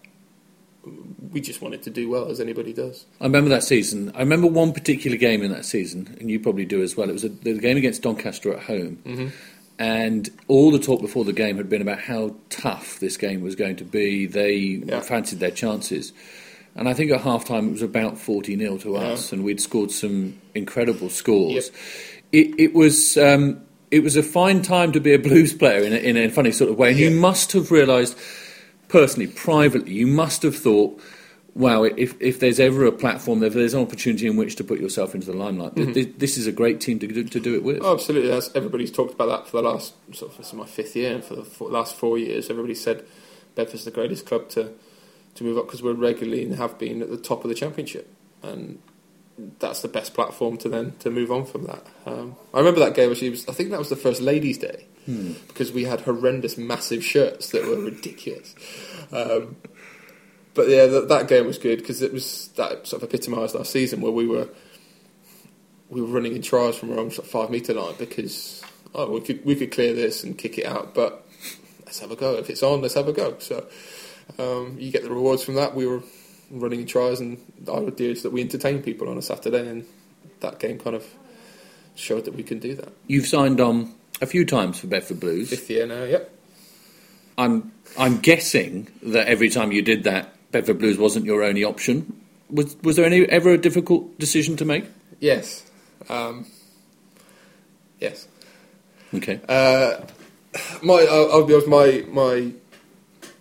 we 1.31 1.40
just 1.40 1.62
wanted 1.62 1.83
to 1.85 1.90
do 1.90 2.09
well 2.09 2.29
as 2.29 2.40
anybody 2.40 2.73
does. 2.73 3.07
I 3.21 3.25
remember 3.25 3.51
that 3.51 3.62
season. 3.62 4.12
I 4.14 4.21
remember 4.21 4.49
one 4.49 4.73
particular 4.73 5.16
game 5.16 5.42
in 5.42 5.53
that 5.53 5.64
season, 5.64 6.16
and 6.21 6.31
you 6.31 6.40
probably 6.40 6.64
do 6.64 6.83
as 6.83 6.97
well. 6.97 7.09
It 7.09 7.12
was 7.12 7.25
a, 7.25 7.29
the 7.29 7.59
game 7.59 7.77
against 7.77 8.03
Doncaster 8.03 8.53
at 8.53 8.64
home, 8.64 8.99
mm-hmm. 9.05 9.29
And 9.83 10.31
all 10.47 10.71
the 10.71 10.79
talk 10.79 11.01
before 11.01 11.25
the 11.25 11.33
game 11.33 11.57
had 11.57 11.68
been 11.68 11.83
about 11.83 11.99
how 11.99 12.37
tough 12.51 13.01
this 13.01 13.16
game 13.16 13.40
was 13.42 13.57
going 13.57 13.75
to 13.77 13.85
be. 13.85 14.27
They 14.27 14.55
Yeah. 14.87 15.01
fancied 15.01 15.40
their 15.40 15.51
chances. 15.51 16.12
And 16.77 16.88
I 16.88 16.95
think 16.95 17.11
at 17.11 17.21
half 17.21 17.45
time 17.45 17.68
it 17.68 17.73
was 17.73 17.83
about 17.83 18.16
40 18.16 18.57
0 18.57 18.79
to 18.79 18.97
us, 18.97 19.33
and 19.33 19.42
we'd 19.42 19.61
scored 19.61 19.90
some 19.90 20.38
incredible 20.55 21.11
scores. 21.11 21.71
It, 22.31 22.55
it 22.59 22.75
was 22.75 23.16
um, 23.18 23.61
it 23.90 24.03
was 24.05 24.16
a 24.16 24.23
fine 24.23 24.62
time 24.62 24.92
to 24.92 25.01
be 25.01 25.12
a 25.12 25.18
blues 25.18 25.53
player 25.53 25.83
in 25.83 25.92
a, 25.92 25.97
in 25.97 26.16
a 26.16 26.29
funny 26.29 26.53
sort 26.53 26.71
of 26.71 26.79
way, 26.79 26.90
and 26.90 26.99
you 26.99 27.11
must 27.11 27.53
have 27.53 27.71
realised, 27.73 28.16
personally, 28.88 29.27
privately, 29.27 29.92
you 29.95 30.07
must 30.07 30.42
have 30.45 30.57
thought, 30.57 30.99
wow, 31.55 31.83
if, 31.85 32.21
if 32.21 32.41
there's 32.41 32.59
ever 32.59 32.87
a 32.87 32.93
platform, 32.93 33.43
if 33.43 33.53
there's 33.53 33.75
an 33.75 33.83
opportunity 33.83 34.27
in 34.27 34.37
which 34.37 34.57
to 34.57 34.65
put 34.65 34.81
yourself 34.81 35.15
into 35.15 35.27
the 35.27 35.37
limelight, 35.37 35.77
th- 35.77 35.95
th- 35.95 36.15
this 36.19 36.38
is 36.38 36.47
a 36.47 36.53
great 36.53 36.81
team 36.81 36.99
to 36.99 37.07
do, 37.07 37.25
to 37.25 37.41
do 37.41 37.55
it 37.55 37.62
with. 37.62 37.81
Oh, 37.83 37.95
absolutely. 37.95 38.33
As 38.33 38.51
everybody's 38.55 38.91
talked 38.91 39.15
about 39.15 39.27
that 39.27 39.49
for 39.49 39.61
the 39.61 39.69
last 39.69 39.95
sort 40.15 40.33
of 40.33 40.38
this 40.38 40.49
is 40.49 40.55
my 40.55 40.67
fifth 40.67 40.97
year, 40.97 41.15
and 41.15 41.25
for 41.25 41.35
the 41.35 41.45
four, 41.45 41.69
last 41.69 41.95
four 41.95 42.19
years, 42.19 42.51
everybody 42.51 42.75
said 42.75 43.05
Bedford's 43.55 43.85
the 43.85 43.91
greatest 43.91 44.27
club 44.27 44.49
to 44.51 44.73
to 45.35 45.45
move 45.45 45.57
up 45.57 45.67
because 45.67 45.83
we're 45.83 45.95
regularly 45.95 46.45
and 46.45 46.55
have 46.57 46.79
been 46.79 47.01
at 47.03 47.11
the 47.11 47.17
top 47.17 47.45
of 47.45 47.49
the 47.49 47.55
championship, 47.55 48.09
and 48.43 48.81
that's 49.59 49.81
the 49.83 49.88
best 49.88 50.15
platform 50.15 50.57
to 50.59 50.69
then 50.69 50.93
to 51.01 51.11
move 51.11 51.33
on 51.33 51.45
from 51.45 51.65
that. 51.65 51.87
Um, 52.07 52.37
I 52.53 52.59
remember 52.59 52.81
that 52.81 52.95
game 52.95 53.11
actually. 53.11 53.31
Was, 53.31 53.49
I 53.49 53.53
think 53.53 53.71
that 53.71 53.79
was 53.79 53.88
the 53.88 53.97
first 53.97 54.21
Ladies' 54.21 54.59
Day 54.59 54.87
because 55.49 55.73
we 55.73 55.85
had 55.85 56.03
horrendous, 56.03 56.57
massive 56.57 57.05
shirts 57.05 57.51
that 57.51 57.67
were 57.67 57.81
ridiculous. 57.81 58.55
Um, 59.11 59.57
but 60.55 60.69
yeah, 60.69 60.87
that, 60.87 61.09
that 61.09 61.29
game 61.29 61.47
was 61.47 61.59
good 61.59 61.79
because 61.79 62.03
it 62.03 62.12
was 62.12 62.49
that 62.57 62.87
sort 62.87 63.03
of 63.03 63.09
epitomised 63.09 63.57
our 63.57 63.65
season 63.65 64.01
where 64.01 64.12
we 64.12 64.27
were 64.27 64.49
we 65.88 66.01
were 66.01 66.09
running 66.09 66.35
in 66.35 66.43
trials 66.43 66.77
from 66.79 66.91
our 66.91 66.99
own 66.99 67.11
sort 67.11 67.27
of 67.27 67.31
five 67.31 67.51
metre 67.51 67.75
line 67.75 67.95
because 67.99 68.62
oh 68.95 69.11
we 69.11 69.21
could 69.21 69.45
we 69.45 69.55
could 69.55 69.71
clear 69.71 69.95
this 69.95 70.25
and 70.25 70.37
kick 70.38 70.59
it 70.59 70.67
out, 70.67 70.95
but 70.95 71.27
let's 71.85 72.01
have 72.01 72.11
a 72.11 72.17
go. 72.17 72.35
If 72.35 72.51
it's 72.51 72.62
on, 72.62 72.81
let's 72.81 72.95
have 72.95 73.09
a 73.09 73.12
go. 73.12 73.38
So 73.38 73.67
um, 74.38 74.77
you 74.79 74.91
get 74.91 75.03
the 75.03 75.11
rewards 75.11 75.45
from 75.45 75.55
that. 75.55 75.75
We 75.75 75.87
were 75.87 76.03
running 76.51 76.81
in 76.81 76.87
tries, 76.87 77.21
and 77.21 77.38
the 77.59 77.73
idea 77.75 78.11
is 78.11 78.23
that 78.23 78.33
we 78.33 78.41
entertain 78.41 78.83
people 78.83 79.09
on 79.09 79.19
a 79.19 79.23
Saturday, 79.23 79.69
and 79.69 79.87
that 80.41 80.59
game 80.59 80.79
kind 80.79 80.97
of 80.97 81.05
showed 81.95 82.25
that 82.25 82.35
we 82.35 82.43
can 82.43 82.59
do 82.59 82.75
that. 82.75 82.93
You've 83.07 83.27
signed 83.27 83.61
on 83.61 83.95
a 84.21 84.27
few 84.27 84.45
times 84.45 84.81
for 84.81 84.87
Bedford 84.87 85.21
Blues. 85.21 85.51
Fifth 85.51 85.71
year 85.71 85.87
now, 85.87 86.05
yep. 86.05 86.31
I'm 87.37 87.73
I'm 87.99 88.19
guessing 88.19 88.88
that 89.03 89.27
every 89.27 89.49
time 89.49 89.73
you 89.73 89.83
did 89.83 90.05
that, 90.05 90.35
Bedford 90.53 90.79
Blues 90.79 90.99
wasn't 90.99 91.25
your 91.25 91.43
only 91.43 91.65
option. 91.65 92.21
Was 92.51 92.77
was 92.83 92.97
there 92.97 93.07
any 93.07 93.25
ever 93.27 93.51
a 93.51 93.59
difficult 93.59 94.19
decision 94.19 94.57
to 94.57 94.65
make? 94.65 94.85
Yes, 95.19 95.71
um, 96.09 96.47
yes. 97.99 98.29
Okay. 99.15 99.41
Uh, 99.49 100.05
my, 100.83 101.07
I'll, 101.11 101.33
I'll 101.33 101.45
be 101.45 101.55
honest. 101.55 101.69
My, 101.69 102.05
my, 102.09 102.53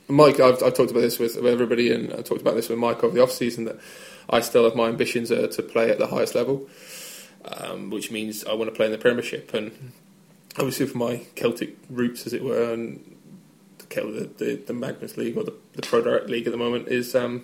Mike. 0.07 0.39
I've, 0.39 0.61
I've 0.63 0.73
talked 0.73 0.91
about 0.91 1.01
this 1.01 1.19
with 1.19 1.37
everybody, 1.37 1.91
and 1.91 2.13
I 2.13 2.21
talked 2.21 2.41
about 2.41 2.55
this 2.55 2.69
with 2.69 2.79
Mike 2.79 3.03
over 3.03 3.13
the 3.13 3.21
off 3.21 3.31
season. 3.31 3.65
That 3.65 3.79
I 4.29 4.39
still 4.41 4.63
have 4.63 4.75
my 4.75 4.87
ambitions 4.87 5.31
are 5.31 5.47
to 5.47 5.63
play 5.63 5.89
at 5.89 5.97
the 5.97 6.07
highest 6.07 6.35
level, 6.35 6.69
um, 7.45 7.89
which 7.89 8.11
means 8.11 8.45
I 8.45 8.53
want 8.53 8.69
to 8.69 8.75
play 8.75 8.85
in 8.85 8.91
the 8.91 8.97
Premiership, 8.97 9.53
and 9.53 9.93
obviously 10.57 10.85
for 10.85 10.97
my 10.97 11.23
Celtic 11.35 11.75
roots, 11.89 12.25
as 12.25 12.33
it 12.33 12.43
were, 12.43 12.73
and 12.73 13.17
Kel- 13.91 14.11
the, 14.11 14.29
the, 14.37 14.55
the 14.55 14.73
Magners 14.73 15.17
League 15.17 15.37
or 15.37 15.43
the, 15.43 15.53
the 15.73 15.83
RaboDirect 15.83 16.29
League 16.29 16.47
at 16.47 16.51
the 16.51 16.57
moment 16.57 16.87
is 16.87 17.13
um, 17.13 17.43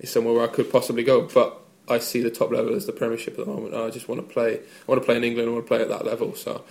is 0.00 0.10
somewhere 0.10 0.34
where 0.34 0.44
I 0.44 0.48
could 0.48 0.70
possibly 0.72 1.04
go, 1.04 1.22
but. 1.22 1.60
I 1.90 2.00
see 2.00 2.20
the 2.20 2.30
top 2.30 2.50
level 2.50 2.74
as 2.74 2.84
the 2.84 2.92
Premiership 2.92 3.38
at 3.38 3.46
the 3.46 3.50
moment. 3.50 3.74
I 3.74 3.88
just 3.88 4.10
want 4.10 4.20
to 4.20 4.34
play. 4.34 4.56
I 4.56 4.84
want 4.86 5.00
to 5.00 5.06
play 5.06 5.16
in 5.16 5.24
England. 5.24 5.48
I 5.48 5.52
want 5.52 5.64
to 5.64 5.68
play 5.68 5.80
at 5.80 5.88
that 5.88 6.04
level. 6.04 6.34
So 6.34 6.62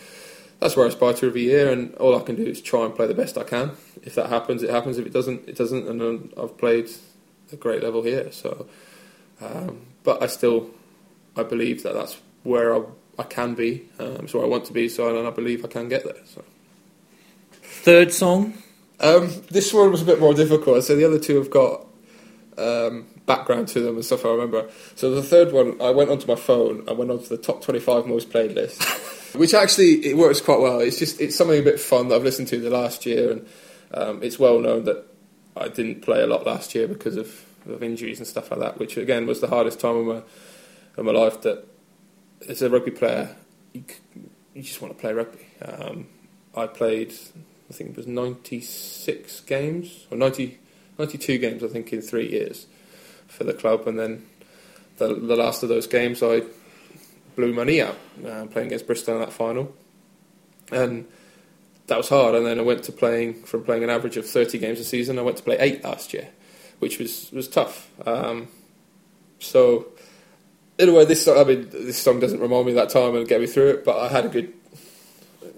that's 0.60 0.76
where 0.76 0.86
I 0.86 0.90
aspire 0.90 1.14
to 1.14 1.28
every 1.28 1.44
year, 1.44 1.72
and 1.72 1.94
all 1.96 2.16
I 2.16 2.22
can 2.22 2.36
do 2.36 2.44
is 2.46 2.62
try 2.62 2.86
and 2.86 2.96
play 2.96 3.08
the 3.08 3.14
best 3.14 3.38
I 3.38 3.44
can. 3.44 3.72
If 4.04 4.16
that 4.16 4.30
happens, 4.30 4.64
it 4.64 4.70
happens. 4.70 4.98
If 4.98 5.06
it 5.06 5.14
doesn't, 5.14 5.48
it 5.48 5.56
doesn't. 5.56 5.88
And 5.88 6.34
I've 6.38 6.58
played 6.58 6.90
a 7.52 7.56
great 7.56 7.84
level 7.84 8.04
here, 8.04 8.32
so. 8.32 8.68
Um, 9.42 9.82
but 10.04 10.22
I 10.22 10.28
still, 10.28 10.70
I 11.36 11.44
believe 11.44 11.84
that 11.84 11.94
that's 11.94 12.18
where 12.44 12.76
I, 12.76 12.84
I 13.20 13.24
can 13.24 13.54
be. 13.54 13.88
Um, 14.00 14.22
it's 14.24 14.34
I 14.34 14.46
want 14.46 14.66
to 14.66 14.74
be. 14.74 14.90
So 14.90 15.18
and 15.18 15.28
I 15.28 15.32
believe 15.32 15.64
I 15.64 15.68
can 15.68 15.90
get 15.90 16.04
there. 16.04 16.24
So. 16.26 16.44
Third 17.62 18.14
song. 18.14 18.54
Um, 19.00 19.32
this 19.50 19.74
one 19.74 19.92
was 19.92 20.02
a 20.02 20.06
bit 20.06 20.20
more 20.20 20.34
difficult. 20.34 20.84
So 20.84 20.96
the 20.96 21.06
other 21.06 21.20
two 21.20 21.38
have 21.38 21.52
got 21.52 21.86
um, 22.58 23.08
background 23.26 23.68
to 23.70 23.82
them 23.82 23.96
and 23.96 24.06
stuff. 24.06 24.26
I 24.26 24.30
remember. 24.30 24.70
So 24.96 25.12
the 25.12 25.24
third 25.24 25.52
one, 25.52 25.80
I 25.82 25.92
went 25.92 26.10
onto 26.10 26.28
my 26.28 26.36
phone. 26.36 26.84
I 26.88 26.94
went 26.94 27.12
onto 27.12 27.28
the 27.28 27.38
top 27.38 27.62
twenty-five 27.62 28.08
most 28.08 28.30
played 28.30 28.54
list, 28.54 28.82
which 29.36 29.54
actually 29.54 30.06
it 30.06 30.18
works 30.18 30.42
quite 30.42 30.60
well. 30.60 30.80
It's 30.80 30.98
just 30.98 31.22
it's 31.22 31.36
something 31.36 31.60
a 31.60 31.64
bit 31.64 31.80
fun 31.80 32.08
that 32.10 32.16
I've 32.16 32.24
listened 32.24 32.48
to 32.50 32.60
the 32.60 32.70
last 32.70 33.06
year, 33.06 33.32
and 33.32 33.48
um, 33.94 34.24
it's 34.24 34.40
well 34.40 34.60
known 34.60 34.86
that 34.86 35.06
I 35.56 35.68
didn't 35.68 36.02
play 36.02 36.22
a 36.22 36.28
lot 36.28 36.46
last 36.46 36.74
year 36.74 36.88
because 36.88 37.18
of, 37.18 37.46
of 37.68 37.84
injuries 37.84 38.20
and 38.20 38.28
stuff 38.28 38.52
like 38.52 38.60
that. 38.60 38.80
Which 38.80 38.98
again 38.98 39.28
was 39.28 39.42
the 39.42 39.48
hardest 39.48 39.80
time 39.80 39.98
of 39.98 40.06
my 40.06 40.22
of 40.98 41.06
my 41.06 41.12
life. 41.12 41.42
That 41.42 41.68
as 42.50 42.62
a 42.62 42.70
rugby 42.70 42.92
player, 42.92 43.36
you, 43.74 43.84
you 44.54 44.64
just 44.64 44.82
want 44.82 44.96
to 44.96 45.00
play 45.00 45.14
rugby. 45.14 45.46
Um, 45.62 46.08
I 46.56 46.68
played, 46.68 47.14
I 47.70 47.74
think 47.74 47.92
it 47.92 47.98
was 47.98 48.08
96 48.08 49.42
games, 49.42 50.08
or 50.10 50.18
90, 50.18 50.58
92 50.98 51.38
games, 51.38 51.64
I 51.64 51.68
think, 51.68 51.92
in 51.92 52.02
three 52.02 52.30
years 52.30 52.66
for 53.28 53.44
the 53.44 53.54
club. 53.54 53.88
And 53.88 54.00
then 54.00 54.26
the, 54.98 55.14
the 55.14 55.36
last 55.36 55.64
of 55.64 55.70
those 55.70 55.88
games, 55.88 56.24
I 56.24 56.44
blew 57.36 57.54
my 57.54 57.64
knee 57.64 57.82
out 57.82 57.98
uh, 58.26 58.46
playing 58.46 58.68
against 58.68 58.88
Bristol 58.88 59.16
in 59.16 59.22
that 59.22 59.34
final. 59.34 59.76
And 60.72 61.08
that 61.88 61.98
was 61.98 62.10
hard. 62.10 62.36
And 62.36 62.46
then 62.46 62.60
I 62.60 62.64
went 62.64 62.84
to 62.84 62.92
playing, 62.92 63.44
from 63.44 63.64
playing 63.64 63.84
an 63.84 63.90
average 63.90 64.18
of 64.18 64.28
30 64.28 64.58
games 64.60 64.80
a 64.80 64.84
season, 64.84 65.20
I 65.20 65.22
went 65.22 65.38
to 65.38 65.44
play 65.44 65.58
eight 65.60 65.84
last 65.84 66.14
year, 66.14 66.30
which 66.80 67.00
was, 67.00 67.32
was 67.32 67.48
tough. 67.48 67.90
Um, 68.06 68.48
so, 69.40 69.88
in 70.78 70.90
a 70.90 70.94
way, 70.94 71.06
this 71.06 71.28
I 71.28 71.44
mean, 71.44 71.70
this 71.70 71.98
song 71.98 72.20
doesn't 72.20 72.40
remind 72.40 72.66
me 72.66 72.72
of 72.72 72.76
that 72.76 72.90
time 72.90 73.16
and 73.16 73.28
get 73.28 73.42
me 73.42 73.48
through 73.48 73.70
it, 73.70 73.86
but 73.86 73.98
I 73.98 74.10
had 74.10 74.26
a 74.26 74.30
good, 74.30 74.54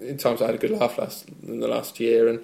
in 0.00 0.18
times 0.18 0.42
I 0.42 0.46
had 0.46 0.54
a 0.54 0.58
good 0.58 0.70
laugh 0.70 0.98
last 0.98 1.28
in 1.46 1.60
the 1.60 1.68
last 1.68 2.00
year, 2.00 2.28
and 2.28 2.40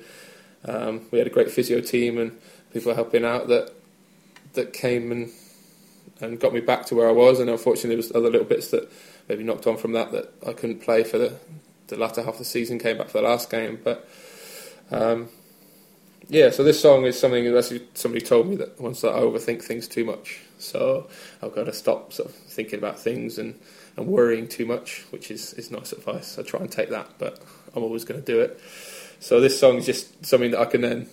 um, 0.65 1.07
we 1.11 1.19
had 1.19 1.27
a 1.27 1.31
great 1.31 1.51
physio 1.51 1.81
team 1.81 2.19
and 2.19 2.39
people 2.73 2.95
helping 2.95 3.25
out 3.25 3.49
that 3.49 3.73
that 4.55 4.73
came 4.73 5.13
and 5.13 5.31
and 6.21 6.41
got 6.41 6.55
me 6.55 6.61
back 6.61 6.87
to 6.87 6.95
where 6.95 7.09
I 7.09 7.13
was. 7.13 7.41
And 7.41 7.51
unfortunately, 7.51 7.91
there 7.91 7.97
was 7.99 8.13
other 8.15 8.31
little 8.31 8.47
bits 8.47 8.71
that 8.71 8.91
maybe 9.29 9.45
knocked 9.45 9.67
on 9.67 9.77
from 9.77 9.93
that 9.93 10.13
that 10.13 10.33
I 10.47 10.53
couldn't 10.53 10.81
play 10.81 11.05
for 11.05 11.19
the 11.19 11.35
the 11.89 11.97
latter 11.97 12.23
half 12.23 12.35
of 12.35 12.39
the 12.39 12.45
season. 12.45 12.79
Came 12.79 12.99
back 12.99 13.09
for 13.09 13.19
the 13.19 13.29
last 13.29 13.51
game, 13.51 13.81
but 13.83 14.09
um, 14.91 15.29
yeah. 16.29 16.51
So 16.51 16.63
this 16.63 16.81
song 16.81 17.05
is 17.05 17.19
something 17.19 17.45
that 17.53 17.89
somebody 17.95 18.25
told 18.25 18.49
me 18.49 18.57
that 18.57 18.81
once 18.81 19.05
I 19.05 19.09
overthink 19.09 19.63
things 19.63 19.89
too 19.89 20.05
much. 20.05 20.41
So 20.59 21.09
I've 21.43 21.55
got 21.55 21.65
to 21.65 21.73
stop 21.73 22.13
sort 22.13 22.31
of 22.31 22.35
thinking 22.35 22.79
about 22.79 22.99
things 22.99 23.39
and, 23.39 23.59
and 23.97 24.07
worrying 24.07 24.49
too 24.49 24.67
much, 24.67 25.05
which 25.11 25.31
is, 25.31 25.55
is 25.55 25.71
nice 25.71 25.93
advice. 25.93 26.39
I 26.39 26.43
try 26.43 26.61
and 26.61 26.71
take 26.71 26.91
that, 26.91 27.11
but 27.19 27.43
I'm 27.75 27.83
always 27.83 28.05
going 28.05 28.21
to 28.21 28.27
do 28.27 28.41
it. 28.41 28.61
So 29.21 29.41
this 29.41 29.59
song 29.59 29.77
is 29.77 29.87
just 29.87 30.25
something 30.25 30.51
that 30.51 30.61
I 30.61 30.67
can 30.67 30.83
then. 30.83 31.09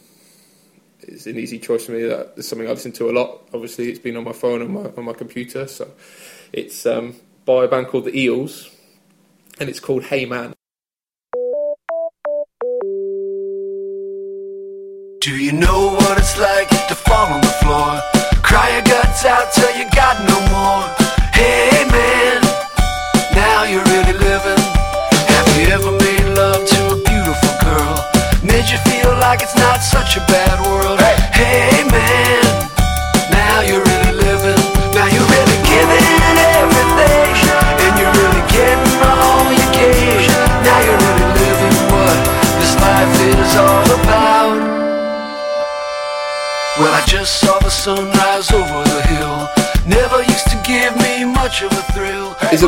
It's 1.01 1.27
an 1.27 1.37
easy 1.37 1.59
choice 1.59 1.85
for 1.85 1.93
me. 1.93 2.03
That 2.03 2.33
it's 2.37 2.47
something 2.47 2.67
I 2.67 2.71
listen 2.71 2.91
to 2.93 3.09
a 3.09 3.13
lot. 3.13 3.41
Obviously, 3.53 3.89
it's 3.89 3.99
been 3.99 4.15
on 4.17 4.23
my 4.23 4.31
phone 4.31 4.61
and 4.61 4.73
my 4.73 4.89
on 4.97 5.05
my 5.05 5.13
computer. 5.13 5.67
So 5.67 5.91
it's 6.53 6.85
um, 6.85 7.15
by 7.45 7.65
a 7.65 7.67
band 7.67 7.87
called 7.87 8.05
the 8.05 8.17
Eels, 8.17 8.69
and 9.59 9.69
it's 9.69 9.79
called 9.81 10.03
Hey 10.05 10.25
Man. 10.25 10.53
Do 15.19 15.37
you 15.37 15.53
know 15.53 15.93
what 15.95 16.17
it's 16.17 16.37
like 16.37 16.69
to 16.87 16.95
fall 16.95 17.33
on 17.33 17.41
the 17.41 17.47
floor? 17.47 18.01
Cry 18.43 18.73
your 18.73 18.83
guts 18.83 19.25
out 19.25 19.51
till 19.53 19.75
you 19.77 19.89
got 19.91 20.19
no 20.27 20.37
more. 20.51 20.83
Hey 21.33 21.85
man, 21.89 22.12
now 23.63 23.69
you're 23.69 23.83
really 23.83 24.17
living. 24.19 24.61
Have 25.31 25.47
you 25.57 25.67
ever 25.71 25.91
made 25.91 26.27
love 26.35 26.65
to 26.67 26.79
a 26.91 26.97
beautiful 27.09 27.53
girl? 27.63 27.95
Made 28.43 28.67
you 28.69 28.77
feel 28.89 29.11
like 29.19 29.41
it's 29.41 29.55
not 29.55 29.79
such 29.79 30.17
a 30.17 30.21
bad 30.27 30.59
world. 30.67 30.99
Hey 31.31 31.83
man, 31.87 32.69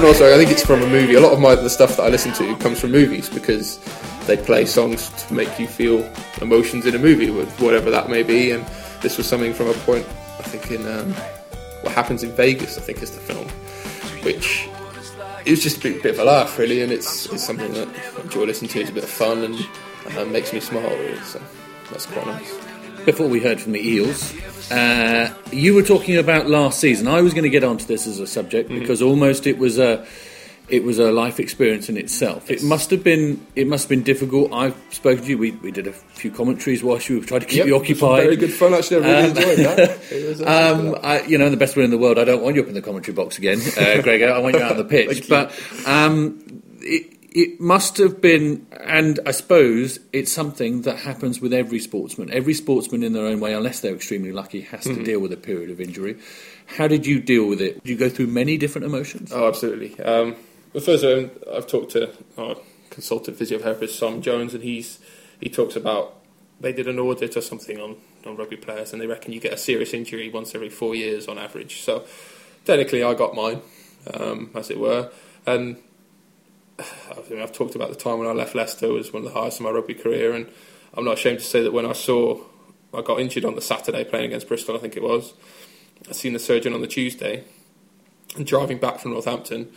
it 0.05 0.07
also? 0.07 0.33
I 0.33 0.37
think 0.37 0.51
it's 0.51 0.65
from 0.65 0.81
a 0.81 0.87
movie. 0.87 1.15
A 1.15 1.19
lot 1.19 1.33
of 1.33 1.39
my 1.39 1.55
the 1.55 1.69
stuff 1.69 1.97
that 1.97 2.03
I 2.03 2.09
listen 2.09 2.33
to 2.33 2.55
comes 2.57 2.79
from 2.79 2.91
movies 2.91 3.29
because 3.29 3.79
they 4.27 4.37
play 4.37 4.65
songs 4.65 5.09
to 5.09 5.33
make 5.33 5.59
you 5.59 5.67
feel 5.67 6.09
emotions 6.41 6.85
in 6.85 6.95
a 6.95 6.99
movie, 6.99 7.29
whatever 7.63 7.89
that 7.91 8.09
may 8.09 8.23
be. 8.23 8.51
And 8.51 8.65
this 9.01 9.17
was 9.17 9.27
something 9.27 9.53
from 9.53 9.67
a 9.69 9.73
point 9.73 10.05
I 10.39 10.43
think 10.43 10.71
in 10.71 10.87
um, 10.87 11.13
what 11.81 11.93
happens 11.93 12.23
in 12.23 12.31
Vegas. 12.31 12.77
I 12.77 12.81
think 12.81 13.01
is 13.01 13.11
the 13.11 13.19
film, 13.19 13.47
which 14.23 14.67
it 15.45 15.51
was 15.51 15.63
just 15.63 15.77
a 15.77 15.81
bit, 15.81 16.03
bit 16.03 16.13
of 16.13 16.19
a 16.19 16.23
laugh 16.23 16.57
really, 16.57 16.81
and 16.81 16.91
it's 16.91 17.25
it's 17.31 17.43
something 17.43 17.73
that 17.73 17.87
I 18.17 18.21
enjoy 18.21 18.45
listening 18.45 18.71
to. 18.71 18.81
It's 18.81 18.89
a 18.89 18.93
bit 18.93 19.03
of 19.03 19.09
fun 19.09 19.43
and 19.43 20.17
uh, 20.17 20.25
makes 20.25 20.53
me 20.53 20.59
smile 20.59 20.89
really. 20.89 21.19
So 21.21 21.41
that's 21.91 22.05
quite 22.05 22.27
nice. 22.27 22.64
Before 23.05 23.27
we 23.27 23.39
heard 23.39 23.61
from 23.61 23.73
the 23.73 23.87
Eels, 23.87 24.33
uh, 24.71 25.31
you 25.51 25.75
were 25.75 25.83
talking 25.83 26.17
about 26.17 26.47
last 26.49 26.79
season. 26.79 27.07
I 27.07 27.21
was 27.21 27.33
going 27.33 27.43
to 27.43 27.49
get 27.49 27.63
onto 27.63 27.85
this 27.85 28.07
as 28.07 28.19
a 28.19 28.25
subject 28.25 28.67
because 28.69 29.01
almost 29.01 29.45
it 29.45 29.57
was 29.59 29.77
a 29.77 30.05
it 30.67 30.83
was 30.83 30.97
a 30.97 31.11
life 31.11 31.39
experience 31.39 31.87
in 31.87 31.97
itself. 31.97 32.49
It 32.49 32.63
must 32.63 32.89
have 32.89 33.03
been. 33.03 33.45
It 33.55 33.67
must 33.67 33.83
have 33.83 33.89
been 33.89 34.01
difficult. 34.01 34.51
I've 34.51 34.75
spoken 34.89 35.23
to 35.23 35.29
you. 35.29 35.37
We, 35.37 35.51
we 35.51 35.69
did 35.71 35.85
a 35.85 35.93
few 35.93 36.31
commentaries 36.31 36.83
whilst 36.83 37.07
you 37.07 37.21
tried 37.23 37.39
to 37.39 37.45
keep 37.45 37.57
Yep, 37.59 37.67
you 37.67 37.75
occupied. 37.75 38.23
Very 38.23 38.35
good 38.37 38.51
fun, 38.53 38.73
actually. 38.73 39.05
I 39.05 39.21
really 39.27 39.31
Um, 39.31 39.37
enjoyed 39.37 39.57
that. 39.59 39.99
Uh, 40.47 40.73
Um, 40.95 40.95
I, 41.03 41.21
you 41.27 41.37
know, 41.37 41.45
in 41.45 41.51
the 41.51 41.57
best 41.57 41.75
way 41.77 41.83
in 41.83 41.91
the 41.91 41.97
world, 41.99 42.17
I 42.17 42.23
don't 42.23 42.41
want 42.41 42.55
you 42.55 42.63
up 42.63 42.67
in 42.67 42.73
the 42.73 42.81
commentary 42.81 43.13
box 43.13 43.37
again, 43.37 43.59
uh, 43.77 44.01
Gregor. 44.01 44.31
I 44.31 44.39
want 44.39 44.55
you 44.55 44.61
out 44.63 44.71
on 44.71 44.77
the 44.77 44.83
pitch. 44.95 45.29
but 45.29 45.51
um, 45.85 46.39
it, 46.81 47.14
it 47.35 47.59
must 47.59 47.97
have 47.97 48.21
been, 48.21 48.65
and 48.71 49.19
I 49.25 49.31
suppose 49.31 49.99
it's 50.13 50.31
something 50.31 50.83
that 50.83 50.99
happens 50.99 51.41
with 51.41 51.53
every 51.53 51.79
sportsman. 51.79 52.31
Every 52.31 52.53
sportsman, 52.53 53.03
in 53.03 53.11
their 53.13 53.25
own 53.25 53.39
way, 53.41 53.53
unless 53.53 53.81
they're 53.81 53.93
extremely 53.93 54.31
lucky, 54.31 54.61
has 54.61 54.85
Mm-hmm. 54.85 54.95
to 54.99 55.03
deal 55.03 55.19
with 55.19 55.33
a 55.33 55.37
period 55.37 55.69
of 55.69 55.81
injury. 55.81 56.17
How 56.77 56.87
did 56.87 57.05
you 57.05 57.19
deal 57.19 57.45
with 57.47 57.59
it? 57.61 57.83
Did 57.83 57.89
you 57.91 57.97
go 57.97 58.09
through 58.09 58.27
many 58.27 58.57
different 58.57 58.85
emotions? 58.85 59.31
Oh, 59.33 59.47
absolutely. 59.47 59.99
Um, 59.99 60.35
well, 60.73 60.81
first, 60.83 61.03
um, 61.03 61.29
I've 61.53 61.67
talked 61.67 61.91
to 61.91 62.11
our 62.37 62.55
consultant 62.89 63.37
physiotherapist, 63.37 63.89
Sam 63.99 64.21
Jones, 64.21 64.53
and 64.53 64.63
he's 64.63 64.99
he 65.41 65.49
talks 65.49 65.75
about 65.75 66.15
they 66.61 66.71
did 66.71 66.87
an 66.87 66.97
audit 66.99 67.35
or 67.35 67.41
something 67.41 67.79
on, 67.81 67.97
on 68.25 68.37
rugby 68.37 68.55
players, 68.55 68.93
and 68.93 69.01
they 69.01 69.07
reckon 69.07 69.33
you 69.33 69.41
get 69.41 69.51
a 69.51 69.57
serious 69.57 69.93
injury 69.93 70.29
once 70.29 70.55
every 70.55 70.69
four 70.69 70.95
years 70.95 71.27
on 71.27 71.37
average. 71.37 71.81
So, 71.81 72.05
technically, 72.63 73.03
I 73.03 73.13
got 73.13 73.35
mine, 73.35 73.61
um, 74.13 74.51
as 74.55 74.69
it 74.71 74.79
were, 74.79 75.11
and 75.45 75.75
I've 76.77 77.53
talked 77.53 77.75
about 77.75 77.89
the 77.89 77.95
time 77.95 78.19
when 78.19 78.27
I 78.27 78.31
left 78.31 78.55
Leicester 78.55 78.91
was 78.91 79.13
one 79.13 79.25
of 79.25 79.33
the 79.33 79.39
highest 79.39 79.59
of 79.59 79.63
my 79.63 79.71
rugby 79.71 79.93
career, 79.93 80.33
and 80.33 80.47
I'm 80.93 81.05
not 81.05 81.13
ashamed 81.13 81.39
to 81.39 81.45
say 81.45 81.63
that 81.63 81.73
when 81.73 81.85
I 81.85 81.93
saw 81.93 82.41
I 82.93 83.01
got 83.01 83.19
injured 83.19 83.45
on 83.45 83.55
the 83.55 83.61
Saturday 83.61 84.03
playing 84.03 84.25
against 84.25 84.47
Bristol, 84.47 84.75
I 84.75 84.79
think 84.79 84.95
it 84.95 85.03
was, 85.03 85.33
I 86.09 86.13
seen 86.13 86.33
the 86.33 86.39
surgeon 86.39 86.73
on 86.73 86.81
the 86.81 86.87
Tuesday, 86.87 87.43
and 88.35 88.45
driving 88.45 88.77
back 88.77 88.99
from 88.99 89.11
Northampton, 89.11 89.71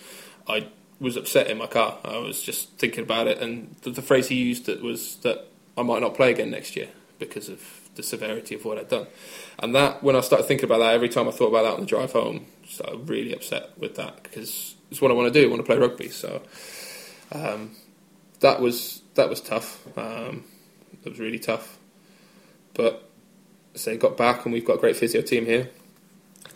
I 0.48 0.68
was 1.00 1.16
upset 1.16 1.48
in 1.48 1.58
my 1.58 1.66
car. 1.66 1.98
I 2.04 2.18
was 2.18 2.42
just 2.42 2.70
thinking 2.78 3.04
about 3.04 3.26
it, 3.28 3.38
and 3.38 3.76
the, 3.82 3.90
the 3.90 4.02
phrase 4.02 4.28
he 4.28 4.36
used 4.36 4.66
that 4.66 4.82
was 4.82 5.16
that 5.16 5.46
I 5.76 5.82
might 5.82 6.00
not 6.00 6.14
play 6.14 6.30
again 6.30 6.50
next 6.50 6.76
year 6.76 6.88
because 7.18 7.48
of 7.48 7.60
the 7.94 8.02
severity 8.02 8.54
of 8.54 8.64
what 8.64 8.78
I'd 8.78 8.88
done. 8.88 9.06
And 9.58 9.74
that, 9.74 10.02
when 10.02 10.16
I 10.16 10.20
started 10.20 10.46
thinking 10.46 10.64
about 10.64 10.78
that, 10.78 10.94
every 10.94 11.08
time 11.08 11.28
I 11.28 11.32
thought 11.32 11.48
about 11.48 11.62
that 11.62 11.74
on 11.74 11.80
the 11.80 11.86
drive 11.86 12.12
home, 12.12 12.46
I 12.84 12.94
was 12.94 13.08
really 13.08 13.32
upset 13.32 13.76
with 13.78 13.96
that 13.96 14.22
because 14.22 14.74
it's 14.90 15.00
what 15.00 15.10
I 15.10 15.14
want 15.14 15.32
to 15.32 15.40
do. 15.40 15.46
I 15.46 15.50
want 15.50 15.60
to 15.60 15.66
play 15.66 15.78
rugby. 15.78 16.08
So 16.08 16.42
um, 17.32 17.72
that 18.40 18.60
was 18.60 19.02
that 19.14 19.28
was 19.28 19.40
tough. 19.40 19.86
Um, 19.98 20.44
it 21.04 21.10
was 21.10 21.18
really 21.18 21.38
tough. 21.38 21.78
But 22.74 23.08
say 23.74 23.96
got 23.96 24.16
back, 24.16 24.44
and 24.44 24.52
we've 24.52 24.64
got 24.64 24.76
a 24.76 24.80
great 24.80 24.96
physio 24.96 25.22
team 25.22 25.46
here 25.46 25.70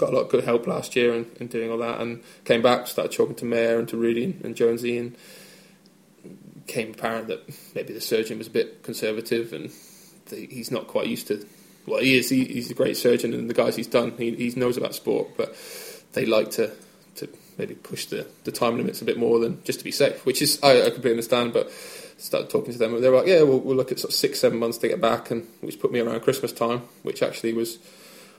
got 0.03 0.12
a 0.12 0.16
lot 0.16 0.23
of 0.23 0.31
good 0.31 0.45
help 0.45 0.66
last 0.66 0.97
year 0.97 1.14
in, 1.14 1.31
in 1.39 1.47
doing 1.47 1.70
all 1.70 1.79
that 1.79 2.01
and 2.01 2.23
came 2.45 2.61
back, 2.61 2.87
started 2.87 3.12
talking 3.12 3.37
to 3.37 3.49
Rayer 3.49 3.79
and 3.79 3.89
to 3.89 3.97
Rudy 3.97 4.25
and, 4.25 4.45
and 4.45 4.57
Jonesy 4.57 4.99
and 4.99 5.16
came 6.66 6.91
apparent 6.91 7.29
that 7.29 7.49
maybe 7.75 7.93
the 7.93 8.01
surgeon 8.01 8.39
was 8.39 8.47
a 8.49 8.51
bit 8.51 8.83
conservative 8.83 9.53
and 9.53 9.70
the, 10.27 10.47
he's 10.47 10.70
not 10.70 10.87
quite 10.87 11.07
used 11.07 11.27
to 11.27 11.45
well 11.87 12.01
he 12.01 12.16
is 12.16 12.31
he, 12.31 12.45
he's 12.45 12.70
a 12.70 12.75
great 12.75 12.97
surgeon 12.97 13.35
and 13.35 13.51
the 13.51 13.55
guys 13.55 13.75
he's 13.75 13.89
done 13.89 14.16
he, 14.16 14.35
he 14.37 14.51
knows 14.59 14.77
about 14.77 14.95
sport 14.95 15.29
but 15.37 15.57
they 16.12 16.25
like 16.25 16.53
to 16.53 16.70
maybe 17.59 17.74
push 17.74 18.07
the, 18.07 18.26
the 18.44 18.53
time 18.53 18.76
limits 18.76 19.03
a 19.03 19.05
bit 19.05 19.18
more 19.18 19.38
than 19.38 19.62
just 19.64 19.78
to 19.78 19.84
be 19.84 19.92
safe 19.92 20.24
which 20.26 20.42
is 20.42 20.59
I, 20.62 20.82
I 20.86 20.90
completely 20.90 21.12
understand 21.12 21.53
but 21.53 21.70
started 22.18 22.50
talking 22.50 22.72
to 22.72 22.78
them 22.78 22.94
and 22.94 23.03
they 23.03 23.09
were 23.09 23.16
like 23.18 23.26
yeah 23.26 23.42
we'll, 23.42 23.61
we'll 23.61 23.76
look 23.76 23.92
at 23.92 23.98
sort 23.98 24.12
of 24.12 24.16
six 24.16 24.40
seven 24.40 24.59
months 24.59 24.78
to 24.78 24.88
get 24.88 25.00
back 25.00 25.30
and 25.30 25.46
which 25.61 25.80
put 25.80 25.92
me 25.92 26.00
around 26.00 26.20
Christmas 26.20 26.53
time 26.53 26.82
which 27.03 27.22
actually 27.22 27.53
was 27.53 27.78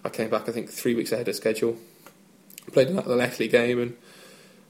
I 0.05 0.09
came 0.09 0.29
back, 0.29 0.49
I 0.49 0.51
think, 0.51 0.69
three 0.69 0.95
weeks 0.95 1.11
ahead 1.11 1.27
of 1.27 1.35
schedule. 1.35 1.77
Played 2.71 2.89
in 2.89 2.95
that 2.95 3.05
the 3.05 3.15
Lechley 3.15 3.49
game, 3.49 3.79
and 3.79 3.97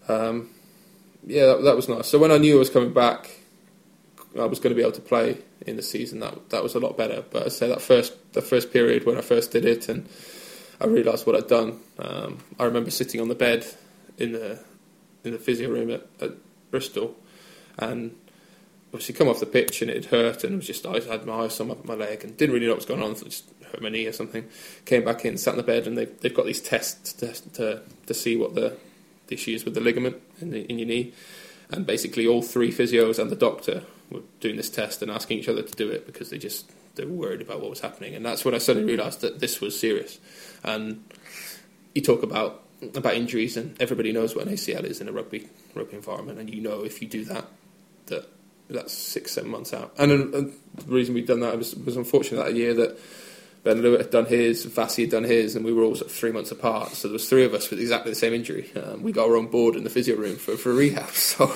um, 0.07 0.49
yeah, 1.25 1.45
that, 1.45 1.63
that 1.63 1.75
was 1.75 1.89
nice. 1.89 2.07
So 2.07 2.19
when 2.19 2.31
I 2.31 2.37
knew 2.37 2.55
I 2.55 2.59
was 2.59 2.69
coming 2.69 2.93
back, 2.93 3.29
I 4.39 4.45
was 4.45 4.59
going 4.59 4.71
to 4.71 4.75
be 4.75 4.81
able 4.81 4.93
to 4.93 5.01
play 5.01 5.37
in 5.65 5.75
the 5.75 5.83
season. 5.83 6.19
That 6.19 6.49
that 6.49 6.63
was 6.63 6.75
a 6.75 6.79
lot 6.79 6.97
better. 6.97 7.23
But 7.29 7.45
I 7.45 7.49
say 7.49 7.67
that 7.67 7.81
first 7.81 8.13
the 8.33 8.41
first 8.41 8.71
period 8.71 9.05
when 9.05 9.17
I 9.17 9.21
first 9.21 9.51
did 9.51 9.65
it, 9.65 9.89
and 9.89 10.07
I 10.81 10.85
realised 10.85 11.25
what 11.25 11.35
I'd 11.35 11.47
done. 11.47 11.79
Um, 11.99 12.39
I 12.59 12.65
remember 12.65 12.89
sitting 12.89 13.21
on 13.21 13.27
the 13.27 13.35
bed 13.35 13.65
in 14.17 14.31
the 14.31 14.59
in 15.23 15.31
the 15.31 15.39
physio 15.39 15.69
room 15.69 15.89
at, 15.89 16.05
at 16.21 16.31
Bristol, 16.71 17.15
and 17.77 18.15
obviously 18.93 19.15
come 19.15 19.27
off 19.27 19.39
the 19.39 19.45
pitch 19.45 19.81
and 19.81 19.89
it 19.89 20.05
had 20.05 20.05
hurt 20.05 20.43
and 20.43 20.53
it 20.53 20.57
was 20.57 20.67
just 20.67 20.85
I 20.85 20.99
had 20.99 21.25
my 21.25 21.45
eyes 21.45 21.59
on 21.59 21.75
my, 21.83 21.95
leg 21.95 22.23
and 22.23 22.37
didn't 22.37 22.53
really 22.53 22.67
know 22.67 22.73
what 22.73 22.77
was 22.77 22.85
going 22.85 23.01
on 23.01 23.15
so 23.15 23.25
just 23.25 23.49
hurt 23.71 23.81
my 23.81 23.89
knee 23.89 24.05
or 24.05 24.11
something. 24.11 24.47
Came 24.85 25.03
back 25.03 25.25
in 25.25 25.37
sat 25.37 25.55
in 25.55 25.57
the 25.57 25.63
bed 25.63 25.87
and 25.87 25.97
they, 25.97 26.05
they've 26.05 26.33
got 26.33 26.45
these 26.45 26.61
tests 26.61 27.11
to, 27.13 27.33
to, 27.53 27.81
to 28.05 28.13
see 28.13 28.37
what 28.37 28.53
the, 28.53 28.77
the 29.27 29.33
issue 29.33 29.55
is 29.55 29.65
with 29.65 29.73
the 29.73 29.81
ligament 29.81 30.17
in, 30.39 30.51
the, 30.51 30.61
in 30.69 30.77
your 30.77 30.87
knee. 30.87 31.13
And 31.71 31.87
basically 31.87 32.27
all 32.27 32.43
three 32.43 32.71
physios 32.71 33.17
and 33.17 33.31
the 33.31 33.35
doctor 33.35 33.81
were 34.11 34.21
doing 34.39 34.57
this 34.57 34.69
test 34.69 35.01
and 35.01 35.09
asking 35.09 35.39
each 35.39 35.49
other 35.49 35.63
to 35.63 35.75
do 35.75 35.89
it 35.89 36.05
because 36.05 36.29
they 36.29 36.37
just 36.37 36.71
they 36.95 37.05
were 37.05 37.13
worried 37.13 37.41
about 37.41 37.61
what 37.61 37.71
was 37.71 37.79
happening. 37.79 38.13
And 38.13 38.23
that's 38.23 38.45
when 38.45 38.53
I 38.53 38.59
suddenly 38.59 38.87
realised 38.87 39.21
that 39.21 39.39
this 39.39 39.59
was 39.59 39.79
serious. 39.79 40.19
And 40.63 41.03
you 41.95 42.03
talk 42.03 42.21
about 42.21 42.62
about 42.95 43.15
injuries 43.15 43.57
and 43.57 43.79
everybody 43.81 44.11
knows 44.11 44.35
what 44.35 44.47
an 44.47 44.53
ACL 44.53 44.83
is 44.83 45.01
in 45.01 45.07
a 45.07 45.11
rugby 45.11 45.47
rugby 45.75 45.95
environment 45.95 46.39
and 46.39 46.53
you 46.53 46.61
know 46.61 46.83
if 46.83 47.01
you 47.01 47.07
do 47.07 47.23
that 47.25 47.45
that 48.07 48.27
that's 48.69 48.93
six, 48.93 49.31
seven 49.31 49.51
months 49.51 49.73
out. 49.73 49.93
And, 49.97 50.11
uh, 50.11 50.37
and 50.37 50.53
the 50.75 50.93
reason 50.93 51.13
we'd 51.13 51.27
done 51.27 51.41
that 51.41 51.57
was, 51.57 51.75
was 51.75 51.97
unfortunate 51.97 52.43
that 52.43 52.55
year 52.55 52.73
that 52.73 52.99
Ben 53.63 53.77
Lewitt 53.77 53.99
had 53.99 54.09
done 54.09 54.25
his, 54.25 54.65
Vassie 54.65 55.03
had 55.03 55.11
done 55.11 55.23
his, 55.23 55.55
and 55.55 55.63
we 55.63 55.71
were 55.71 55.83
all 55.83 55.95
sort 55.95 56.09
of 56.09 56.15
three 56.15 56.31
months 56.31 56.51
apart. 56.51 56.89
So 56.89 57.07
there 57.07 57.13
was 57.13 57.29
three 57.29 57.45
of 57.45 57.53
us 57.53 57.69
with 57.69 57.79
exactly 57.79 58.11
the 58.11 58.15
same 58.15 58.33
injury. 58.33 58.69
Um, 58.75 59.03
we 59.03 59.11
got 59.11 59.27
our 59.27 59.37
own 59.37 59.47
board 59.47 59.75
in 59.75 59.83
the 59.83 59.89
physio 59.89 60.17
room 60.17 60.35
for, 60.35 60.57
for 60.57 60.73
rehab. 60.73 61.09
So, 61.13 61.51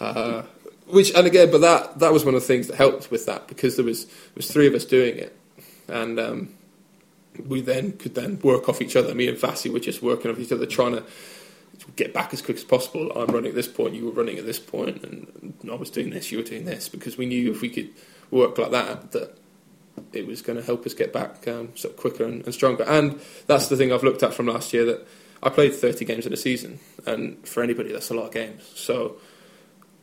uh, 0.00 0.42
which 0.86 1.14
and 1.14 1.26
again, 1.26 1.50
but 1.50 1.60
that 1.60 1.98
that 1.98 2.12
was 2.12 2.24
one 2.24 2.34
of 2.34 2.40
the 2.40 2.46
things 2.46 2.66
that 2.68 2.76
helped 2.76 3.10
with 3.10 3.26
that 3.26 3.46
because 3.46 3.76
there 3.76 3.84
was 3.84 4.06
there 4.06 4.14
was 4.36 4.50
three 4.50 4.66
of 4.66 4.74
us 4.74 4.84
doing 4.84 5.18
it, 5.18 5.36
and 5.86 6.18
um, 6.18 6.54
we 7.46 7.60
then 7.60 7.92
could 7.92 8.14
then 8.14 8.38
work 8.40 8.68
off 8.68 8.82
each 8.82 8.96
other. 8.96 9.14
Me 9.14 9.28
and 9.28 9.38
Vassie 9.38 9.70
were 9.70 9.80
just 9.80 10.02
working 10.02 10.30
off 10.30 10.38
each 10.38 10.52
other, 10.52 10.66
trying 10.66 10.92
to 10.92 11.04
get 11.96 12.12
back 12.12 12.32
as 12.32 12.42
quick 12.42 12.56
as 12.56 12.64
possible. 12.64 13.10
I'm 13.12 13.32
running 13.32 13.50
at 13.50 13.54
this 13.54 13.68
point, 13.68 13.94
you 13.94 14.06
were 14.06 14.12
running 14.12 14.38
at 14.38 14.46
this 14.46 14.58
point, 14.58 15.02
and 15.04 15.54
I 15.70 15.74
was 15.74 15.90
doing 15.90 16.10
this, 16.10 16.32
you 16.32 16.38
were 16.38 16.44
doing 16.44 16.64
this, 16.64 16.88
because 16.88 17.16
we 17.16 17.26
knew 17.26 17.50
if 17.50 17.60
we 17.60 17.68
could 17.68 17.90
work 18.30 18.58
like 18.58 18.70
that, 18.72 19.12
that 19.12 19.38
it 20.12 20.26
was 20.26 20.42
going 20.42 20.58
to 20.58 20.64
help 20.64 20.86
us 20.86 20.94
get 20.94 21.12
back 21.12 21.46
um, 21.48 21.76
sort 21.76 21.94
of 21.94 22.00
quicker 22.00 22.24
and, 22.24 22.44
and 22.44 22.54
stronger. 22.54 22.84
And 22.84 23.20
that's 23.46 23.68
the 23.68 23.76
thing 23.76 23.92
I've 23.92 24.04
looked 24.04 24.22
at 24.22 24.34
from 24.34 24.46
last 24.46 24.72
year 24.72 24.84
that 24.86 25.06
I 25.42 25.50
played 25.50 25.74
30 25.74 26.04
games 26.04 26.26
in 26.26 26.32
a 26.32 26.36
season, 26.36 26.80
and 27.06 27.46
for 27.46 27.62
anybody, 27.62 27.92
that's 27.92 28.10
a 28.10 28.14
lot 28.14 28.26
of 28.26 28.32
games. 28.32 28.70
So 28.74 29.16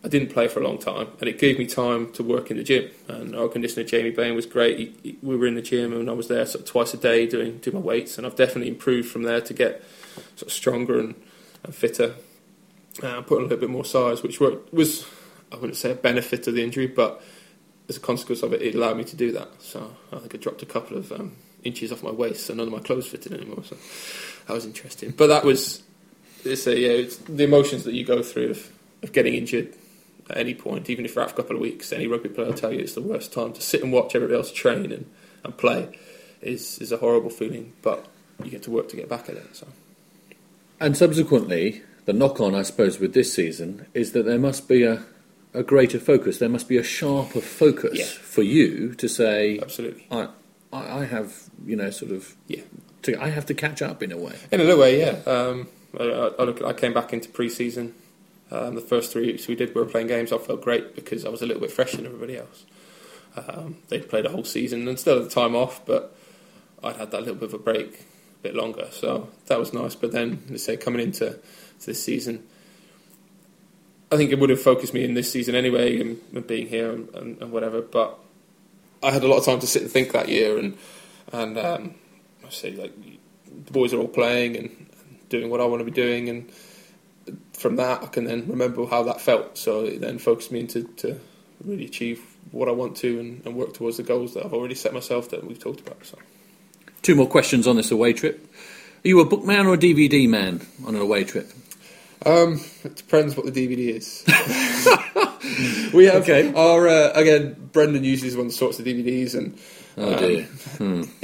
I 0.06 0.08
didn't 0.08 0.30
play 0.30 0.47
for 0.47 0.60
a 0.60 0.64
long 0.64 0.78
time, 0.78 1.08
and 1.20 1.28
it 1.28 1.39
gave 1.39 1.58
me 1.58 1.66
time 1.66 2.12
to 2.12 2.22
work 2.22 2.51
in 2.51 2.58
the 2.58 2.64
gym. 2.64 2.91
And 3.08 3.36
our 3.36 3.47
conditioner 3.47 3.84
Jamie 3.84 4.12
Bain 4.12 4.36
was 4.36 4.45
great. 4.45 4.78
He, 4.78 4.95
he, 5.01 5.18
we 5.24 5.36
were 5.36 5.47
in 5.47 5.56
the 5.56 5.64
gym, 5.64 5.93
and 5.93 6.08
I 6.12 6.14
was 6.14 6.28
there 6.28 6.45
sort 6.45 6.64
of 6.64 6.70
twice 6.70 6.93
a 6.93 6.97
day 6.97 7.26
doing 7.26 7.58
doing 7.58 7.78
my 7.78 7.82
weights, 7.82 8.20
and 8.20 8.28
I've 8.28 8.36
definitely 8.36 8.70
improved 8.70 9.10
from 9.10 9.24
there 9.24 9.41
to 9.41 9.53
get 9.53 9.84
sort 10.36 10.43
of 10.43 10.51
stronger 10.51 10.99
and, 10.99 11.16
and 11.64 11.74
fitter, 11.74 12.14
uh, 13.01 13.24
put 13.24 13.38
on 13.38 13.45
a 13.45 13.47
little 13.47 13.58
bit 13.58 13.72
more 13.72 13.84
size, 13.84 14.22
which 14.22 14.39
was 14.39 15.08
I 15.51 15.56
wouldn't 15.56 15.76
say 15.76 15.89
a 15.89 15.95
benefit 15.95 16.47
of 16.47 16.53
the 16.53 16.64
injury, 16.64 16.86
but 16.86 17.24
as 17.89 17.97
a 17.97 17.99
consequence 17.99 18.43
of 18.43 18.53
it, 18.53 18.62
it 18.62 18.76
allowed 18.76 18.97
me 18.97 19.06
to 19.06 19.16
do 19.16 19.32
that. 19.32 19.49
So 19.60 19.95
I 20.14 20.20
think 20.20 20.36
I 20.36 20.38
dropped 20.38 20.62
a 20.62 20.68
couple 20.68 20.97
of 20.97 21.12
um, 21.14 21.36
inches 21.64 21.91
off 21.91 22.03
my 22.03 22.12
waist, 22.12 22.45
so 22.45 22.53
none 22.53 22.68
of 22.68 22.74
my 22.74 22.80
clothes 22.80 23.08
fitted 23.08 23.34
anymore. 23.34 23.64
So 23.64 23.76
that 24.45 24.53
was 24.53 24.68
interesting. 24.68 25.16
But 25.18 25.28
that 25.28 25.43
was 25.43 25.82
it's 26.43 26.68
a, 26.68 26.80
yeah, 26.80 26.89
it's 26.89 27.18
the 27.18 27.43
emotions 27.43 27.86
that 27.86 27.95
you 27.95 28.06
go 28.06 28.22
through 28.22 28.51
of, 28.51 28.72
of 29.01 29.12
getting 29.12 29.34
injured 29.34 29.74
at 30.30 30.38
any 30.38 30.54
point, 30.56 30.90
even 30.90 31.06
if 31.06 31.16
you're 31.16 31.24
out 31.24 31.30
for 31.32 31.36
a 31.36 31.38
couple 31.44 31.56
of 31.56 31.62
weeks. 31.62 31.92
Any 31.94 32.08
rugby 32.08 32.30
player 32.30 32.48
will 32.48 32.54
tell 32.56 32.74
you 32.74 32.80
it's 32.80 32.94
the 32.96 33.02
worst 33.02 33.32
time 33.34 33.54
to 33.54 33.62
sit 33.62 33.84
and 33.84 33.92
watch 33.92 34.16
everybody 34.16 34.38
else 34.38 34.52
train 34.52 34.92
and, 34.92 35.06
and 35.44 35.56
play. 35.58 35.98
is 36.42 36.80
is 36.80 36.92
a 36.92 36.98
horrible 36.98 37.30
feeling, 37.30 37.74
but 37.82 38.06
you 38.44 38.50
get 38.52 38.64
to 38.64 38.72
work 38.72 38.90
to 38.90 38.96
get 38.96 39.08
back 39.10 39.30
at 39.30 39.36
it. 39.36 39.56
So 39.56 39.68
And 40.80 40.98
subsequently, 40.98 41.82
the 42.06 42.14
knock 42.14 42.40
on, 42.40 42.54
I 42.56 42.64
suppose, 42.64 43.00
with 43.00 43.14
this 43.14 43.34
season 43.34 43.86
is 43.94 44.12
that 44.12 44.26
there 44.26 44.40
must 44.40 44.68
be 44.68 44.84
a, 44.84 45.04
a 45.54 45.64
greater 45.64 46.00
focus. 46.00 46.38
There 46.40 46.50
must 46.50 46.68
be 46.68 46.78
a 46.78 46.84
sharper 46.84 47.42
focus 47.42 47.98
Yeah. 47.98 48.06
for 48.06 48.42
you 48.44 48.94
to 48.96 49.08
say, 49.08 49.60
absolutely, 49.60 50.06
I, 50.12 50.28
I 50.74 51.00
I 51.02 51.06
have, 51.06 51.50
you 51.66 51.76
know, 51.76 51.90
sort 51.92 52.12
of, 52.12 52.36
yeah. 52.48 52.62
to, 53.04 53.20
I 53.22 53.30
have 53.30 53.46
to 53.48 53.54
catch 53.54 53.82
up 53.82 54.04
in 54.04 54.12
a 54.12 54.18
way. 54.18 54.36
In 54.52 54.60
a 54.60 54.64
little 54.64 54.80
way, 54.82 55.00
yeah. 55.00 55.18
Um, 55.32 55.68
I, 56.00 56.04
I, 56.04 56.28
I 56.40 56.44
look, 56.44 56.62
I 56.62 56.74
came 56.74 56.94
back 56.94 57.14
into 57.14 57.30
pre-season. 57.30 57.94
Um, 58.52 58.76
the 58.76 58.82
first 58.82 59.12
three 59.12 59.28
weeks 59.28 59.48
we 59.48 59.56
did, 59.56 59.74
we 59.74 59.82
were 59.82 59.88
playing 59.88 60.08
games. 60.08 60.32
I 60.32 60.38
felt 60.38 60.62
great 60.62 60.96
because 60.96 61.26
I 61.26 61.30
was 61.30 61.41
a 61.41 61.46
little 61.46 61.62
bit 61.62 61.72
fresher 61.72 61.98
than 61.98 62.06
everybody 62.06 62.38
else. 62.38 62.66
Um, 63.36 63.78
they'd 63.89 64.08
played 64.08 64.26
a 64.26 64.30
whole 64.30 64.43
season 64.43 64.88
and 64.88 65.00
still 65.00 65.16
had 65.20 65.26
the 65.26 65.34
time 65.34 65.56
off, 65.56 65.86
but 65.86 66.16
I'd 66.84 66.96
had 66.98 67.12
that 67.12 67.22
little 67.22 67.36
bit 67.36 67.50
of 67.50 67.56
a 67.56 67.60
break, 67.60 68.06
a 68.39 68.43
bit 68.43 68.56
longer. 68.56 68.88
So 68.91 69.30
that 69.48 69.60
was 69.60 69.74
nice. 69.74 69.96
But 69.96 70.12
then, 70.12 70.43
let's 70.50 70.64
say, 70.64 70.78
coming 70.78 71.02
into 71.02 71.32
to 71.32 71.86
this 71.86 72.04
season, 72.04 72.43
I 74.12 74.18
think 74.18 74.32
it 74.32 74.39
would 74.39 74.52
have 74.52 74.62
focused 74.62 74.93
me 74.93 75.04
in 75.04 75.16
this 75.16 75.32
season 75.32 75.56
anyway, 75.56 76.00
and, 76.00 76.22
and 76.34 76.46
being 76.46 76.68
here 76.68 76.91
and, 76.91 77.10
and, 77.16 77.41
and 77.41 77.52
whatever. 77.52 77.82
But 77.82 78.18
I 79.02 79.12
had 79.12 79.24
a 79.24 79.28
lot 79.28 79.38
of 79.38 79.46
time 79.46 79.60
to 79.60 79.68
sit 79.68 79.82
and 79.82 79.91
think 79.91 80.12
that 80.14 80.30
year, 80.30 80.58
and 80.58 80.78
and 81.34 81.58
um, 81.58 81.96
I 82.46 82.50
say 82.50 82.72
like 82.72 82.93
the 83.66 83.72
boys 83.72 83.93
are 83.93 84.00
all 84.00 84.08
playing 84.08 84.56
and 84.56 84.88
doing 85.30 85.50
what 85.50 85.60
I 85.60 85.66
want 85.66 85.82
to 85.82 85.86
be 85.86 85.91
doing, 85.91 86.30
and 86.30 86.50
from 87.58 87.78
that, 87.78 88.03
I 88.03 88.08
can 88.08 88.26
then 88.26 88.47
remember 88.47 88.86
how 88.86 89.03
that 89.03 89.22
felt. 89.22 89.58
So 89.58 89.86
it 89.86 90.01
then 90.01 90.18
focused 90.18 90.51
me 90.51 90.60
into 90.62 90.84
to 90.97 91.20
really 91.64 91.86
achieve 91.86 92.22
what 92.51 92.68
I 92.68 92.72
want 92.72 92.95
to 92.97 93.20
and, 93.20 93.45
and 93.45 93.56
work 93.56 93.74
towards 93.74 93.97
the 93.97 94.03
goals 94.03 94.34
that 94.34 94.45
I've 94.45 94.53
already 94.53 94.76
set 94.76 94.93
myself 94.93 95.30
that 95.30 95.43
we've 95.45 95.60
talked 95.60 95.80
about. 95.82 96.06
So. 96.06 96.18
Two 97.01 97.16
more 97.16 97.28
questions 97.28 97.68
on 97.68 97.76
this 97.76 97.91
away 97.91 98.14
trip. 98.14 98.45
Are 99.03 99.08
you 99.08 99.20
a 99.20 99.26
book 99.26 99.43
man 99.45 99.68
or 99.68 99.74
a 99.76 99.78
DVD 99.78 100.28
man 100.28 100.66
on 100.86 100.95
an 100.95 101.01
away 101.01 101.24
trip? 101.24 101.49
Um, 102.26 102.60
it 102.84 102.95
depends 102.95 103.36
what 103.38 103.45
the 103.45 103.51
DVD 103.51 103.95
is. 103.95 104.24
we 105.93 106.06
have 106.06 106.24
Okay. 106.24 106.51
our 106.53 106.88
uh, 106.88 107.12
again. 107.14 107.70
Brendan 107.72 108.03
usually 108.03 108.30
is 108.30 108.34
the 108.34 108.39
one 108.39 108.47
that 108.47 108.53
sorts 108.53 108.78
the 108.78 108.84
DVDs, 108.84 109.36
and 109.36 109.58
Oh 109.97 110.14
um, 110.14 110.20
dear. 110.20 110.47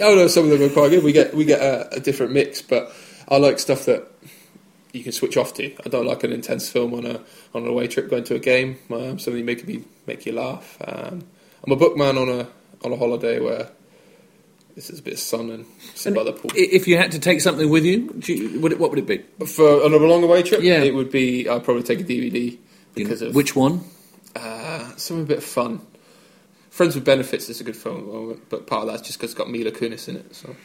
Oh 0.06 0.16
no, 0.16 0.28
some 0.28 0.44
of 0.44 0.52
them 0.52 0.70
are 0.70 0.72
quite 0.74 0.90
good. 0.90 1.04
We 1.04 1.12
get 1.12 1.34
we 1.34 1.46
get 1.46 1.60
a, 1.62 1.96
a 1.96 2.00
different 2.00 2.34
mix, 2.34 2.62
but 2.62 2.92
I 3.28 3.38
like 3.38 3.58
stuff 3.58 3.86
that 3.86 4.12
you 4.94 5.04
can 5.04 5.12
switch 5.12 5.38
off 5.38 5.54
to. 5.56 5.74
I 5.86 5.90
don't 5.90 6.06
like 6.06 6.24
an 6.24 6.32
intense 6.32 6.70
film 6.70 6.94
on 6.94 7.06
a 7.06 7.20
on 7.54 7.64
an 7.64 7.68
away 7.68 7.88
trip 7.88 8.10
going 8.10 8.24
to 8.26 8.36
a 8.36 8.40
game. 8.40 8.78
Um, 8.90 9.20
something 9.20 9.46
make 9.46 9.66
me 9.68 9.84
make 10.08 10.26
you 10.26 10.34
laugh. 10.34 10.78
Um, 10.86 11.24
I'm 11.64 11.72
a 11.72 11.76
bookman 11.76 12.18
on 12.18 12.30
a 12.30 12.48
on 12.84 12.92
a 12.92 12.98
holiday 12.98 13.40
where 13.40 13.70
this 14.76 14.90
is 14.90 15.00
a 15.00 15.04
bit 15.04 15.14
of 15.14 15.20
sun 15.20 15.50
and 15.52 15.66
sit 15.96 16.16
by 16.16 16.24
the 16.24 16.32
pool. 16.32 16.50
If 16.56 16.88
you 16.88 16.98
had 16.98 17.12
to 17.12 17.20
take 17.20 17.42
something 17.42 17.70
with 17.70 17.84
you, 17.86 18.22
you 18.26 18.60
would 18.62 18.72
it, 18.72 18.80
what 18.80 18.90
would 18.90 19.00
it 19.00 19.06
be? 19.08 19.46
For 19.46 19.84
on 19.84 19.94
a 19.94 19.98
long 19.98 20.24
away 20.24 20.44
trip, 20.44 20.62
Yeah. 20.62 20.80
it 20.82 20.94
would 20.96 21.12
be 21.12 21.48
I'd 21.50 21.64
probably 21.64 21.84
take 21.84 22.00
a 22.00 22.04
DVD 22.04 22.58
because 22.96 23.22
of 23.22 23.36
Which 23.36 23.56
one? 23.56 23.82
uh, 24.36 24.96
something 24.96 25.24
a 25.24 25.28
bit 25.28 25.38
of 25.40 25.44
fun. 25.44 25.82
Friends 26.70 26.96
with 26.96 27.04
Benefits 27.04 27.50
is 27.50 27.60
a 27.60 27.66
good 27.66 27.76
film 27.76 28.40
but 28.50 28.66
part 28.66 28.84
of 28.84 28.88
that's 28.94 29.02
just 29.06 29.20
because 29.20 29.32
it's 29.32 29.38
got 29.38 29.50
Mila 29.50 29.72
Kunis 29.72 30.08
in 30.08 30.16
it. 30.16 30.34
So 30.34 30.56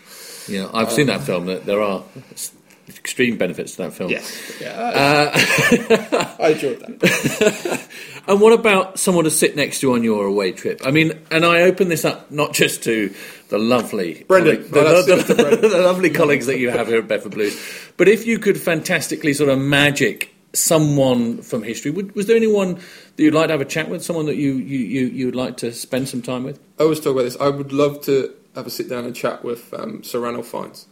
Yeah, 0.46 0.70
I've 0.72 0.92
seen 0.92 1.08
that 1.08 1.22
film. 1.22 1.46
There 1.46 1.82
are 1.82 2.04
extreme 2.88 3.36
benefits 3.36 3.72
to 3.76 3.82
that 3.82 3.92
film. 3.92 4.10
yes, 4.10 4.60
yeah, 4.60 4.74
I, 4.78 6.36
I 6.40 6.48
enjoyed 6.50 6.80
that. 6.80 7.88
And 8.28 8.40
what 8.40 8.52
about 8.52 8.98
someone 8.98 9.22
to 9.22 9.30
sit 9.30 9.54
next 9.54 9.78
to 9.82 9.92
on 9.92 10.02
your 10.02 10.26
away 10.26 10.50
trip? 10.50 10.80
I 10.84 10.90
mean, 10.90 11.12
and 11.30 11.44
I 11.44 11.62
open 11.62 11.88
this 11.88 12.04
up 12.04 12.28
not 12.28 12.54
just 12.54 12.82
to 12.82 13.14
the 13.50 13.58
lovely 13.58 14.24
Brendan. 14.26 14.68
the, 14.68 14.80
Oh, 14.80 15.02
that's 15.02 15.28
the- 15.28 15.34
Brendan. 15.36 15.60
the 15.70 15.78
lovely 15.78 16.10
colleagues 16.10 16.46
that 16.46 16.58
you 16.58 16.70
have 16.70 16.88
here 16.88 16.98
at 16.98 17.06
Bedford 17.06 17.32
Blues, 17.32 17.56
but 17.96 18.08
if 18.08 18.26
you 18.26 18.40
could 18.40 18.58
fantastically 18.60 19.32
sort 19.32 19.48
of 19.48 19.60
magic 19.60 20.34
someone 20.54 21.40
from 21.42 21.62
history, 21.62 21.92
would, 21.92 22.16
was 22.16 22.26
there 22.26 22.34
anyone 22.36 22.74
that 22.74 23.22
you'd 23.22 23.32
like 23.34 23.46
to 23.46 23.52
have 23.52 23.60
a 23.60 23.64
chat 23.64 23.88
with? 23.88 24.02
Someone 24.04 24.26
that 24.26 24.34
you 24.36 24.54
you 24.54 24.78
you 24.78 25.06
you'd 25.06 25.36
like 25.36 25.58
to 25.58 25.72
spend 25.72 26.08
some 26.08 26.20
time 26.20 26.42
with? 26.42 26.58
I 26.80 26.82
always 26.82 26.98
talk 26.98 27.12
about 27.12 27.22
this. 27.22 27.36
I 27.40 27.48
would 27.48 27.72
love 27.72 28.00
to 28.06 28.34
have 28.56 28.66
a 28.66 28.70
sit 28.70 28.88
down 28.88 29.04
and 29.04 29.14
chat 29.14 29.44
with 29.44 29.72
um, 29.72 30.02
Sir 30.02 30.18
Ranulph 30.18 30.48
Fiennes, 30.48 30.86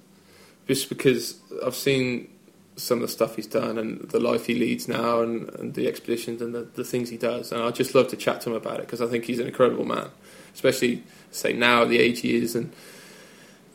just 0.66 0.88
because 0.88 1.38
I've 1.64 1.74
seen 1.74 2.28
some 2.76 2.98
of 2.98 3.02
the 3.02 3.08
stuff 3.08 3.36
he's 3.36 3.46
done 3.46 3.78
and 3.78 4.00
the 4.10 4.18
life 4.18 4.46
he 4.46 4.54
leads 4.54 4.88
now, 4.88 5.20
and, 5.20 5.48
and 5.50 5.74
the 5.74 5.86
expeditions 5.86 6.42
and 6.42 6.54
the, 6.54 6.62
the 6.62 6.84
things 6.84 7.08
he 7.08 7.16
does. 7.16 7.52
And 7.52 7.62
I'd 7.62 7.74
just 7.74 7.94
love 7.94 8.08
to 8.08 8.16
chat 8.16 8.40
to 8.42 8.50
him 8.50 8.56
about 8.56 8.80
it 8.80 8.86
because 8.86 9.00
I 9.00 9.06
think 9.06 9.24
he's 9.24 9.38
an 9.38 9.46
incredible 9.46 9.84
man, 9.84 10.08
especially 10.54 11.04
say 11.30 11.52
now 11.52 11.84
the 11.84 11.98
age 11.98 12.20
he 12.20 12.36
is 12.36 12.54
and 12.54 12.72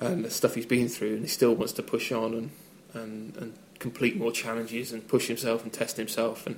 and 0.02 0.24
the 0.24 0.30
stuff 0.30 0.56
he's 0.56 0.66
been 0.66 0.88
through, 0.88 1.16
and 1.16 1.22
he 1.22 1.28
still 1.28 1.54
wants 1.54 1.74
to 1.74 1.84
push 1.84 2.12
on 2.12 2.34
and 2.34 2.52
and, 2.94 3.38
and 3.38 3.54
complete 3.80 4.18
more 4.18 4.32
challenges 4.32 4.92
and 4.92 5.08
push 5.08 5.28
himself 5.28 5.64
and 5.64 5.74
test 5.74 5.98
himself 5.98 6.46
and. 6.46 6.58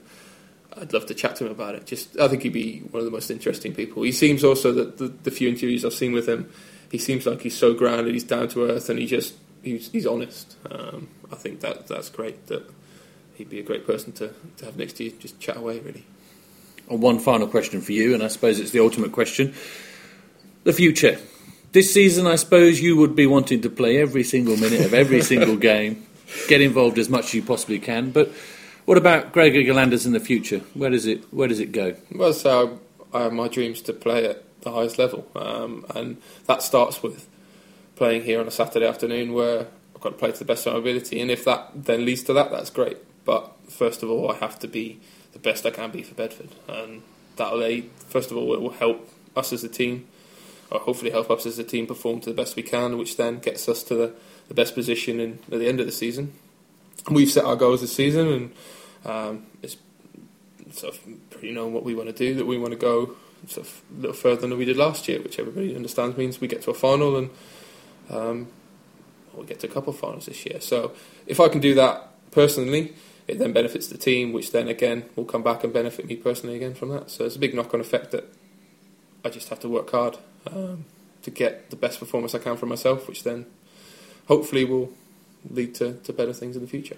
I'd 0.77 0.93
love 0.93 1.05
to 1.07 1.13
chat 1.13 1.35
to 1.35 1.45
him 1.45 1.51
about 1.51 1.75
it. 1.75 1.85
Just, 1.85 2.17
I 2.17 2.29
think 2.29 2.43
he'd 2.43 2.53
be 2.53 2.79
one 2.91 2.99
of 2.99 3.05
the 3.05 3.11
most 3.11 3.29
interesting 3.29 3.75
people. 3.75 4.03
He 4.03 4.13
seems 4.13 4.41
also 4.41 4.71
that 4.71 4.99
the, 4.99 5.09
the 5.09 5.29
few 5.29 5.49
interviews 5.49 5.83
I've 5.83 5.91
seen 5.93 6.13
with 6.13 6.29
him, 6.29 6.49
he 6.89 6.97
seems 6.97 7.25
like 7.25 7.41
he's 7.41 7.57
so 7.57 7.73
grounded, 7.73 8.13
he's 8.13 8.23
down 8.23 8.47
to 8.47 8.63
earth, 8.63 8.89
and 8.89 8.97
he 8.97 9.05
just 9.05 9.33
he's, 9.63 9.91
he's 9.91 10.05
honest. 10.05 10.55
Um, 10.69 11.07
I 11.31 11.35
think 11.35 11.61
that 11.61 11.87
that's 11.87 12.09
great. 12.09 12.47
That 12.47 12.69
he'd 13.35 13.49
be 13.49 13.59
a 13.59 13.63
great 13.63 13.85
person 13.85 14.11
to, 14.13 14.33
to 14.57 14.65
have 14.65 14.77
next 14.77 14.93
to 14.93 15.03
you. 15.03 15.11
Just 15.11 15.39
chat 15.39 15.57
away, 15.57 15.79
really. 15.79 16.05
And 16.89 17.01
one 17.01 17.19
final 17.19 17.47
question 17.47 17.81
for 17.81 17.91
you, 17.91 18.13
and 18.13 18.23
I 18.23 18.27
suppose 18.27 18.59
it's 18.59 18.71
the 18.71 18.79
ultimate 18.79 19.11
question: 19.11 19.53
the 20.63 20.73
future. 20.73 21.17
This 21.71 21.93
season, 21.93 22.27
I 22.27 22.35
suppose 22.35 22.81
you 22.81 22.97
would 22.97 23.15
be 23.15 23.25
wanting 23.25 23.61
to 23.61 23.69
play 23.69 24.01
every 24.01 24.23
single 24.23 24.57
minute 24.57 24.81
of 24.81 24.93
every 24.93 25.21
single 25.31 25.55
game, 25.55 26.05
get 26.49 26.59
involved 26.59 26.97
as 26.97 27.07
much 27.07 27.27
as 27.27 27.33
you 27.35 27.43
possibly 27.43 27.79
can. 27.79 28.11
But 28.11 28.29
what 28.83 28.97
about 28.97 29.31
Gregor 29.31 29.61
Gillanders 29.61 30.05
in 30.05 30.11
the 30.11 30.19
future? 30.19 30.59
Where 30.73 30.89
does 30.89 31.05
it 31.05 31.33
Where 31.33 31.47
does 31.47 31.59
it 31.59 31.71
go? 31.71 31.95
Well, 32.13 32.33
so 32.33 32.79
I 33.13 33.21
have 33.23 33.33
my 33.33 33.47
dreams 33.47 33.81
to 33.83 33.93
play 33.93 34.25
at 34.25 34.43
the 34.61 34.71
highest 34.71 34.99
level, 34.99 35.27
um, 35.35 35.85
and 35.95 36.17
that 36.47 36.61
starts 36.61 37.01
with 37.01 37.27
playing 38.01 38.23
here 38.23 38.39
on 38.39 38.47
a 38.47 38.51
Saturday 38.51 38.87
afternoon 38.87 39.31
where 39.31 39.67
I've 39.95 40.01
got 40.01 40.09
to 40.09 40.15
play 40.15 40.31
to 40.31 40.39
the 40.39 40.43
best 40.43 40.65
of 40.65 40.73
my 40.73 40.79
ability. 40.79 41.21
And 41.21 41.29
if 41.29 41.45
that 41.45 41.69
then 41.75 42.03
leads 42.03 42.23
to 42.23 42.33
that, 42.33 42.49
that's 42.49 42.71
great. 42.71 42.97
But 43.25 43.51
first 43.69 44.01
of 44.01 44.09
all, 44.09 44.31
I 44.31 44.37
have 44.37 44.57
to 44.61 44.67
be 44.67 44.99
the 45.33 45.37
best 45.37 45.67
I 45.67 45.69
can 45.69 45.91
be 45.91 46.01
for 46.01 46.15
Bedford, 46.15 46.49
and 46.67 47.03
that'll 47.35 47.61
aid. 47.61 47.91
First 48.07 48.31
of 48.31 48.37
all, 48.37 48.55
it 48.55 48.59
will 48.59 48.71
help 48.71 49.07
us 49.35 49.53
as 49.53 49.63
a 49.63 49.69
team, 49.69 50.07
or 50.71 50.79
hopefully 50.79 51.11
help 51.11 51.29
us 51.29 51.45
as 51.45 51.59
a 51.59 51.63
team 51.63 51.85
perform 51.85 52.21
to 52.21 52.31
the 52.31 52.35
best 52.35 52.55
we 52.55 52.63
can, 52.63 52.97
which 52.97 53.17
then 53.17 53.37
gets 53.37 53.69
us 53.69 53.83
to 53.83 53.93
the, 53.93 54.13
the 54.47 54.55
best 54.55 54.73
position 54.73 55.19
in, 55.19 55.37
at 55.51 55.59
the 55.59 55.67
end 55.67 55.79
of 55.79 55.85
the 55.85 55.91
season. 55.91 56.33
We've 57.07 57.29
set 57.29 57.45
our 57.45 57.55
goals 57.55 57.81
this 57.81 57.95
season, 57.95 58.27
and 58.27 58.51
um, 59.05 59.45
it's 59.61 59.77
sort 60.71 60.95
of 60.95 61.29
pretty 61.29 61.51
known 61.51 61.71
what 61.71 61.83
we 61.83 61.93
want 61.93 62.09
to 62.09 62.15
do. 62.15 62.33
That 62.33 62.47
we 62.47 62.57
want 62.57 62.71
to 62.71 62.79
go 62.79 63.15
sort 63.45 63.67
of 63.67 63.81
a 63.95 64.01
little 64.01 64.15
further 64.15 64.41
than 64.41 64.57
we 64.57 64.65
did 64.65 64.77
last 64.77 65.07
year, 65.07 65.21
which 65.21 65.37
everybody 65.37 65.75
understands 65.75 66.17
means 66.17 66.41
we 66.41 66.47
get 66.47 66.63
to 66.63 66.71
a 66.71 66.73
final 66.73 67.15
and 67.15 67.29
um, 68.09 68.47
we 69.33 69.45
get 69.45 69.59
to 69.61 69.67
a 69.67 69.69
couple 69.69 69.93
of 69.93 69.99
finals 69.99 70.25
this 70.25 70.45
year. 70.45 70.59
So 70.59 70.91
if 71.25 71.39
I 71.39 71.47
can 71.47 71.61
do 71.61 71.73
that 71.75 72.09
personally, 72.31 72.93
it 73.27 73.39
then 73.39 73.53
benefits 73.53 73.87
the 73.87 73.97
team, 73.97 74.33
which 74.33 74.51
then 74.51 74.67
again 74.67 75.05
will 75.15 75.25
come 75.25 75.43
back 75.43 75.63
and 75.63 75.71
benefit 75.71 76.05
me 76.05 76.15
personally 76.15 76.55
again 76.55 76.73
from 76.73 76.89
that. 76.89 77.09
So 77.09 77.25
it's 77.25 77.35
a 77.35 77.39
big 77.39 77.53
knock-on 77.53 77.79
effect 77.79 78.11
that 78.11 78.25
I 79.23 79.29
just 79.29 79.49
have 79.49 79.59
to 79.61 79.69
work 79.69 79.91
hard 79.91 80.17
um, 80.47 80.85
to 81.21 81.31
get 81.31 81.69
the 81.69 81.75
best 81.75 81.99
performance 81.99 82.35
I 82.35 82.39
can 82.39 82.57
for 82.57 82.65
myself, 82.65 83.07
which 83.07 83.23
then 83.23 83.45
hopefully 84.27 84.65
will 84.65 84.91
lead 85.49 85.75
to, 85.75 85.93
to 85.93 86.13
better 86.13 86.33
things 86.33 86.55
in 86.55 86.61
the 86.61 86.67
future. 86.67 86.97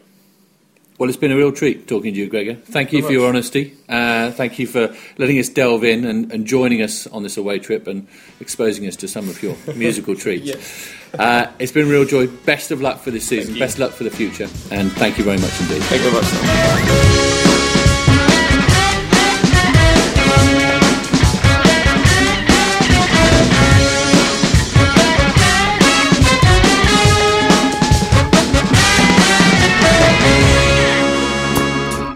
Well, 0.97 1.09
it's 1.09 1.17
been 1.17 1.31
a 1.31 1.35
real 1.35 1.51
treat 1.51 1.87
talking 1.87 2.13
to 2.13 2.19
you, 2.19 2.29
Gregor. 2.29 2.53
Thank 2.55 2.93
you 2.93 3.01
for 3.01 3.11
your 3.11 3.27
honesty. 3.27 3.75
Uh, 3.89 4.31
thank 4.31 4.59
you 4.59 4.67
for 4.67 4.95
letting 5.17 5.39
us 5.39 5.49
delve 5.49 5.83
in 5.83 6.05
and, 6.05 6.31
and 6.31 6.45
joining 6.45 6.81
us 6.81 7.07
on 7.07 7.23
this 7.23 7.35
away 7.35 7.59
trip 7.59 7.87
and 7.87 8.07
exposing 8.39 8.87
us 8.87 8.95
to 8.97 9.07
some 9.07 9.27
of 9.27 9.41
your 9.41 9.55
musical 9.75 10.15
treats. 10.15 10.45
Yes. 10.45 10.93
uh, 11.17 11.51
it's 11.59 11.71
been 11.71 11.87
a 11.87 11.89
real 11.89 12.05
joy. 12.05 12.27
Best 12.27 12.71
of 12.71 12.81
luck 12.81 12.99
for 12.99 13.11
this 13.11 13.27
season. 13.27 13.57
Best 13.57 13.79
luck 13.79 13.91
for 13.91 14.03
the 14.03 14.11
future. 14.11 14.47
And 14.71 14.91
thank 14.93 15.17
you 15.17 15.23
very 15.23 15.37
much 15.37 15.59
indeed. 15.61 15.81
Thank 15.83 16.03
you 16.03 16.11
very 16.11 16.21
much. 16.21 17.32